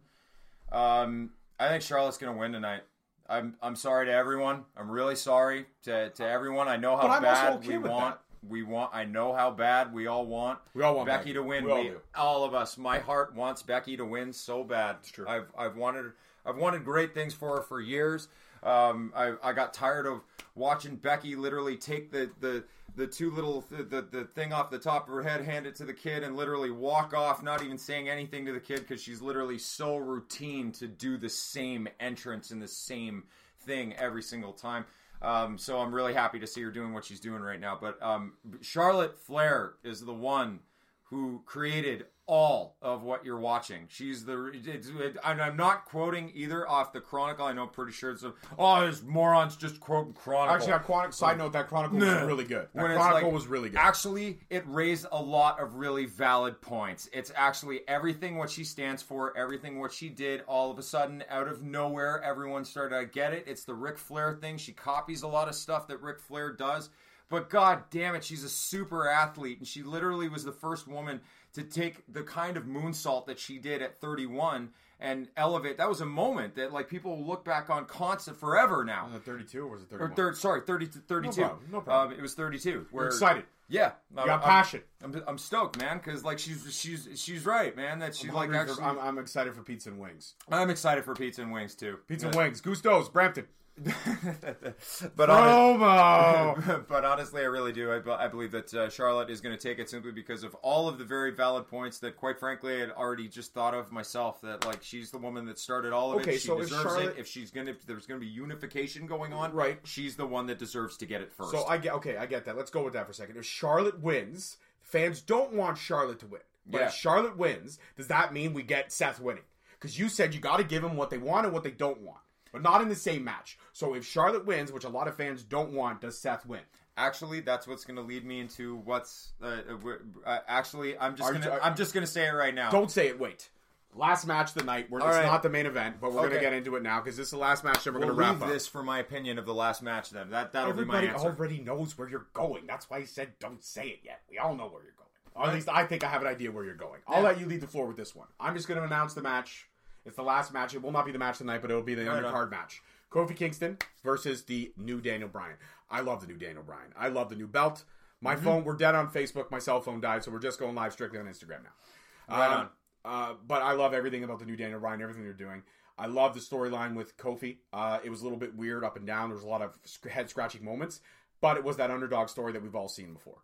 [0.72, 2.82] um, I think Charlotte's going to win tonight.
[3.28, 4.64] I'm I'm sorry to everyone.
[4.76, 6.68] I'm really sorry to, to everyone.
[6.68, 8.16] I know how But I'm also bad okay we want.
[8.48, 8.90] We want.
[8.94, 10.58] I know how bad we all want.
[10.74, 11.32] We all want Becky, Becky.
[11.34, 11.64] to win.
[11.64, 12.00] We all We- do.
[12.16, 12.76] all of us.
[12.78, 14.96] My heart wants Becky to win so bad.
[15.00, 15.28] It's true.
[15.28, 16.12] I've I've wanted
[16.44, 18.28] I've wanted great things for her for years.
[18.62, 20.20] Um, I I got tired of
[20.54, 22.64] watching Becky literally take the the
[22.96, 25.74] the two little the, the the thing off the top of her head, hand it
[25.76, 29.02] to the kid, and literally walk off, not even saying anything to the kid because
[29.02, 33.24] she's literally so routine to do the same entrance and the same
[33.60, 34.84] thing every single time.
[35.22, 37.76] Um, so I'm really happy to see her doing what she's doing right now.
[37.80, 40.60] But um, Charlotte Flair is the one
[41.04, 43.86] who created all of what you're watching.
[43.88, 44.52] She's the.
[44.64, 47.44] It's, it, and I'm not quoting either off the Chronicle.
[47.44, 48.32] I know, pretty sure it's a.
[48.56, 50.54] Oh, there's morons just quoting Chronicle.
[50.54, 52.68] Actually, that Chronicle, side note, that Chronicle was really good.
[52.72, 53.78] That When Chronicle like- was really good.
[53.78, 57.08] Actually, it raised a lot of really valid points.
[57.12, 60.42] It's actually everything what she stands for, everything what she did.
[60.46, 63.44] All of a sudden, out of nowhere, everyone started to get it.
[63.48, 64.56] It's the Ric Flair thing.
[64.56, 66.90] She copies a lot of stuff that Ric Flair does.
[67.28, 71.20] But god damn it, she's a super athlete, and she literally was the first woman
[71.54, 74.70] to take the kind of moonsault that she did at 31
[75.00, 75.78] and elevate.
[75.78, 79.06] That was a moment that like people will look back on constant forever now.
[79.06, 80.34] was it 32 or was it Or 31?
[80.34, 81.40] sorry, 30 to 32.
[81.40, 82.12] No problem, no problem.
[82.12, 82.86] Um, it was 32.
[82.92, 83.44] We're excited.
[83.68, 84.82] Yeah, You got passion.
[85.02, 88.00] I'm, I'm stoked, man, because like she's she's she's right, man.
[88.00, 88.74] That she's I'm, like actually.
[88.74, 90.34] for, I'm, I'm excited for pizza and wings.
[90.50, 91.98] I'm excited for pizza and wings too.
[92.08, 92.60] Pizza and wings.
[92.60, 93.46] Gusto's, Brampton.
[95.16, 96.86] but Promo!
[96.88, 97.90] but honestly, I really do.
[97.90, 100.88] I, I believe that uh, Charlotte is going to take it simply because of all
[100.88, 104.40] of the very valid points that, quite frankly, I had already just thought of myself.
[104.42, 106.40] That like she's the woman that started all of Okay, it.
[106.40, 107.20] She so if deserves Charlotte- it.
[107.20, 109.78] If she's gonna, if there's going to be unification going on, Right.
[109.84, 111.52] She's the one that deserves to get it first.
[111.52, 112.56] So I get okay, I get that.
[112.56, 113.36] Let's go with that for a second.
[113.36, 116.40] If Charlotte wins, fans don't want Charlotte to win.
[116.66, 116.86] But Yeah.
[116.88, 119.42] if Charlotte wins, does that mean we get Seth winning?
[119.72, 122.02] Because you said you got to give them what they want and what they don't
[122.02, 122.20] want,
[122.52, 123.58] but not in the same match.
[123.72, 126.60] So if Charlotte wins, which a lot of fans don't want, does Seth win?
[126.96, 129.32] Actually, that's what's going to lead me into what's.
[129.42, 129.88] Uh, uh,
[130.26, 131.48] uh, actually, I'm just gonna.
[131.48, 132.70] are- I'm just gonna say it right now.
[132.70, 133.18] Don't say it.
[133.18, 133.48] Wait.
[133.94, 134.88] Last match of the night.
[134.90, 135.26] Where All it's right.
[135.26, 136.28] not the main event, but we're Okay.
[136.28, 138.20] gonna get into it now because this is the last match and we're We'll gonna
[138.20, 138.48] wrap leave up.
[138.50, 140.10] this for my opinion of the last match.
[140.10, 141.28] Then that that'll Everybody be my answer.
[141.28, 142.66] already knows where you're going.
[142.66, 144.20] That's why I said don't say it yet.
[144.30, 145.08] We all know where you're going.
[145.34, 147.00] Or at least I think I have an idea where you're going.
[147.08, 147.28] I'll Yeah.
[147.30, 148.28] let you lead the floor with this one.
[148.38, 149.68] I'm just going to announce the match.
[150.04, 150.74] It's the last match.
[150.74, 152.32] It will not be the match tonight, but it'll be the Right on.
[152.32, 152.82] undercard match.
[153.10, 155.56] Kofi Kingston versus the new Daniel Bryan.
[155.90, 156.92] I love the new Daniel Bryan.
[156.96, 157.84] I love the new belt.
[158.20, 158.44] My Mm-hmm.
[158.44, 159.50] phone, we're dead on Facebook.
[159.50, 162.36] My cell phone died, so we're just going live strictly on Instagram now.
[162.36, 162.70] Right Um,
[163.04, 165.62] Uh, but I love everything about the new Daniel Bryan, everything they're doing.
[165.98, 167.58] I love the storyline with Kofi.
[167.72, 169.28] Uh, it was a little bit weird up and down.
[169.30, 169.76] There was a lot of
[170.10, 171.00] head scratching moments,
[171.40, 173.38] but it was that underdog story that we've all seen before.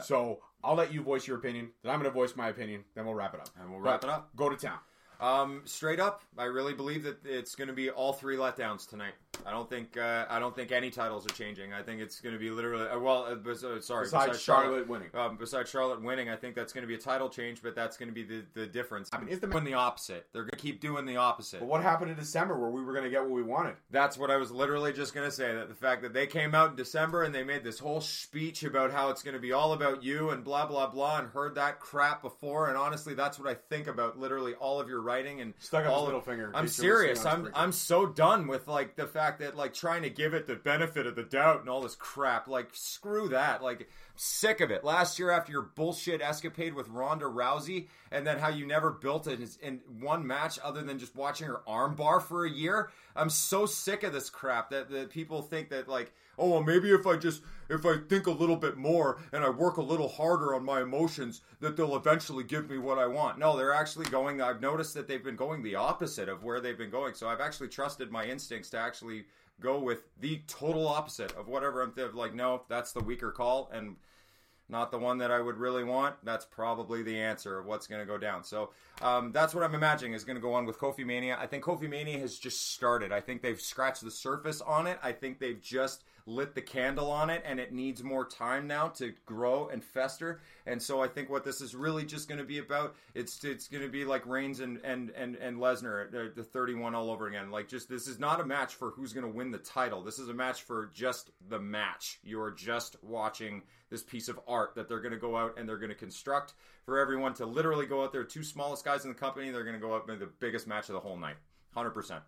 [0.00, 1.70] So I'll let you voice your opinion.
[1.82, 2.82] Then I'm going to voice my opinion.
[2.96, 3.50] Then we'll wrap it up.
[3.60, 4.34] And we'll wrap But it up.
[4.34, 4.78] Go to town.
[5.20, 9.14] Um, straight up, I really believe that it's going to be all three letdowns tonight.
[9.46, 11.72] I don't think uh, I don't think any titles are changing.
[11.72, 14.88] I think it's going to be literally uh, well, uh, bes- uh, sorry, Besides Charlotte
[14.88, 15.08] winning.
[15.14, 17.96] Um, besides Charlotte winning, I think that's going to be a title change, but that's
[17.96, 19.10] going to be the, the difference.
[19.12, 20.26] I mean, is the- doing the opposite?
[20.32, 21.60] They're going to keep doing the opposite.
[21.60, 23.74] But what happened in December where we were going to get what we wanted?
[23.90, 25.52] That's what I was literally just going to say.
[25.54, 28.62] That the fact that they came out in December and they made this whole speech
[28.64, 31.54] about how it's going to be all about you and blah blah blah, and heard
[31.56, 32.68] that crap before.
[32.68, 35.92] And honestly, that's what I think about literally all of your writing and Stuck up
[35.92, 37.24] all his of- finger I'm case you were serious.
[37.26, 40.46] I'm I'm so done with like the fact fact that like trying to give it
[40.46, 42.46] the benefit of the doubt and all this crap.
[42.46, 43.62] Like screw that.
[43.62, 44.84] Like sick of it.
[44.84, 49.26] Last year after your bullshit escapade with Ronda Rousey, and then how you never built
[49.26, 52.90] it in one match other than just watching her armbar for a year.
[53.16, 56.90] I'm so sick of this crap that that people think that like oh well, maybe
[56.92, 60.08] if I just if I think a little bit more and I work a little
[60.08, 63.38] harder on my emotions that they'll eventually give me what I want.
[63.38, 64.40] No, they're actually going.
[64.40, 67.14] I've noticed that they've been going the opposite of where they've been going.
[67.14, 69.24] So I've actually trusted my instincts to actually
[69.60, 72.34] go with the total opposite of whatever I'm th- like.
[72.34, 73.96] No, that's the weaker call and
[74.68, 78.00] not the one that I would really want, that's probably the answer of what's going
[78.00, 78.44] to go down.
[78.44, 78.70] So
[79.02, 81.36] um, that's what I'm imagining is going to go on with Kofi Mania.
[81.38, 83.12] I think Kofi Mania has just started.
[83.12, 84.98] I think they've scratched the surface on it.
[85.02, 88.88] I think they've just lit the candle on it, and it needs more time now
[88.88, 90.40] to grow and fester.
[90.66, 93.68] And so I think what this is really just going to be about it's it's
[93.68, 97.26] going to be like Reigns and and and and Lesnar, uh, the 31 all over
[97.26, 97.50] again.
[97.50, 100.02] Like just this is not a match for who's going to win the title.
[100.02, 102.20] This is a match for just the match.
[102.22, 105.68] You are just watching this piece of art that they're going to go out and
[105.68, 108.24] they're going to construct for everyone to literally go out there.
[108.24, 110.88] Two smallest guys in the company, they're going to go up in the biggest match
[110.88, 111.36] of the whole night,
[111.74, 112.22] hundred percent.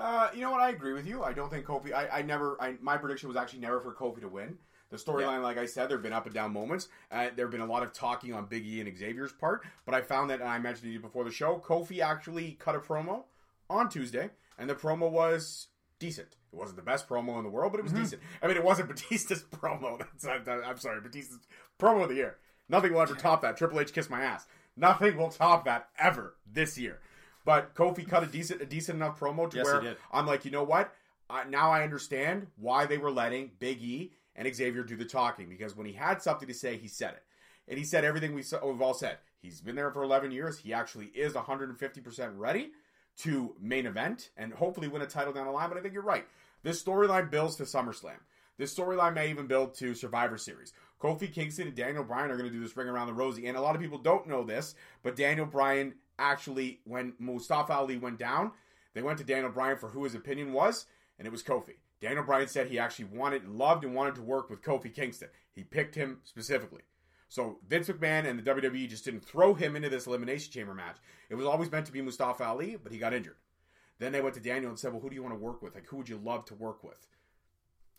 [0.00, 0.60] Uh, you know what?
[0.60, 1.22] I agree with you.
[1.22, 1.92] I don't think Kofi.
[1.92, 2.56] I, I never.
[2.60, 4.56] I, my prediction was actually never for Kofi to win.
[4.90, 5.38] The storyline, yeah.
[5.38, 6.88] like I said, there have been up and down moments.
[7.12, 9.94] Uh, there have been a lot of talking on Big E and Xavier's part, but
[9.94, 13.24] I found that, and I mentioned it before the show, Kofi actually cut a promo
[13.68, 15.68] on Tuesday, and the promo was
[16.00, 16.34] decent.
[16.52, 18.02] It wasn't the best promo in the world, but it was mm-hmm.
[18.02, 18.22] decent.
[18.42, 19.98] I mean, it wasn't Batista's promo.
[19.98, 21.46] That's, I'm, I'm sorry, Batista's
[21.78, 22.38] promo of the year.
[22.68, 23.56] Nothing will ever top that.
[23.56, 24.46] Triple H kiss my ass.
[24.76, 27.00] Nothing will top that ever this year.
[27.44, 30.50] But Kofi cut a decent, a decent enough promo to yes, where I'm like, you
[30.50, 30.92] know what?
[31.28, 35.48] Uh, now I understand why they were letting Big E and Xavier do the talking
[35.48, 37.22] because when he had something to say, he said it,
[37.68, 39.18] and he said everything we we've all said.
[39.40, 40.58] He's been there for 11 years.
[40.58, 42.72] He actually is 150 percent ready
[43.18, 45.68] to main event and hopefully win a title down the line.
[45.68, 46.26] But I think you're right.
[46.62, 48.18] This storyline builds to SummerSlam.
[48.58, 50.74] This storyline may even build to Survivor Series.
[51.00, 53.46] Kofi Kingston and Daniel Bryan are going to do this ring around the rosy.
[53.46, 57.96] And a lot of people don't know this, but Daniel Bryan actually, when Mustafa Ali
[57.96, 58.52] went down,
[58.94, 60.86] they went to Daniel Bryan for who his opinion was,
[61.18, 61.76] and it was Kofi.
[62.00, 65.28] Daniel Bryan said he actually wanted, loved, and wanted to work with Kofi Kingston.
[65.52, 66.82] He picked him specifically.
[67.28, 70.96] So Vince McMahon and the WWE just didn't throw him into this Elimination Chamber match.
[71.28, 73.36] It was always meant to be Mustafa Ali, but he got injured.
[74.00, 75.74] Then they went to Daniel and said, Well, who do you want to work with?
[75.74, 77.06] Like, who would you love to work with?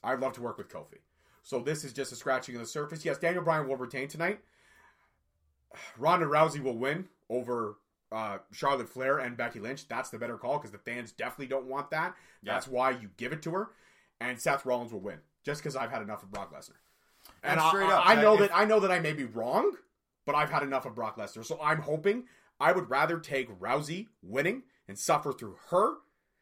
[0.04, 0.98] I'd love to work with Kofi.
[1.44, 3.06] So this is just a scratching of the surface.
[3.06, 4.40] Yes, Daniel Bryan will retain tonight.
[5.98, 7.78] Ronda Rousey will win over
[8.12, 9.88] uh, Charlotte Flair and Becky Lynch.
[9.88, 12.16] That's the better call because the fans definitely don't want that.
[12.44, 12.54] Yeah.
[12.54, 13.70] That's why you give it to her.
[14.20, 16.76] And Seth Rollins will win just because I've had enough of Brock Lesnar.
[17.44, 19.24] And, and I, up, I, I know if, that I know that I may be
[19.24, 19.72] wrong,
[20.26, 21.46] but I've had enough of Brock Lesnar.
[21.46, 22.26] So I'm hoping
[22.60, 25.96] I would rather take Rousey winning and suffer through her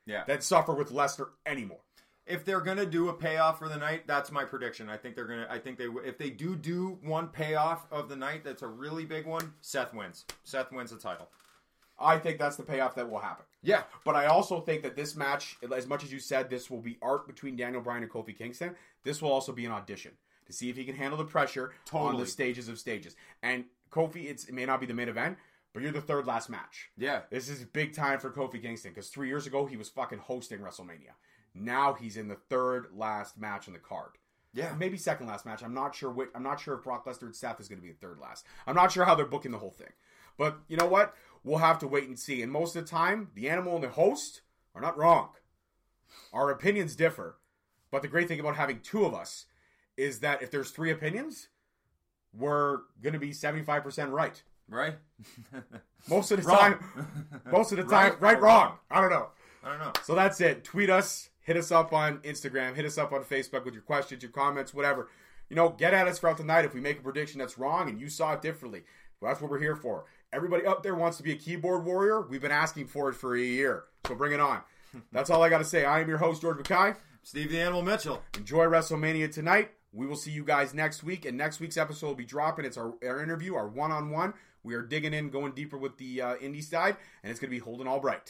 [0.05, 0.23] yeah.
[0.25, 1.79] than suffer with Lesnar anymore.
[2.25, 4.87] If they're gonna do a payoff for the night, that's my prediction.
[4.87, 5.47] I think they're gonna.
[5.49, 9.05] I think they if they do do one payoff of the night, that's a really
[9.05, 9.53] big one.
[9.61, 10.25] Seth wins.
[10.43, 11.29] Seth wins the title.
[11.99, 13.45] I think that's the payoff that will happen.
[13.61, 13.83] Yeah.
[14.05, 16.97] But I also think that this match, as much as you said this will be
[17.01, 20.11] art between Daniel Bryan and Kofi Kingston, this will also be an audition
[20.45, 22.13] to see if he can handle the pressure totally.
[22.13, 23.15] on the stages of stages.
[23.43, 25.37] And Kofi, it may not be the main event,
[25.73, 26.89] but you're the third last match.
[26.97, 27.21] Yeah.
[27.29, 30.59] This is big time for Kofi Kingston because three years ago he was fucking hosting
[30.59, 31.13] WrestleMania.
[31.53, 34.11] Now he's in the third last match on the card.
[34.53, 35.61] Yeah, maybe second last match.
[35.61, 36.09] I'm not sure.
[36.09, 38.17] What, I'm not sure if Brock Lesnar and Seth is going to be the third
[38.19, 38.45] last.
[38.65, 39.91] I'm not sure how they're booking the whole thing.
[40.37, 41.13] But you know what?
[41.43, 42.41] We'll have to wait and see.
[42.41, 44.41] And most of the time, the animal and the host
[44.75, 45.29] are not wrong.
[46.33, 47.37] Our opinions differ.
[47.91, 49.45] But the great thing about having two of us
[49.97, 51.49] is that if there's three opinions,
[52.33, 54.41] we're going to be 75% right.
[54.67, 54.95] Right?
[56.09, 56.79] most of the time,
[57.51, 58.77] most of the time, right, right wrong.
[58.91, 59.29] I don't know.
[59.63, 59.93] I don't know.
[60.03, 60.63] So that's it.
[60.63, 64.21] Tweet us, hit us up on Instagram, hit us up on Facebook with your questions,
[64.21, 65.09] your comments, whatever.
[65.49, 67.89] You know, get at us throughout the night if we make a prediction that's wrong
[67.89, 68.83] and you saw it differently.
[69.19, 70.05] Well, that's what we're here for.
[70.31, 72.21] Everybody up there wants to be a keyboard warrior.
[72.21, 73.85] We've been asking for it for a year.
[74.07, 74.61] So bring it on.
[75.11, 75.85] That's all I got to say.
[75.85, 76.95] I am your host, George McKay.
[77.23, 78.21] Steve the Animal Mitchell.
[78.37, 79.71] Enjoy WrestleMania tonight.
[79.91, 81.25] We will see you guys next week.
[81.25, 82.65] And next week's episode will be dropping.
[82.65, 84.33] It's our, our interview, our one on one.
[84.63, 87.55] We are digging in, going deeper with the uh, indie side, and it's going to
[87.55, 88.29] be Holden Albright.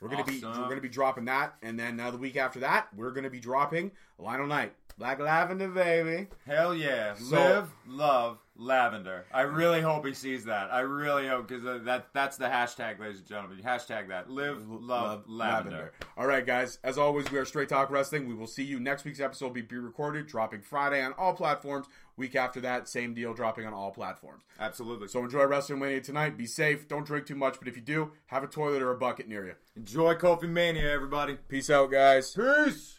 [0.00, 0.40] We're gonna awesome.
[0.40, 3.30] be we're gonna be dropping that, and then uh, the week after that, we're gonna
[3.30, 4.72] be dropping Lionel Knight.
[4.98, 6.26] Black lavender, baby.
[6.44, 7.14] Hell yeah!
[7.14, 9.24] So- Live, love, lavender.
[9.32, 10.72] I really hope he sees that.
[10.72, 13.60] I really hope because uh, that that's the hashtag, ladies and gentlemen.
[13.64, 14.28] Hashtag that.
[14.28, 15.92] Live, love, lavender.
[16.16, 16.80] All right, guys.
[16.82, 18.26] As always, we are Straight Talk Wrestling.
[18.26, 19.46] We will see you next week's episode.
[19.46, 21.86] Will be pre-recorded, dropping Friday on all platforms.
[22.16, 24.42] Week after that, same deal, dropping on all platforms.
[24.58, 25.06] Absolutely.
[25.06, 26.36] So enjoy Wrestling WrestleMania tonight.
[26.36, 26.88] Be safe.
[26.88, 29.46] Don't drink too much, but if you do, have a toilet or a bucket near
[29.46, 29.54] you.
[29.76, 31.36] Enjoy Kofi Mania, everybody.
[31.48, 32.34] Peace out, guys.
[32.34, 32.97] Peace.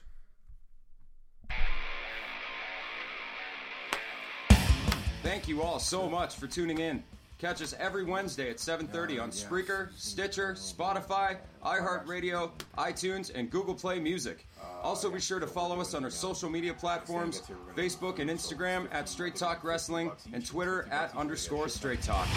[5.29, 7.03] Thank you all so much for tuning in.
[7.37, 12.49] Catch us every Wednesday at 7:30 on Spreaker, Stitcher, Spotify, iHeartRadio,
[12.79, 14.47] iTunes, and Google Play Music.
[14.81, 17.43] Also, be sure to follow us on our social media platforms:
[17.75, 22.27] Facebook and Instagram at Straight Talk Wrestling, and Twitter at underscore Straight Talk.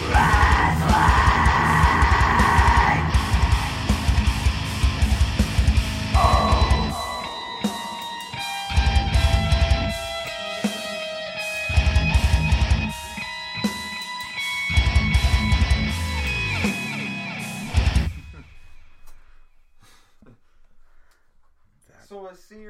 [22.53, 22.63] See.